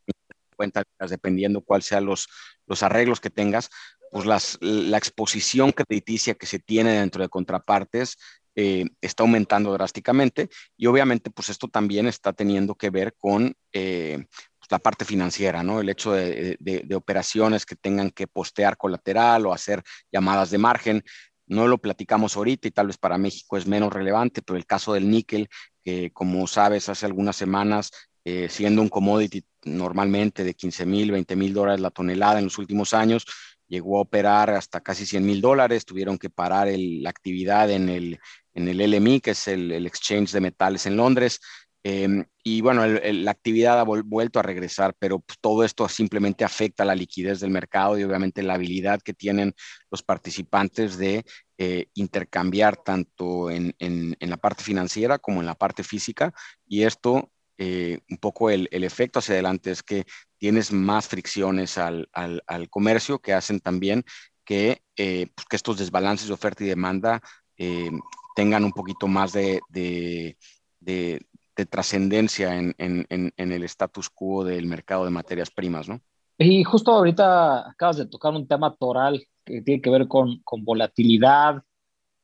50 0.53 0.83
días, 0.99 1.11
dependiendo 1.11 1.61
cuáles 1.61 1.87
sean 1.87 2.07
los, 2.07 2.29
los 2.67 2.83
arreglos 2.83 3.21
que 3.21 3.29
tengas, 3.29 3.69
pues 4.11 4.27
las, 4.27 4.59
la 4.61 4.97
exposición 4.97 5.73
crediticia 5.73 6.35
que 6.35 6.47
se 6.47 6.59
tiene 6.59 6.93
dentro 6.93 7.23
de 7.23 7.29
contrapartes 7.29 8.17
eh, 8.55 8.85
está 9.01 9.23
aumentando 9.23 9.73
drásticamente 9.73 10.49
y 10.77 10.87
obviamente 10.87 11.31
pues 11.31 11.49
esto 11.49 11.69
también 11.69 12.07
está 12.07 12.33
teniendo 12.33 12.75
que 12.75 12.91
ver 12.91 13.15
con 13.17 13.55
eh, 13.73 14.27
pues, 14.59 14.71
la 14.71 14.79
parte 14.79 15.05
financiera, 15.05 15.63
¿no? 15.63 15.81
El 15.81 15.89
hecho 15.89 16.13
de, 16.13 16.57
de, 16.61 16.83
de, 16.85 16.95
operaciones 16.95 17.65
que 17.65 17.77
tengan 17.77 18.11
que 18.11 18.27
postear 18.27 18.77
colateral 18.77 19.47
o 19.47 19.53
hacer 19.53 19.83
llamadas 20.13 20.51
de 20.51 20.59
margen, 20.59 21.03
no 21.47 21.69
lo 21.69 21.79
platicamos 21.79 22.37
ahorita 22.37 22.69
y 22.69 22.73
tal 22.73 22.89
vez 22.89 22.99
para 22.99 23.19
México 23.19 23.57
es 23.57 23.67
menos 23.67 23.93
relevante, 23.93 24.43
pero 24.43 24.57
el 24.57 24.67
caso 24.67 24.95
del 24.95 25.11
níquel, 25.11 25.49
que 25.85 26.11
como 26.13 26.47
sabes, 26.47 26.89
hace 26.89 27.07
algunas 27.07 27.37
semanas, 27.37 27.91
eh, 28.25 28.49
siendo 28.49 28.83
un 28.83 28.89
commodity 28.89 29.45
normalmente 29.65 30.45
de 30.45 30.55
15 30.55 30.87
mil, 30.87 31.11
20 31.11 31.37
mil 31.37 31.53
dólares 31.53 31.81
la 31.81 31.91
tonelada 31.91 32.39
en 32.39 32.45
los 32.45 32.59
últimos 32.59 32.95
años, 32.95 33.27
llegó 33.73 33.99
a 33.99 34.03
operar 34.03 34.51
hasta 34.51 34.81
casi 34.81 35.07
100 35.07 35.25
mil 35.25 35.41
dólares, 35.41 35.87
tuvieron 35.87 36.19
que 36.19 36.29
parar 36.29 36.69
la 36.77 37.09
actividad 37.09 37.71
en 37.71 37.89
el, 37.89 38.21
en 38.53 38.69
el 38.69 38.81
LMI, 38.81 39.21
que 39.21 39.31
es 39.31 39.49
el, 39.49 39.73
el 39.73 39.87
Exchange 39.87 40.31
de 40.31 40.41
Metales 40.43 40.85
en 40.85 40.97
Londres, 40.97 41.41
Em, 41.85 42.25
y 42.45 42.61
bueno, 42.61 42.87
la 42.87 43.31
actividad 43.33 43.81
ha 43.81 43.83
vuelto 43.83 44.39
a 44.39 44.43
regresar, 44.43 44.95
pero 45.01 45.19
pues, 45.19 45.39
todo 45.41 45.65
esto 45.65 45.89
simplemente 45.89 46.45
afecta 46.45 46.85
la 46.85 46.95
liquidez 46.95 47.41
del 47.41 47.51
mercado 47.51 47.99
y 47.99 48.05
obviamente 48.05 48.43
la 48.43 48.55
habilidad 48.55 49.01
que 49.03 49.15
tienen 49.15 49.53
los 49.91 50.03
participantes 50.03 50.97
de 50.97 51.25
eh, 51.59 51.87
intercambiar 51.95 52.77
tanto 52.77 53.51
en, 53.51 53.75
en, 53.81 54.17
la 54.21 54.37
parte 54.37 54.63
financiera 54.63 55.19
como 55.19 55.41
en 55.41 55.47
la 55.47 55.57
parte 55.57 55.83
física. 55.83 56.33
Y 56.69 56.85
esto, 56.85 57.32
eh, 57.59 58.01
un 58.11 58.19
poco 58.19 58.51
el, 58.51 58.69
el, 58.73 58.85
efecto 58.85 59.19
hacia 59.19 59.35
adelante 59.35 59.71
es 59.71 59.83
que 59.83 60.05
tienes 60.39 60.73
más 60.73 61.09
fricciones 61.09 61.79
al, 61.79 62.09
al, 62.13 62.71
comercio 62.71 63.21
que 63.21 63.33
hacen 63.33 63.61
también 63.61 64.05
que, 64.45 64.83
eh, 64.97 65.29
pues, 65.35 65.47
que 65.47 65.57
estos 65.57 65.79
desbalances 65.79 66.29
de 66.29 66.35
oferta 66.35 66.65
y 66.65 66.69
demanda 66.69 67.21
tengan 68.35 68.65
un 68.65 68.73
poquito 68.73 69.07
más 69.07 69.33
de, 69.33 69.61
de, 69.69 70.37
de 70.81 71.21
de 71.57 71.67
trascendencia 71.67 72.57
en, 72.57 72.75
en, 72.79 73.07
en, 73.37 73.53
el 73.53 73.63
status 73.65 74.09
quo 74.09 74.45
del 74.45 74.67
mercado 74.67 75.05
de 75.05 75.11
materias 75.11 75.51
primas, 75.51 75.89
¿no? 75.89 76.01
Y 76.39 76.65
justo 76.65 76.93
ahorita 76.93 77.71
acabas 77.71 77.99
de 77.99 78.07
tocar 78.07 78.33
un 78.33 78.49
tema 78.49 78.75
toral 78.75 79.27
que 79.45 79.61
tiene 79.63 79.83
que 79.83 79.91
ver 79.91 80.09
con, 80.09 80.41
con 80.45 80.65
volatilidad, 80.65 81.63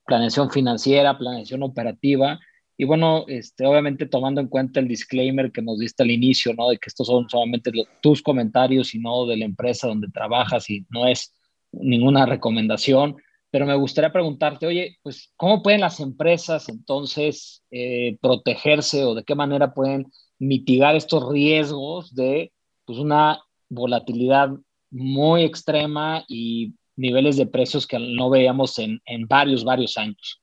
planeación 0.07 0.51
financiera, 0.51 1.19
planeación 1.19 1.63
operativa. 1.63 2.41
Y 2.79 2.85
bueno, 2.85 3.25
este, 3.29 3.67
obviamente 3.67 4.07
tomando 4.07 4.41
en 4.41 4.49
cuenta 4.49 4.81
el 4.81 4.89
disclaimer 4.89 5.53
que 5.53 5.61
nos 5.61 5.79
diste 5.79 6.05
al 6.05 6.11
inicio, 6.11 6.55
¿no? 6.55 6.71
De 6.71 6.79
que 6.79 6.89
estos 6.89 7.09
son 7.09 7.29
solamente 7.29 7.71
tus 8.01 8.23
comentarios 8.23 8.95
y 8.95 9.01
no 9.01 9.27
de 9.27 9.37
la 9.37 9.45
empresa 9.45 9.89
donde 9.89 10.09
trabajas 10.09 10.71
y 10.71 10.87
no 10.89 11.07
es 11.07 11.35
ninguna 11.73 12.25
recomendación 12.25 13.17
pero 13.51 13.67
me 13.67 13.75
gustaría 13.75 14.13
preguntarte, 14.13 14.67
oye, 14.67 14.99
pues, 15.03 15.33
¿cómo 15.37 15.63
pueden 15.63 15.81
las 15.81 16.01
empresas 16.01 16.69
entonces 16.69 17.63
eh, 17.71 18.19
protegerse 18.21 19.05
o 19.05 19.15
de 19.15 19.25
qué 19.25 19.35
manera 19.35 19.73
pueden 19.73 20.13
mitigar 20.39 20.97
estos 20.97 21.29
riesgos 21.33 22.15
de 22.15 22.53
pues, 22.85 22.99
una 22.99 23.41
volatilidad 23.69 24.51
muy 24.91 25.43
extrema 25.45 26.25
y 26.29 26.75
niveles 26.97 27.37
de 27.37 27.47
precios 27.47 27.87
que 27.87 27.99
no 27.99 28.29
veíamos 28.29 28.79
en, 28.79 29.01
en 29.07 29.27
varios, 29.27 29.65
varios 29.65 29.97
años? 29.97 30.43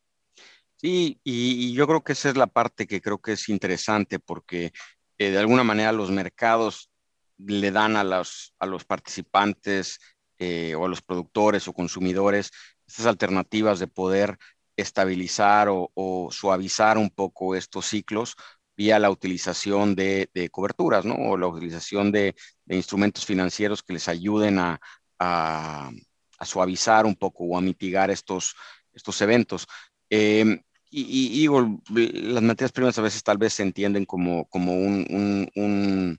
Sí, 0.78 1.20
y, 1.24 1.74
yo 1.74 1.88
creo 1.88 2.04
que 2.04 2.14
esa 2.14 2.30
es 2.30 2.38
la 2.38 2.48
parte 2.48 2.86
que 2.88 3.02
creo 3.02 3.20
que 3.20 3.34
es 3.34 3.50
interesante 3.50 4.20
porque 4.20 4.74
eh, 5.18 5.32
de 5.32 5.40
alguna 5.40 5.64
manera 5.64 5.92
los 5.92 6.12
mercados 6.12 6.92
le 7.38 7.72
dan 7.72 7.96
a 7.96 8.04
los, 8.04 8.54
a 8.60 8.66
los 8.66 8.86
participantes 8.86 10.00
eh, 10.38 10.76
o 10.76 10.86
a 10.86 10.90
los 10.90 11.02
productores 11.02 11.68
o 11.68 11.74
consumidores 11.74 12.52
estas 12.88 13.06
alternativas 13.06 13.80
de 13.80 13.88
poder 13.88 14.38
estabilizar 14.78 15.68
o, 15.70 16.30
suavizar 16.32 16.98
un 16.98 17.10
poco 17.10 17.56
estos 17.56 17.86
ciclos 17.88 18.36
vía 18.78 19.00
la 19.00 19.10
utilización 19.10 19.96
de, 19.96 20.30
coberturas, 20.52 21.06
¿no? 21.06 21.16
O 21.16 21.38
la 21.38 21.48
utilización 21.48 22.12
de, 22.12 22.36
instrumentos 22.68 23.26
financieros 23.26 23.82
que 23.84 23.94
les 23.94 24.08
ayuden 24.10 24.60
a, 24.60 24.80
suavizar 26.42 27.06
un 27.06 27.16
poco 27.16 27.46
o 27.46 27.58
a 27.58 27.62
mitigar 27.62 28.12
estos, 28.12 28.56
estos 28.94 29.22
eventos. 29.22 29.68
Em, 30.16 30.62
y, 30.92 31.40
digo, 31.42 31.82
las 31.90 32.42
materias 32.44 32.72
primas 32.72 32.98
a 32.98 33.02
veces 33.02 33.22
tal 33.24 33.38
vez 33.38 33.54
se 33.54 33.64
entienden 33.64 34.06
como, 34.06 34.46
como 34.48 34.74
un, 34.74 35.50
un 35.56 36.18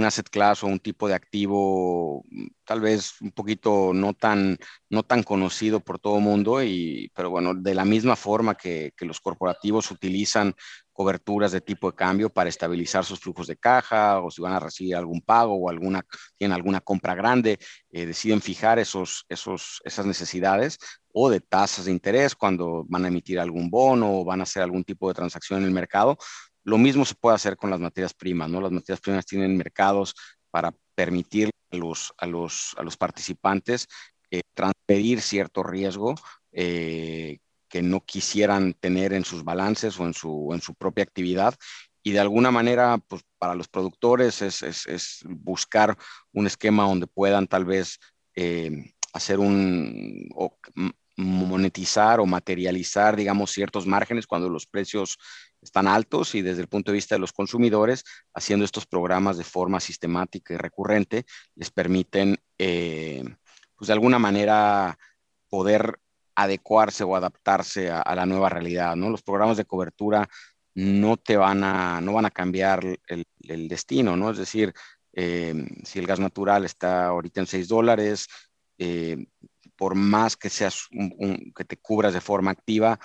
asset 0.00 0.28
class 0.30 0.64
o 0.64 0.66
un 0.66 0.80
tipo 0.80 1.06
de 1.08 1.14
activo 1.14 2.24
mm, 2.30 2.46
tal 2.64 2.80
vez 2.80 3.20
un 3.20 3.32
poquito 3.32 3.92
no 3.94 4.14
tan, 4.14 4.58
no 4.88 5.02
tan 5.02 5.22
conocido 5.22 5.80
por 5.80 5.98
todo 5.98 6.16
el 6.16 6.22
mundo, 6.22 6.62
y, 6.62 7.10
pero 7.14 7.30
bueno, 7.30 7.54
de 7.54 7.74
la 7.74 7.84
misma 7.84 8.16
forma 8.16 8.54
que, 8.54 8.92
que, 8.96 9.04
los 9.04 9.20
corporativos 9.20 9.90
utilizan 9.90 10.54
coberturas 10.92 11.52
de 11.52 11.60
tipo 11.60 11.90
de 11.90 11.96
cambio 11.96 12.30
para 12.30 12.48
estabilizar 12.48 13.04
sus 13.04 13.20
flujos 13.20 13.46
de 13.46 13.56
caja 13.56 14.20
o 14.20 14.30
si 14.30 14.40
van 14.42 14.52
a 14.52 14.60
recibir 14.60 14.96
algún 14.96 15.20
pago 15.20 15.54
o 15.54 15.68
alguna, 15.68 16.02
tienen 16.36 16.54
alguna 16.54 16.80
compra 16.80 17.14
grande, 17.14 17.58
eh, 17.90 18.06
deciden 18.06 18.40
fijar 18.40 18.78
esos, 18.78 19.24
esos, 19.28 19.80
esas 19.84 20.06
necesidades 20.06 20.78
o 21.12 21.30
de 21.30 21.40
tasas 21.40 21.86
de 21.86 21.92
interés 21.92 22.34
cuando 22.34 22.84
van 22.88 23.04
a 23.04 23.08
emitir 23.08 23.38
algún 23.38 23.70
bono 23.70 24.20
o 24.20 24.24
van 24.24 24.40
a 24.40 24.44
hacer 24.44 24.62
algún 24.62 24.84
tipo 24.84 25.08
de 25.08 25.14
transacción 25.14 25.60
en 25.60 25.66
el 25.66 25.72
mercado, 25.72 26.16
lo 26.64 26.78
mismo 26.78 27.04
se 27.04 27.14
puede 27.14 27.36
hacer 27.36 27.56
con 27.56 27.70
las 27.70 27.80
materias 27.80 28.14
primas, 28.14 28.48
¿no? 28.48 28.60
Las 28.60 28.72
materias 28.72 29.00
primas 29.00 29.26
tienen 29.26 29.56
mercados 29.56 30.14
para 30.50 30.74
permitir 30.94 31.50
a 31.70 31.76
los, 31.76 32.12
a 32.18 32.26
los, 32.26 32.74
a 32.76 32.82
los 32.82 32.96
participantes 32.96 33.88
eh, 34.30 34.42
transferir 34.54 35.20
cierto 35.20 35.62
riesgo 35.62 36.14
eh, 36.52 37.38
que 37.68 37.82
no 37.82 38.04
quisieran 38.04 38.74
tener 38.74 39.12
en 39.12 39.24
sus 39.24 39.44
balances 39.44 39.98
o 39.98 40.06
en 40.06 40.14
su, 40.14 40.50
en 40.52 40.60
su 40.60 40.74
propia 40.74 41.04
actividad. 41.04 41.54
Y 42.02 42.12
de 42.12 42.20
alguna 42.20 42.50
manera, 42.50 42.98
pues 42.98 43.22
para 43.38 43.54
los 43.54 43.68
productores 43.68 44.42
es, 44.42 44.62
es, 44.62 45.20
buscar 45.24 45.96
un 46.32 46.46
esquema 46.46 46.84
donde 46.84 47.06
puedan 47.06 47.46
tal 47.46 47.64
vez 47.64 47.98
eh, 48.34 48.92
hacer 49.12 49.38
un, 49.38 50.28
monetizar 51.16 52.20
o 52.20 52.26
materializar, 52.26 53.16
digamos, 53.16 53.50
ciertos 53.50 53.86
márgenes 53.86 54.26
cuando 54.26 54.48
los 54.48 54.66
precios 54.66 55.18
están 55.62 55.86
altos 55.86 56.34
y 56.34 56.42
desde 56.42 56.62
el 56.62 56.68
punto 56.68 56.90
de 56.90 56.96
vista 56.96 57.14
de 57.14 57.20
los 57.20 57.32
consumidores, 57.32 58.04
haciendo 58.34 58.64
estos 58.64 58.86
programas 58.86 59.38
de 59.38 59.44
forma 59.44 59.80
sistemática 59.80 60.54
y 60.54 60.56
recurrente, 60.56 61.24
les 61.54 61.70
permiten, 61.70 62.36
eh, 62.58 63.22
pues 63.76 63.86
de 63.86 63.92
alguna 63.92 64.18
manera, 64.18 64.98
poder 65.48 65.98
adecuarse 66.34 67.04
o 67.04 67.14
adaptarse 67.14 67.90
a, 67.90 68.14
la 68.14 68.26
nueva 68.26 68.48
realidad, 68.48 68.96
¿no? 68.96 69.10
Los 69.10 69.22
programas 69.22 69.56
de 69.56 69.64
cobertura 69.64 70.28
no 70.74 71.16
te 71.16 71.36
van 71.36 71.62
a, 71.62 72.00
no 72.00 72.14
van 72.14 72.24
a 72.24 72.30
cambiar 72.30 72.82
el, 73.06 73.68
destino, 73.68 74.16
¿no? 74.16 74.30
Es 74.30 74.38
decir, 74.38 74.72
eh, 75.12 75.54
si 75.84 75.98
el 75.98 76.06
gas 76.06 76.20
natural 76.20 76.64
está 76.64 77.06
ahorita 77.06 77.40
en 77.40 77.46
6 77.46 77.68
dólares, 77.68 78.28
eh, 78.78 79.26
por 79.76 79.94
más 79.94 80.36
que 80.36 80.48
seas 80.48 80.88
que 81.54 81.64
te 81.64 81.76
cubras 81.76 82.14
de 82.14 82.20
forma 82.20 82.50
activa, 82.50 82.98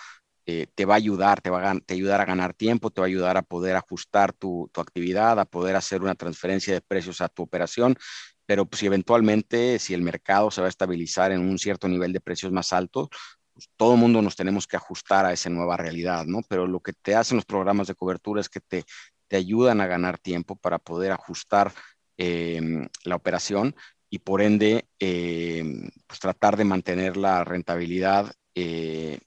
eh, 0.48 0.68
te 0.76 0.86
va 0.86 0.96
a 0.96 0.98
ayudar, 0.98 1.42
te 1.42 1.50
va 1.50 1.72
a, 1.72 1.80
te 1.80 1.94
ayudar 1.94 2.22
a 2.22 2.26
ganar 2.26 2.54
tiempo, 2.54 2.90
te 2.90 3.02
va 3.02 3.06
a 3.06 3.10
ayudar 3.10 3.38
a 3.38 3.42
poder 3.44 3.76
ajustar 3.76 4.34
tu, 4.34 4.70
tu, 4.74 4.82
actividad, 4.82 5.40
a 5.40 5.46
poder 5.46 5.76
hacer 5.76 6.02
una 6.02 6.16
transferencia 6.16 6.74
de 6.74 6.82
precios 6.82 7.22
a 7.22 7.30
tu 7.30 7.44
operación, 7.44 7.98
pero 8.46 8.66
pues, 8.66 8.80
si 8.80 8.86
eventualmente, 8.88 9.78
si 9.80 9.94
el 9.94 10.02
mercado 10.02 10.50
se 10.52 10.62
va 10.62 10.68
a 10.68 10.70
estabilizar 10.70 11.32
en 11.34 11.42
un 11.42 11.60
cierto 11.60 11.88
nivel 11.90 12.14
de 12.14 12.22
precios 12.22 12.52
más 12.52 12.74
altos, 12.74 13.10
pues, 13.54 13.70
todo 13.76 13.94
el 13.96 14.00
mundo 14.00 14.22
nos 14.22 14.36
tenemos 14.38 14.68
que 14.68 14.78
ajustar 14.78 15.26
a 15.26 15.34
esa 15.34 15.50
nueva 15.50 15.78
realidad, 15.78 16.26
¿no? 16.26 16.42
Pero 16.48 16.66
lo 16.68 16.80
que 16.80 16.94
te 16.94 17.16
hacen 17.16 17.38
los 17.38 17.46
programas 17.46 17.88
de 17.88 17.96
cobertura 17.96 18.42
es 18.42 18.50
que 18.50 18.62
te, 18.62 18.86
te 19.28 19.36
ayudan 19.38 19.82
a 19.82 19.88
ganar 19.88 20.18
tiempo 20.18 20.56
para 20.56 20.80
poder 20.80 21.12
ajustar 21.12 21.74
eh, 22.18 22.88
la 23.04 23.16
operación 23.16 23.76
y 24.10 24.20
por 24.20 24.42
ende 24.42 24.88
eh, 25.00 25.64
pues 26.08 26.20
tratar 26.20 26.58
de 26.58 26.64
mantener 26.64 27.18
la 27.18 27.44
rentabilidad 27.44 28.34
eh, 28.56 29.20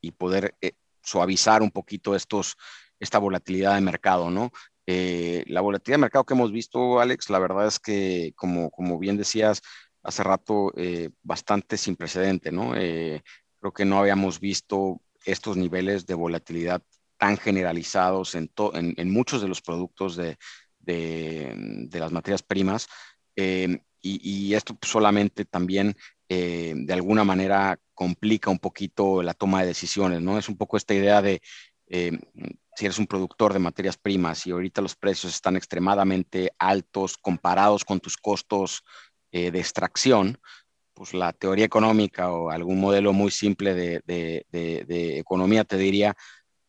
y, 0.00 0.10
poder 0.12 0.54
eh, 0.60 0.72
suavizar 1.02 1.62
un 1.62 1.70
poquito 1.70 2.14
estos, 2.14 2.56
esta 3.00 3.18
volatilidad 3.18 3.74
de 3.74 3.80
mercado, 3.80 4.30
¿no? 4.30 4.50
Eh, 4.86 5.44
la 5.46 5.60
volatilidad 5.60 5.98
de 5.98 6.02
mercado 6.02 6.24
que 6.24 6.34
hemos 6.34 6.52
visto, 6.52 7.00
Alex, 7.00 7.30
la 7.30 7.38
verdad 7.38 7.66
es 7.66 7.78
que, 7.78 8.32
como, 8.36 8.70
como 8.70 8.98
bien 8.98 9.16
decías 9.16 9.62
hace 10.02 10.22
rato, 10.22 10.72
eh, 10.76 11.10
bastante 11.22 11.76
sin 11.76 11.96
precedente, 11.96 12.50
¿no? 12.50 12.72
creo 12.72 13.72
que 13.72 13.84
no 13.84 14.00
habíamos 14.00 14.40
visto 14.40 15.00
estos 15.24 15.56
niveles 15.56 16.04
de 16.06 16.14
volatilidad 16.14 16.82
tan 17.16 17.36
generalizados 17.36 18.34
en, 18.34 18.50
en, 18.74 19.12
muchos 19.12 19.40
de 19.40 19.46
los 19.46 19.62
productos 19.62 20.16
de, 20.16 20.36
de, 20.80 21.54
de 21.88 22.00
las 22.00 22.10
materias 22.10 22.42
primas. 22.42 22.88
Y, 23.36 23.78
y, 24.02 24.54
esto 24.54 24.76
solamente 24.82 25.44
también 25.44 25.96
de 26.32 26.92
alguna 26.92 27.24
manera 27.24 27.78
complica 27.94 28.50
un 28.50 28.58
poquito 28.58 29.22
la 29.22 29.34
toma 29.34 29.60
de 29.60 29.68
decisiones, 29.68 30.20
¿no? 30.20 30.38
Es 30.38 30.48
un 30.48 30.56
poco 30.56 30.76
esta 30.76 30.94
idea 30.94 31.22
de 31.22 31.40
eh, 31.86 32.18
si 32.74 32.86
eres 32.86 32.98
un 32.98 33.06
productor 33.06 33.52
de 33.52 33.58
materias 33.58 33.98
primas 33.98 34.46
y 34.46 34.50
ahorita 34.50 34.80
los 34.80 34.96
precios 34.96 35.34
están 35.34 35.56
extremadamente 35.56 36.52
altos 36.58 37.16
comparados 37.18 37.84
con 37.84 38.00
tus 38.00 38.16
costos 38.16 38.82
eh, 39.30 39.50
de 39.50 39.58
extracción, 39.60 40.38
pues 40.94 41.14
la 41.14 41.32
teoría 41.32 41.64
económica 41.64 42.32
o 42.32 42.50
algún 42.50 42.80
modelo 42.80 43.12
muy 43.12 43.30
simple 43.30 43.74
de, 43.74 44.00
de, 44.06 44.46
de, 44.50 45.18
economía 45.18 45.64
te 45.64 45.76
diría, 45.76 46.14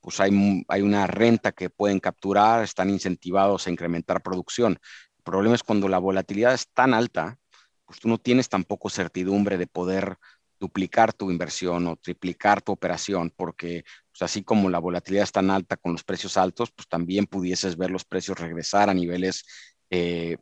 pues 0.01 0.19
hay, 0.19 0.31
hay 0.67 0.81
una 0.81 1.07
renta 1.07 1.51
que 1.51 1.69
pueden 1.69 1.99
capturar, 1.99 2.63
están 2.63 2.89
incentivados 2.89 3.67
a 3.67 3.71
incrementar 3.71 4.21
producción. 4.21 4.77
El 5.17 5.23
problema 5.23 5.55
es 5.55 5.63
cuando 5.63 5.87
la 5.87 5.99
volatilidad 5.99 6.53
es 6.53 6.67
tan 6.73 6.93
alta, 6.93 7.37
pues 7.93 8.01
tú 8.01 8.09
no 8.09 8.17
tienes 8.17 8.49
tampoco 8.49 8.89
certidumbre 8.89 9.55
de 9.55 9.67
poder 9.67 10.17
duplicar 10.59 11.13
tu 11.13 11.29
inversión 11.29 11.85
o 11.85 11.95
triplicar 11.95 12.59
tu 12.59 12.71
operación, 12.71 13.31
porque 13.35 13.83
pues, 14.11 14.23
así 14.23 14.43
como 14.43 14.67
la 14.71 14.79
volatilidad 14.79 15.25
es 15.25 15.31
tan 15.31 15.51
alta 15.51 15.77
con 15.77 15.91
los 15.91 16.03
precios 16.03 16.35
altos, 16.35 16.71
pues 16.71 16.87
también 16.87 17.27
pudieses 17.27 17.77
ver 17.77 17.91
los 17.91 18.03
precios 18.03 18.39
regresar 18.39 18.89
a 18.89 18.95
niveles 18.95 19.45
eh, 19.91 20.37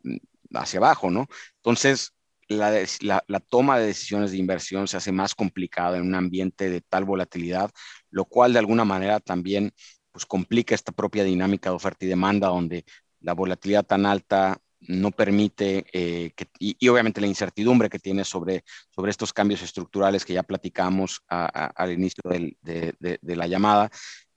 hacia 0.54 0.80
abajo, 0.80 1.12
¿no? 1.12 1.28
Entonces, 1.58 2.14
la, 2.48 2.72
la, 3.02 3.40
toma 3.42 3.80
de 3.80 3.88
decisiones 3.88 4.32
de 4.32 4.38
inversión 4.38 4.88
se 4.88 4.96
hace 4.96 5.12
más 5.12 5.36
complicada 5.36 5.98
en 5.98 6.04
un 6.04 6.16
ambiente 6.16 6.70
de 6.70 6.80
tal 6.80 7.04
volatilidad, 7.04 7.70
lo 8.12 8.24
cual 8.24 8.54
de 8.54 8.60
alguna 8.60 8.86
manera 8.86 9.20
también 9.20 9.74
pues 10.14 10.26
complica 10.26 10.74
esta 10.74 10.94
propia 10.94 11.26
dinámica 11.26 11.70
de 11.70 11.76
oferta 11.76 12.06
y 12.06 12.08
demanda, 12.08 12.48
donde 12.48 12.86
la 13.20 13.34
volatilidad 13.34 13.86
tan 13.86 14.06
alta 14.06 14.58
no 14.82 15.12
permite, 15.12 15.86
eh, 15.94 16.32
que, 16.36 16.48
y, 16.60 16.88
obviamente 16.88 17.22
la 17.22 17.28
incertidumbre 17.28 17.90
que 17.90 18.00
tiene 18.00 18.24
sobre, 18.24 18.64
sobre 18.90 19.12
estos 19.12 19.34
cambios 19.34 19.62
estructurales 19.62 20.26
que 20.26 20.34
ya 20.34 20.44
platicamos 20.44 21.22
al 21.28 21.92
inicio 21.92 22.24
de, 22.30 23.20
la 23.22 23.48
llamada. 23.48 23.90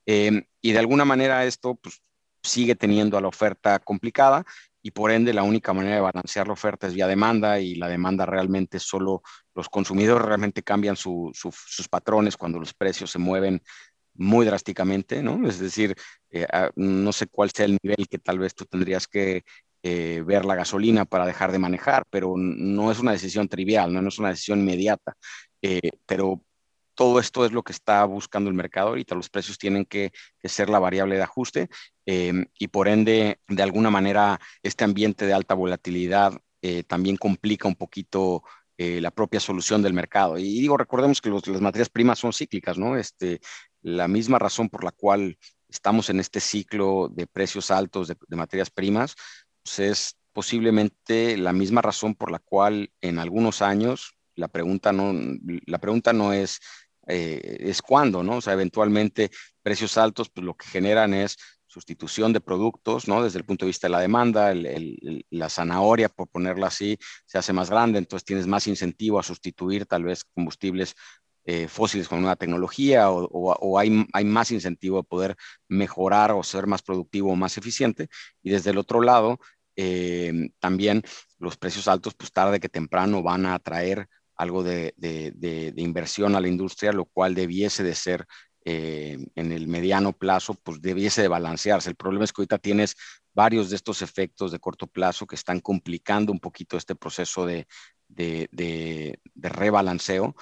Em, 0.07 0.45
y 0.61 0.73
de 0.73 0.79
alguna 0.79 1.05
manera 1.05 1.45
esto 1.45 1.77
pues, 1.77 2.03
sigue 2.43 2.75
teniendo 2.75 3.17
a 3.17 3.21
la 3.21 3.29
oferta 3.29 3.79
complicada 3.79 4.45
y 4.83 4.91
por 4.91 5.11
ende 5.11 5.33
la 5.33 5.43
única 5.43 5.73
manera 5.73 5.95
de 5.95 6.01
balancear 6.03 6.47
la 6.47 6.53
oferta 6.53 6.87
es 6.87 6.95
vía 6.95 7.07
demanda 7.07 7.59
y 7.59 7.75
la 7.77 7.89
demanda 7.89 8.27
realmente 8.27 8.79
solo 8.79 9.23
los 9.55 9.71
consumidores 9.71 10.27
realmente 10.27 10.63
cambian 10.63 10.95
sus 10.97 11.89
patrones 11.91 12.37
cuando 12.37 12.59
los 12.59 12.75
precios 12.75 13.11
se 13.11 13.19
mueven 13.19 13.63
muy 14.17 14.47
drásticamente, 14.47 15.23
¿no? 15.23 15.49
Es 15.49 15.59
decir, 15.59 15.97
eh, 16.31 16.47
no 16.77 17.13
sé 17.13 17.27
cuál 17.27 17.51
sea 17.51 17.65
el 17.65 17.79
nivel 17.83 18.07
que 18.09 18.19
tal 18.19 18.39
vez 18.39 18.55
tú 18.55 18.65
tendrías 18.65 19.09
que 19.09 19.45
eh, 19.87 20.23
ver 20.25 20.47
la 20.47 20.55
gasolina 20.55 21.05
para 21.05 21.27
dejar 21.27 21.53
de 21.53 21.59
manejar, 21.59 22.07
pero 22.09 22.37
no 22.39 22.91
es 22.91 23.01
una 23.01 23.13
decisión 23.13 23.49
trivial, 23.49 23.93
no, 23.93 24.09
es 24.09 24.19
una 24.19 24.31
decisión 24.31 24.61
inmediata. 24.61 25.15
Eh, 25.61 25.91
pero 26.07 26.43
todo 26.95 27.21
esto 27.21 27.45
es 27.45 27.53
lo 27.53 27.63
que 27.63 27.73
está 27.73 28.03
buscando 28.07 28.49
el 28.49 28.57
mercado 28.57 28.89
ahorita. 28.89 29.15
Los 29.15 29.29
precios 29.29 29.59
tienen 29.59 29.85
que, 29.85 30.11
ser 30.43 30.71
la 30.71 30.79
variable 30.79 31.17
de 31.17 31.23
ajuste 31.23 31.69
em, 32.07 32.47
y 32.59 32.69
por 32.69 32.89
ende, 32.89 33.41
de 33.47 33.63
alguna 33.63 33.91
manera, 33.91 34.41
este 34.63 34.85
ambiente 34.85 35.27
de 35.27 35.35
alta 35.35 35.53
volatilidad 35.53 36.33
eh, 36.63 36.83
también 36.85 37.19
complica 37.19 37.69
un 37.69 37.77
poquito 37.77 38.43
la 38.77 39.13
propia 39.13 39.39
solución 39.39 39.83
del 39.83 39.93
mercado. 39.93 40.37
Y 40.39 40.61
digo, 40.61 40.77
recordemos 40.77 41.21
que 41.21 41.31
las 41.31 41.61
materias 41.61 41.91
primas 41.91 42.19
son 42.19 42.33
cíclicas, 42.33 42.77
¿no? 42.77 42.97
Este, 42.97 43.41
la 43.83 44.09
misma 44.09 44.39
razón 44.39 44.69
por 44.69 44.83
la 44.83 44.91
cual 44.91 45.39
estamos 45.69 46.11
en 46.11 46.21
este 46.21 46.41
ciclo 46.41 47.09
de 47.09 47.27
precios 47.27 47.71
altos 47.71 48.09
de 48.09 48.37
materias 48.37 48.71
primas 48.71 49.15
pues, 49.65 49.79
es 49.79 50.17
posiblemente 50.33 51.37
la 51.37 51.53
misma 51.53 51.83
razón 51.83 52.15
por 52.15 52.31
la 52.31 52.39
cual 52.39 52.91
en 53.01 53.19
algunos 53.19 53.63
años 53.63 54.15
la 54.37 54.49
pregunta 54.49 54.93
no, 54.93 55.13
la 55.67 55.79
pregunta 55.79 56.13
no 56.13 56.33
es, 56.33 56.61
eh, 57.07 57.59
es 57.61 57.83
cuándo, 57.83 58.23
¿no? 58.23 58.39
O 58.39 58.41
sea, 58.41 58.53
eventualmente 58.53 59.31
precios 59.63 59.97
altos, 59.97 60.29
pues 60.31 60.45
lo 60.45 60.55
que 60.55 60.67
generan 60.67 61.15
es 61.15 61.37
sustitución 61.67 62.33
de 62.33 62.41
productos, 62.41 63.09
¿no? 63.09 63.23
Desde 63.23 63.39
el 63.39 63.45
punto 63.45 63.65
de 63.65 63.71
vista 63.71 63.87
de 63.89 63.93
la 63.93 64.01
demanda, 64.01 64.53
la 65.31 65.49
zanahoria, 65.49 66.09
por 66.09 66.29
ponerla 66.29 66.69
así, 66.69 66.99
se 67.27 67.39
hace 67.39 67.53
más 67.53 67.71
grande, 67.71 67.99
entonces 67.99 68.25
tienes 68.25 68.47
más 68.47 68.67
incentivo 68.67 69.19
a 69.19 69.23
sustituir 69.23 69.87
tal 69.87 70.05
vez 70.05 70.25
combustibles 70.25 70.95
eh, 71.47 71.69
fósiles 71.69 72.09
con 72.09 72.21
una 72.21 72.37
tecnología 72.37 73.11
o, 73.11 73.27
o, 73.27 73.79
hay, 73.79 74.07
hay, 74.15 74.25
más 74.25 74.51
incentivo 74.51 74.99
a 74.99 75.03
poder 75.03 75.37
mejorar 75.69 76.33
o 76.33 76.43
ser 76.43 76.67
más 76.67 76.81
productivo 76.81 77.33
o 77.33 77.37
más 77.37 77.59
eficiente. 77.59 78.09
Y 78.43 78.51
desde 78.51 78.71
el 78.71 78.79
otro 78.79 79.03
lado, 79.03 79.39
eh, 79.77 80.51
también 80.59 81.03
los 81.39 81.57
precios 81.57 81.89
altos, 81.89 82.15
pues 82.15 82.33
tarde 82.33 82.61
que 82.61 82.69
temprano 82.69 83.23
van 83.23 83.47
a 83.47 83.55
atraer 83.55 84.09
algo 84.37 84.63
de, 84.63 84.95
de, 84.97 85.73
inversión 85.77 86.35
a 86.35 86.41
la 86.41 86.49
industria, 86.49 86.93
lo 86.93 87.05
cual 87.05 87.35
debiese 87.35 87.83
de 87.83 87.95
ser 87.95 88.27
eh, 88.65 89.19
en 89.35 89.53
el 89.53 89.69
mediano 89.69 90.13
plazo, 90.13 90.55
pues 90.55 90.81
debiese 90.81 91.23
de 91.23 91.29
balancearse. 91.29 91.91
El 91.91 91.97
problema 91.97 92.25
es 92.25 92.33
que 92.33 92.43
ahorita 92.43 92.59
tienes 92.59 92.97
varios 93.33 93.71
de 93.71 93.77
estos 93.77 94.03
efectos 94.03 94.51
de 94.51 94.59
corto 94.59 94.87
plazo 94.87 95.27
que 95.27 95.37
están 95.37 95.61
complicando 95.61 96.33
un 96.33 96.41
poquito 96.41 96.77
este 96.77 96.95
proceso 96.97 97.47
de, 97.47 97.67
de 98.09 99.19
rebalanceo. 99.37 100.35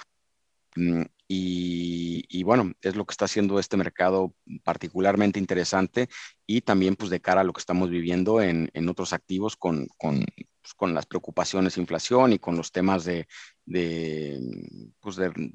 Y, 1.35 2.43
bueno, 2.43 2.73
es 2.81 2.95
lo 2.95 3.05
que 3.05 3.13
está 3.13 3.25
haciendo 3.25 3.57
este 3.59 3.77
mercado 3.77 4.33
particularmente 4.63 5.39
interesante 5.39 6.07
y 6.45 6.61
también 6.61 6.95
pues 6.95 7.09
de 7.09 7.21
cara 7.21 7.41
a 7.41 7.43
lo 7.43 7.53
que 7.53 7.59
estamos 7.59 7.89
viviendo 7.89 8.41
en, 8.41 8.69
otros 8.89 9.13
activos 9.13 9.55
con, 9.55 9.87
con, 9.97 10.25
pues, 10.61 10.73
con, 10.75 10.93
las 10.93 11.05
preocupaciones 11.05 11.75
de 11.75 11.81
inflación 11.81 12.33
y 12.33 12.39
con 12.39 12.55
los 12.55 12.71
temas 12.71 13.05
de, 13.05 13.27
de, 13.65 14.39
pues 14.99 15.15
de, 15.15 15.29
de, 15.35 15.51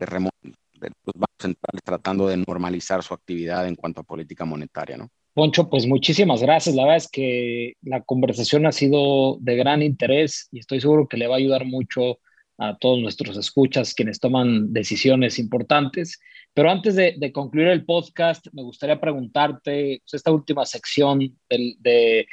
de 0.80 1.54
tratando 1.84 2.26
de 2.26 2.38
normalizar 2.38 3.02
su 3.02 3.14
actividad 3.14 3.68
en 3.68 3.76
cuanto 3.76 4.00
a 4.00 4.04
política 4.04 4.44
monetaria, 4.44 4.96
¿no? 4.96 5.10
Poncho, 5.34 5.70
pues 5.70 5.86
muchísimas 5.86 6.42
gracias. 6.42 6.74
La 6.74 6.82
verdad 6.82 6.96
es 6.96 7.08
que 7.08 7.74
la 7.82 8.02
conversación 8.02 8.66
ha 8.66 8.72
sido 8.72 9.36
de 9.38 9.54
gran 9.54 9.82
interés 9.82 10.48
y 10.50 10.58
estoy 10.58 10.80
seguro 10.80 11.06
que 11.06 11.16
le 11.16 11.28
va 11.28 11.36
a 11.36 11.38
ayudar 11.38 11.64
mucho 11.64 12.18
a 12.58 12.76
todos 12.76 13.00
nuestros 13.00 13.36
escuchas, 13.36 13.94
quienes 13.94 14.18
toman 14.20 14.72
decisiones 14.72 15.38
importantes. 15.38 16.18
Pero 16.54 16.70
antes 16.70 16.96
de, 16.96 17.32
concluir 17.32 17.68
el 17.68 17.84
podcast, 17.84 18.48
me 18.52 18.62
gustaría 18.62 19.00
preguntarte 19.00 20.02
pues, 20.04 20.14
esta 20.14 20.32
última 20.32 20.66
sección 20.66 21.20
del, 21.48 21.76
de 21.78 22.26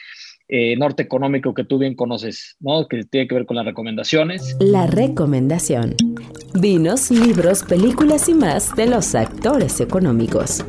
eh, 0.48 0.76
Norte 0.78 1.04
Económico 1.04 1.54
que 1.54 1.64
tú 1.64 1.78
bien 1.78 1.96
conoces, 1.96 2.56
¿no? 2.60 2.88
que 2.88 3.04
tiene 3.04 3.28
que 3.28 3.36
ver 3.36 3.46
con 3.46 3.56
las 3.56 3.66
recomendaciones. 3.66 4.58
La 4.60 4.88
recomendación. 4.88 5.96
Vinos, 6.60 7.12
libros, 7.12 7.64
películas 7.64 8.28
y 8.28 8.34
más 8.34 8.76
de 8.76 8.88
los 8.88 9.14
actores 9.14 9.80
económicos. 9.80 10.66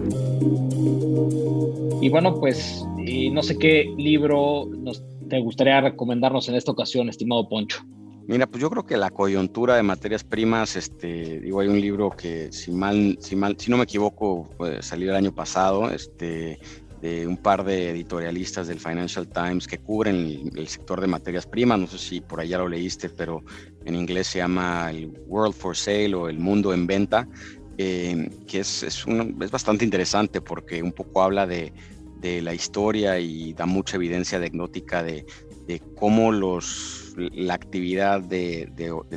Y 2.02 2.09
bueno, 2.11 2.38
pues 2.38 2.84
no 3.32 3.42
sé 3.42 3.59
qué 3.59 3.92
libro 3.96 4.66
nos, 4.66 5.02
te 5.28 5.40
gustaría 5.40 5.80
recomendarnos 5.80 6.48
en 6.48 6.57
esta 6.57 6.72
ocasión, 6.72 7.09
estimado 7.09 7.48
Poncho. 7.48 7.84
Mira, 8.28 8.48
pues 8.48 8.60
yo 8.60 8.68
creo 8.70 8.84
que 8.84 8.96
la 8.96 9.10
coyuntura 9.10 9.76
de 9.76 9.84
materias 9.84 10.24
primas, 10.24 10.74
este, 10.74 11.38
digo, 11.38 11.60
hay 11.60 11.68
un 11.68 11.80
libro 11.80 12.10
que 12.10 12.50
si 12.50 12.72
mal, 12.72 13.16
si 13.20 13.36
mal, 13.36 13.56
si 13.56 13.70
no 13.70 13.76
me 13.76 13.84
equivoco, 13.84 14.50
salió 14.80 15.10
el 15.10 15.16
año 15.16 15.32
pasado, 15.32 15.90
este, 15.92 16.58
de 17.00 17.24
un 17.28 17.36
par 17.36 17.62
de 17.62 17.90
editorialistas 17.90 18.66
del 18.66 18.80
Financial 18.80 19.28
Times 19.28 19.68
que 19.68 19.78
cubren 19.78 20.50
el, 20.56 20.66
sector 20.66 21.00
de 21.00 21.06
materias 21.06 21.46
primas. 21.46 21.78
No 21.78 21.86
sé 21.86 21.98
si 21.98 22.20
por 22.20 22.40
allá 22.40 22.58
lo 22.58 22.68
leíste, 22.68 23.10
pero 23.10 23.44
en 23.84 23.94
inglés 23.94 24.26
se 24.26 24.38
llama 24.38 24.90
el 24.90 25.06
World 25.28 25.54
for 25.54 25.76
Sale 25.76 26.14
o 26.16 26.28
el 26.28 26.40
Mundo 26.40 26.74
en 26.74 26.88
Venta. 26.88 27.28
que 27.76 28.28
es, 28.50 28.82
es, 28.82 29.04
es, 29.06 29.50
bastante 29.52 29.84
interesante 29.84 30.40
porque 30.40 30.82
un 30.82 30.92
poco 30.92 31.22
habla 31.22 31.46
de, 31.46 31.72
de, 32.18 32.42
la 32.42 32.54
historia 32.54 33.20
y 33.20 33.52
da 33.52 33.66
mucha 33.66 33.96
evidencia 33.98 34.38
anecdótica 34.38 35.04
de, 35.04 35.24
de 35.68 35.80
cómo 35.94 36.32
los, 36.32 37.05
la 37.16 37.54
actividad 37.54 38.20
de, 38.20 38.70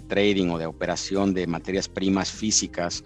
trading 0.07 0.49
o 0.49 0.57
de 0.57 0.65
operación 0.65 1.33
de 1.33 1.47
materias 1.47 1.87
primas 1.87 2.31
físicas 2.31 3.03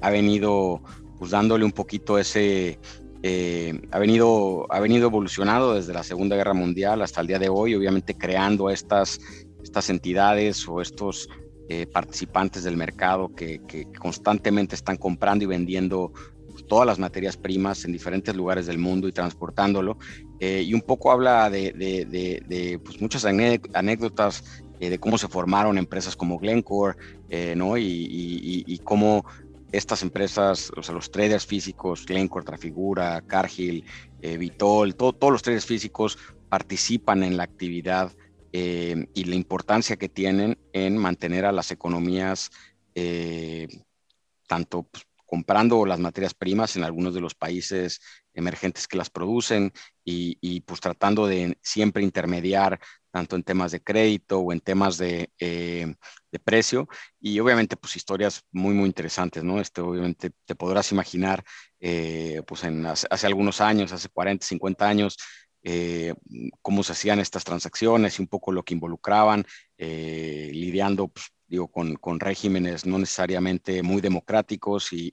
ha 0.00 0.10
venido 0.10 0.82
pues 1.18 1.30
dándole 1.30 1.64
un 1.64 1.72
poquito 1.72 2.18
ese, 2.18 2.78
eh, 3.26 3.80
ha, 3.90 3.98
venido, 3.98 4.66
ha 4.70 4.80
venido 4.80 5.06
evolucionando 5.06 5.72
desde 5.72 5.94
la 5.94 6.02
Segunda 6.02 6.36
Guerra 6.36 6.52
Mundial 6.52 7.00
hasta 7.00 7.22
el 7.22 7.26
día 7.26 7.38
de 7.38 7.48
hoy, 7.48 7.74
obviamente 7.74 8.14
creando 8.14 8.68
estas, 8.68 9.18
estas 9.62 9.88
entidades 9.88 10.68
o 10.68 10.82
estos 10.82 11.30
eh, 11.70 11.86
participantes 11.86 12.64
del 12.64 12.76
mercado 12.76 13.34
que, 13.34 13.62
constantemente 13.98 14.74
están 14.74 14.98
comprando 14.98 15.42
y 15.42 15.46
vendiendo 15.46 16.12
todas 16.68 16.86
las 16.86 16.98
materias 16.98 17.36
primas 17.36 17.84
en 17.84 17.92
diferentes 17.92 18.34
lugares 18.34 18.66
del 18.66 18.78
mundo 18.78 19.08
y 19.08 19.12
transportándolo. 19.12 19.98
Eh, 20.40 20.62
y 20.66 20.74
un 20.74 20.82
poco 20.82 21.12
habla 21.12 21.50
de, 21.50 22.80
pues, 22.84 23.00
muchas 23.00 23.24
anécdotas 23.24 24.62
de 24.78 24.98
cómo 24.98 25.16
se 25.16 25.28
formaron 25.28 25.78
empresas 25.78 26.14
como 26.14 26.38
Glencore, 26.38 26.96
¿no? 27.56 27.78
Y, 27.78 28.80
cómo 28.84 29.24
estas 29.74 30.02
empresas, 30.02 30.72
o 30.76 30.82
sea, 30.82 30.94
los 30.94 31.10
traders 31.10 31.46
físicos, 31.46 32.06
Glencore, 32.06 32.44
Trafigura, 32.44 33.20
Cargill, 33.22 33.84
eh, 34.22 34.36
Vitol, 34.38 34.94
todos 34.94 35.32
los 35.32 35.42
traders 35.42 35.66
físicos 35.66 36.16
participan 36.48 37.24
en 37.24 37.36
la 37.36 37.42
actividad 37.42 38.12
eh, 38.52 39.06
y 39.14 39.24
la 39.24 39.34
importancia 39.34 39.96
que 39.96 40.08
tienen 40.08 40.56
en 40.72 40.96
mantener 40.96 41.44
a 41.44 41.52
las 41.52 41.72
economías 41.72 42.50
eh, 42.94 43.66
tanto 44.46 44.84
pues, 44.84 45.04
comprando 45.34 45.84
las 45.84 45.98
materias 45.98 46.32
primas 46.32 46.76
en 46.76 46.84
algunos 46.84 47.12
de 47.12 47.20
los 47.20 47.34
países 47.34 48.00
emergentes 48.34 48.86
que 48.86 48.96
las 48.96 49.10
producen 49.10 49.72
y, 50.04 50.60
pues 50.60 50.80
tratando 50.80 51.26
de 51.26 51.58
siempre 51.60 52.04
intermediar 52.04 52.78
tanto 53.10 53.34
en 53.34 53.42
temas 53.42 53.72
de 53.72 53.82
crédito 53.82 54.38
o 54.38 54.52
en 54.52 54.60
temas 54.60 54.96
de, 54.96 55.30
eh, 55.40 55.92
precio 56.44 56.86
y 57.20 57.40
obviamente 57.40 57.76
pues 57.76 57.96
historias 57.96 58.42
muy 58.52 58.74
muy 58.74 58.86
interesantes, 58.86 59.42
¿no? 59.42 59.60
Este 59.60 59.80
obviamente 59.80 60.30
te 60.44 60.54
podrás 60.54 60.92
imaginar 60.92 61.42
eh, 61.80 62.42
pues 62.46 62.62
en 62.62 62.86
hace, 62.86 63.26
algunos 63.26 63.60
años, 63.60 63.90
hace 63.92 64.08
40, 64.10 64.46
50 64.46 64.88
años, 64.88 65.16
eh, 65.64 66.14
cómo 66.62 66.84
se 66.84 66.92
hacían 66.92 67.18
estas 67.18 67.42
transacciones 67.42 68.18
y 68.18 68.22
un 68.22 68.28
poco 68.28 68.52
lo 68.52 68.62
que 68.62 68.74
involucraban, 68.74 69.44
lidiando 69.78 71.08
pues, 71.08 71.33
digo, 71.46 71.68
con, 71.68 71.96
con, 71.96 72.20
regímenes 72.20 72.86
no 72.86 72.98
necesariamente 72.98 73.82
muy 73.82 74.00
democráticos 74.00 74.92
y, 74.92 75.12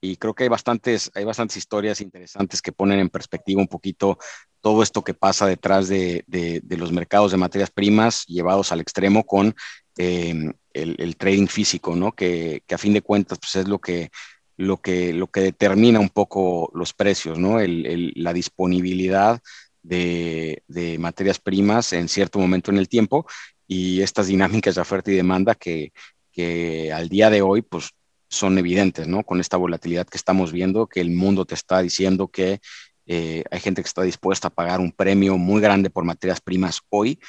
y 0.00 0.16
creo 0.16 0.34
que 0.34 0.44
hay 0.44 0.48
bastantes, 0.48 1.10
hay 1.14 1.24
bastantes 1.24 1.56
historias 1.56 2.00
interesantes 2.00 2.62
que 2.62 2.72
ponen 2.72 3.00
en 3.00 3.08
perspectiva 3.08 3.60
un 3.60 3.68
poquito 3.68 4.18
todo 4.60 4.82
esto 4.82 5.02
que 5.02 5.14
pasa 5.14 5.46
detrás 5.46 5.88
de, 5.88 6.24
de, 6.26 6.76
los 6.76 6.92
mercados 6.92 7.32
de 7.32 7.36
materias 7.36 7.70
primas 7.70 8.24
llevados 8.26 8.72
al 8.72 8.80
extremo 8.80 9.24
con 9.24 9.54
em, 9.96 10.52
el, 10.72 11.16
trading 11.16 11.46
físico, 11.46 11.96
¿no? 11.96 12.12
Que, 12.12 12.62
que, 12.66 12.74
a 12.74 12.78
fin 12.78 12.92
de 12.92 13.02
cuentas 13.02 13.38
pues 13.38 13.56
es 13.56 13.68
lo 13.68 13.80
que, 13.80 14.10
lo 14.56 14.78
que, 14.78 15.12
lo 15.12 15.28
que 15.28 15.40
determina 15.40 16.00
un 16.00 16.10
poco 16.10 16.70
los 16.74 16.92
precios, 16.92 17.38
¿no? 17.38 17.60
El, 17.60 18.12
la 18.16 18.32
disponibilidad 18.32 19.40
de, 19.82 20.62
de, 20.68 20.98
materias 20.98 21.38
primas 21.38 21.92
en 21.92 22.08
cierto 22.08 22.38
momento 22.38 22.70
en 22.70 22.78
el 22.78 22.88
tiempo 22.88 23.26
y 23.68 24.00
estas 24.00 24.26
dinámicas 24.26 24.74
de 24.74 24.80
oferta 24.80 25.12
y 25.12 25.14
demanda 25.14 25.54
que, 25.54 25.92
que 26.32 26.92
al 26.92 27.08
día 27.08 27.30
de 27.30 27.42
hoy 27.42 27.62
pues 27.62 27.90
son 28.28 28.58
evidentes, 28.58 29.06
¿no? 29.06 29.22
Con 29.22 29.40
esta 29.40 29.56
volatilidad 29.56 30.06
que 30.06 30.16
estamos 30.16 30.50
viendo, 30.50 30.86
que 30.86 31.00
el 31.00 31.10
mundo 31.10 31.44
te 31.44 31.54
está 31.54 31.80
diciendo 31.80 32.28
que 32.28 32.60
eh, 33.06 33.44
hay 33.50 33.60
gente 33.60 33.82
que 33.82 33.88
está 33.88 34.02
dispuesta 34.02 34.48
a 34.48 34.50
pagar 34.50 34.80
un 34.80 34.92
premio 34.92 35.38
muy 35.38 35.60
grande 35.60 35.90
por 35.90 36.04
materias 36.04 36.40
primas 36.40 36.80
hoy, 36.90 37.20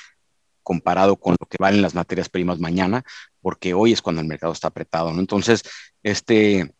comparado 0.63 1.15
con 1.17 1.35
lo 1.39 1.45
que 1.47 1.57
valen 1.59 1.81
las 1.81 1.95
materias 1.95 2.29
primas 2.29 2.59
mañana, 2.59 3.03
porque 3.41 3.73
hoy 3.73 3.93
es 3.93 4.01
cuando 4.01 4.21
el 4.21 4.27
mercado 4.27 4.53
está 4.53 4.67
apretado, 4.67 5.13
¿no? 5.13 5.19
Entonces, 5.19 5.63
este, 6.03 6.73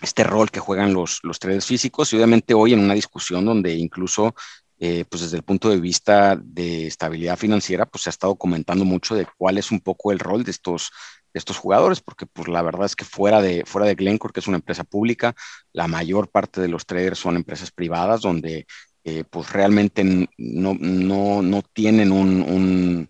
este 0.00 0.24
rol 0.24 0.50
que 0.50 0.60
juegan 0.60 0.92
los, 0.92 1.20
los 1.22 1.38
traders 1.38 1.66
físicos 1.66 2.12
y 2.12 2.16
obviamente 2.16 2.54
hoy 2.54 2.72
en 2.72 2.80
una 2.80 2.94
discusión 2.94 3.44
donde 3.44 3.74
incluso 3.74 4.34
eh, 4.84 5.04
pues 5.08 5.22
desde 5.22 5.36
el 5.36 5.44
punto 5.44 5.70
de 5.70 5.78
vista 5.80 6.34
de 6.36 6.88
estabilidad 6.88 7.36
financiera, 7.36 7.86
pues 7.86 8.02
se 8.02 8.08
ha 8.08 8.10
estado 8.10 8.34
comentando 8.34 8.84
mucho 8.84 9.14
de 9.14 9.28
cuál 9.38 9.56
es 9.58 9.70
un 9.70 9.78
poco 9.78 10.10
el 10.10 10.18
rol 10.18 10.42
de 10.42 10.50
estos 10.50 10.90
estos 11.32 11.56
jugadores, 11.56 12.00
porque 12.00 12.26
pues 12.26 12.48
la 12.48 12.62
verdad 12.62 12.86
es 12.86 12.96
que 12.96 13.04
fuera 13.04 13.40
de, 13.40 13.62
fuera 13.64 13.86
de 13.86 13.94
Glencore, 13.94 14.32
que 14.32 14.40
es 14.40 14.48
una 14.48 14.56
empresa 14.58 14.82
pública, 14.84 15.34
la 15.72 15.86
mayor 15.86 16.30
parte 16.30 16.60
de 16.60 16.68
los 16.68 16.84
traders 16.84 17.20
son 17.20 17.36
empresas 17.36 17.70
privadas 17.70 18.22
donde 18.22 18.66
eh, 19.04 19.24
pues 19.30 19.52
realmente 19.52 20.04
no, 20.36 20.74
no, 20.78 21.42
no 21.42 21.62
tienen 21.72 22.10
un, 22.10 23.08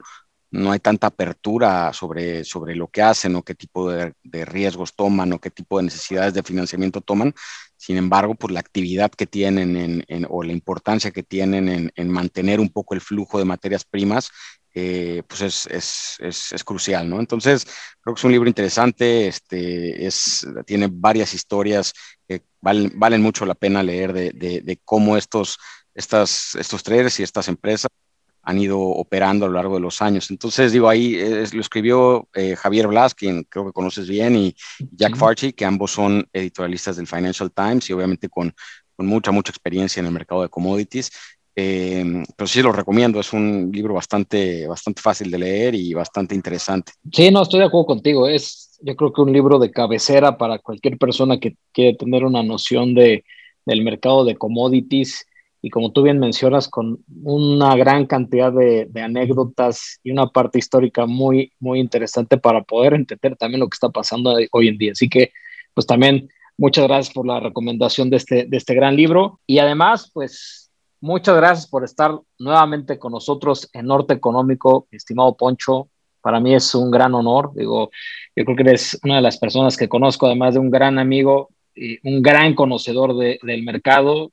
no 0.52 0.70
hay 0.70 0.78
tanta 0.78 1.08
apertura 1.08 1.92
sobre, 1.94 2.44
sobre 2.44 2.76
lo 2.76 2.88
que 2.88 3.02
hacen 3.02 3.34
o 3.34 3.42
qué 3.42 3.54
tipo 3.54 3.90
de, 3.90 4.14
riesgos 4.44 4.94
toman 4.94 5.32
o 5.32 5.40
qué 5.40 5.50
tipo 5.50 5.78
de 5.78 5.84
necesidades 5.84 6.34
de 6.34 6.42
financiamiento 6.42 7.00
toman. 7.00 7.34
Sin 7.82 7.96
embargo, 7.96 8.36
pues 8.36 8.52
la 8.52 8.60
actividad 8.60 9.10
que 9.10 9.26
tienen 9.26 10.04
en, 10.06 10.26
o 10.30 10.44
la 10.44 10.52
importancia 10.52 11.10
que 11.10 11.24
tienen 11.24 11.68
en, 11.68 11.92
en, 11.96 12.08
mantener 12.08 12.60
un 12.60 12.68
poco 12.68 12.94
el 12.94 13.00
flujo 13.00 13.40
de 13.40 13.44
materias 13.44 13.84
primas 13.84 14.30
eh, 14.72 15.24
pues 15.26 15.40
es, 15.40 15.66
es, 15.66 16.16
es, 16.20 16.52
es, 16.52 16.62
crucial, 16.62 17.10
¿no? 17.10 17.18
Entonces, 17.18 17.66
creo 18.00 18.14
que 18.14 18.20
es 18.20 18.24
un 18.24 18.30
libro 18.30 18.48
interesante, 18.48 19.26
este, 19.26 20.06
es, 20.06 20.46
tiene 20.64 20.88
varias 20.92 21.34
historias 21.34 21.92
que 22.28 22.42
valen, 22.60 22.92
valen 22.94 23.20
mucho 23.20 23.46
la 23.46 23.56
pena 23.56 23.82
leer 23.82 24.12
de, 24.12 24.30
de, 24.30 24.80
cómo 24.84 25.16
estos, 25.16 25.58
estas, 25.92 26.54
estos 26.54 26.84
y 27.18 27.24
estas 27.24 27.48
empresas 27.48 27.90
han 28.42 28.58
ido 28.58 28.80
operando 28.80 29.46
a 29.46 29.48
lo 29.48 29.54
largo 29.54 29.76
de 29.76 29.80
los 29.80 30.02
años. 30.02 30.30
Entonces, 30.30 30.72
digo, 30.72 30.88
ahí 30.88 31.16
lo 31.52 31.60
escribió 31.60 32.28
eh, 32.34 32.56
Javier 32.56 32.88
Blas, 32.88 33.14
quien 33.14 33.44
creo 33.44 33.66
que 33.66 33.72
conoces 33.72 34.08
bien, 34.08 34.36
y 34.36 34.54
Jack 34.90 35.16
Farchi, 35.16 35.52
que 35.52 35.64
ambos 35.64 35.92
son 35.92 36.28
editorialistas 36.32 36.96
del 36.96 37.06
Financial 37.06 37.50
Times 37.52 37.88
y 37.88 37.92
obviamente 37.92 38.28
con, 38.28 38.52
con 38.96 39.06
mucha, 39.06 39.30
mucha 39.30 39.50
experiencia 39.50 40.00
en 40.00 40.06
el 40.06 40.12
mercado 40.12 40.42
de 40.42 40.48
commodities. 40.48 41.10
Eh, 41.54 42.24
pero 42.34 42.48
sí 42.48 42.62
lo 42.62 42.72
recomiendo, 42.72 43.20
es 43.20 43.32
un 43.32 43.70
libro 43.72 43.94
bastante, 43.94 44.66
bastante 44.66 45.02
fácil 45.02 45.30
de 45.30 45.38
leer 45.38 45.74
y 45.74 45.92
bastante 45.92 46.34
interesante. 46.34 46.92
Sí, 47.12 47.30
no, 47.30 47.42
estoy 47.42 47.60
de 47.60 47.66
acuerdo 47.66 47.86
contigo. 47.86 48.26
Es, 48.26 48.78
yo 48.82 48.96
creo 48.96 49.12
que 49.12 49.20
un 49.20 49.32
libro 49.32 49.58
de 49.58 49.70
cabecera 49.70 50.36
para 50.38 50.58
cualquier 50.58 50.98
persona 50.98 51.38
que 51.38 51.56
quiere 51.72 51.96
tener 51.96 52.24
una 52.24 52.42
noción 52.42 52.94
de, 52.94 53.24
del 53.66 53.82
mercado 53.82 54.24
de 54.24 54.36
commodities 54.36 55.26
y 55.62 55.70
como 55.70 55.92
tú 55.92 56.02
bien 56.02 56.18
mencionas, 56.18 56.68
con 56.68 57.04
una 57.22 57.76
gran 57.76 58.06
cantidad 58.06 58.52
de, 58.52 58.90
anécdotas 59.00 60.00
y 60.02 60.10
una 60.10 60.26
parte 60.26 60.58
histórica 60.58 61.06
muy, 61.06 61.52
muy 61.60 61.80
interesante 61.80 62.36
para 62.36 62.62
poder 62.62 62.94
entender 62.94 63.36
también 63.36 63.60
lo 63.60 63.68
que 63.68 63.76
está 63.76 63.88
pasando 63.88 64.36
hoy 64.50 64.68
en 64.68 64.76
día. 64.76 64.92
Así 64.92 65.08
que, 65.08 65.32
pues 65.72 65.86
también 65.86 66.28
muchas 66.58 66.86
gracias 66.86 67.14
por 67.14 67.26
la 67.26 67.40
recomendación 67.40 68.10
de 68.10 68.16
este, 68.16 68.44
de 68.44 68.56
este 68.56 68.74
gran 68.74 68.96
libro 68.96 69.40
y 69.46 69.58
además, 69.58 70.10
pues 70.12 70.62
Muchas 71.02 71.34
gracias 71.34 71.66
por 71.66 71.82
estar 71.82 72.16
nuevamente 72.38 72.96
con 72.96 73.10
nosotros 73.10 73.68
en 73.72 73.86
Norte 73.86 74.14
Económico, 74.14 74.86
estimado 74.92 75.36
Poncho. 75.36 75.88
Para 76.20 76.38
mí 76.38 76.54
es 76.54 76.76
un 76.76 76.92
gran 76.92 77.12
honor. 77.12 77.50
Digo, 77.56 77.90
yo 78.36 78.44
creo 78.44 78.56
que 78.56 78.62
eres 78.62 79.00
una 79.02 79.16
de 79.16 79.22
las 79.22 79.36
personas 79.36 79.76
que 79.76 79.88
conozco, 79.88 80.26
además 80.26 80.54
de 80.54 80.60
un 80.60 80.70
gran 80.70 81.00
amigo 81.00 81.50
y 81.74 81.98
un 82.08 82.22
gran 82.22 82.54
conocedor 82.54 83.16
del 83.16 83.64
mercado. 83.64 84.30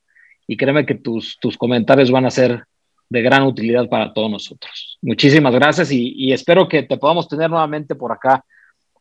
Y 0.51 0.57
créeme 0.57 0.83
que 0.83 0.95
tus, 0.95 1.37
tus 1.39 1.55
comentarios 1.55 2.09
van 2.09 2.25
a 2.25 2.31
ser 2.31 2.63
de 3.07 3.21
gran 3.21 3.43
utilidad 3.43 3.87
para 3.87 4.11
todos 4.11 4.31
nosotros. 4.31 4.97
Muchísimas 4.99 5.53
gracias 5.53 5.91
y, 5.91 6.33
espero 6.33 6.67
que 6.67 6.81
te 6.81 6.97
podamos 6.97 7.27
tener 7.27 7.51
nuevamente 7.51 7.93
por 7.93 8.11
acá 8.11 8.43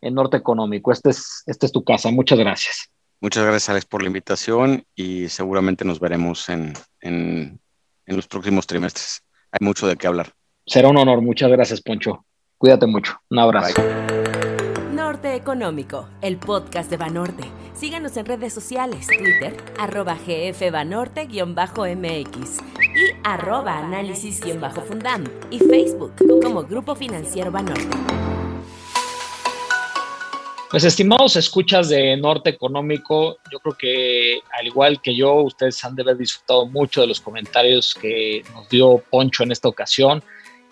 en 0.02 0.12
Norte 0.12 0.36
Económico. 0.36 0.92
Este 0.92 1.08
es, 1.08 1.42
este 1.46 1.64
es 1.64 1.72
tu 1.72 1.82
casa. 1.82 2.10
Muchas 2.10 2.38
gracias. 2.38 2.90
Muchas 3.22 3.44
gracias, 3.44 3.70
Alex, 3.70 3.86
por 3.86 4.02
la 4.02 4.08
invitación 4.08 4.84
y 4.94 5.30
seguramente 5.30 5.86
nos 5.86 5.98
veremos 5.98 6.50
en, 6.50 6.74
en, 7.00 7.58
los 8.04 8.26
próximos 8.26 8.66
trimestres. 8.66 9.22
Hay 9.50 9.64
mucho 9.64 9.86
de 9.86 9.96
qué 9.96 10.06
hablar. 10.06 10.30
Será 10.66 10.88
un 10.88 10.98
honor. 10.98 11.22
Muchas 11.22 11.50
gracias, 11.50 11.80
Poncho. 11.80 12.26
Cuídate 12.58 12.86
mucho. 12.86 13.18
Un 13.30 13.38
abrazo. 13.38 13.82
Norte 14.92 15.34
Económico, 15.34 16.10
el 16.20 16.36
podcast 16.36 16.90
de 16.90 16.98
Banorte. 16.98 17.44
Síganos 17.78 18.16
en 18.16 18.26
redes 18.26 18.52
sociales, 18.52 19.06
Twitter, 19.06 19.56
arroba 19.78 20.18
gfbanorte-mx 20.26 22.60
y 22.80 23.14
arroba 23.22 23.78
análisis-fundam 23.78 25.22
y 25.48 25.60
Facebook 25.60 26.12
como 26.42 26.64
Grupo 26.64 26.96
Financiero 26.96 27.52
Banorte. 27.52 27.96
Pues 30.72 30.82
estimados 30.82 31.36
escuchas 31.36 31.88
de 31.88 32.16
Norte 32.16 32.50
Económico, 32.50 33.38
yo 33.52 33.60
creo 33.60 33.76
que 33.78 34.40
al 34.58 34.66
igual 34.66 35.00
que 35.00 35.14
yo, 35.14 35.34
ustedes 35.36 35.84
han 35.84 35.94
de 35.94 36.02
haber 36.02 36.16
disfrutado 36.16 36.66
mucho 36.66 37.02
de 37.02 37.06
los 37.06 37.20
comentarios 37.20 37.94
que 37.94 38.42
nos 38.54 38.68
dio 38.68 39.00
Poncho 39.08 39.44
en 39.44 39.52
esta 39.52 39.68
ocasión. 39.68 40.20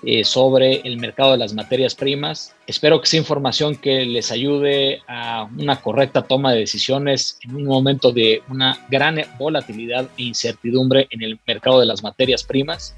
Eh, 0.08 0.22
sobre 0.22 0.82
el 0.84 0.98
mercado 0.98 1.32
de 1.32 1.38
las 1.38 1.52
materias 1.52 1.96
primas. 1.96 2.54
Espero 2.68 3.00
que 3.00 3.08
sea 3.08 3.18
información 3.18 3.74
que 3.74 4.06
les 4.06 4.30
ayude 4.30 5.02
a 5.08 5.48
una 5.58 5.80
correcta 5.80 6.22
toma 6.22 6.52
de 6.52 6.60
decisiones 6.60 7.40
en 7.42 7.56
un 7.56 7.64
momento 7.64 8.12
de 8.12 8.40
una 8.48 8.86
gran 8.88 9.20
volatilidad 9.36 10.08
e 10.16 10.22
incertidumbre 10.22 11.08
en 11.10 11.24
el 11.24 11.40
mercado 11.44 11.80
de 11.80 11.86
las 11.86 12.04
materias 12.04 12.44
primas. 12.44 12.94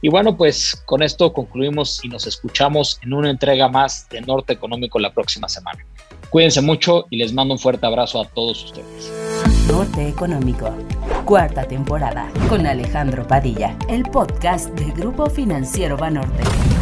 Y 0.00 0.08
bueno, 0.08 0.34
pues 0.38 0.82
con 0.86 1.02
esto 1.02 1.30
concluimos 1.34 2.02
y 2.02 2.08
nos 2.08 2.26
escuchamos 2.26 2.98
en 3.02 3.12
una 3.12 3.28
entrega 3.28 3.68
más 3.68 4.08
de 4.08 4.22
Norte 4.22 4.54
Económico 4.54 4.98
la 4.98 5.12
próxima 5.12 5.50
semana. 5.50 5.84
Cuídense 6.30 6.62
mucho 6.62 7.04
y 7.10 7.18
les 7.18 7.34
mando 7.34 7.52
un 7.52 7.60
fuerte 7.60 7.84
abrazo 7.84 8.18
a 8.18 8.24
todos 8.28 8.64
ustedes. 8.64 9.12
Norte 9.68 10.08
Económico, 10.08 10.74
cuarta 11.24 11.64
temporada, 11.64 12.30
con 12.48 12.66
Alejandro 12.66 13.26
Padilla, 13.26 13.76
el 13.88 14.02
podcast 14.04 14.68
del 14.78 14.92
Grupo 14.92 15.28
Financiero 15.28 15.96
Banorte. 15.96 16.75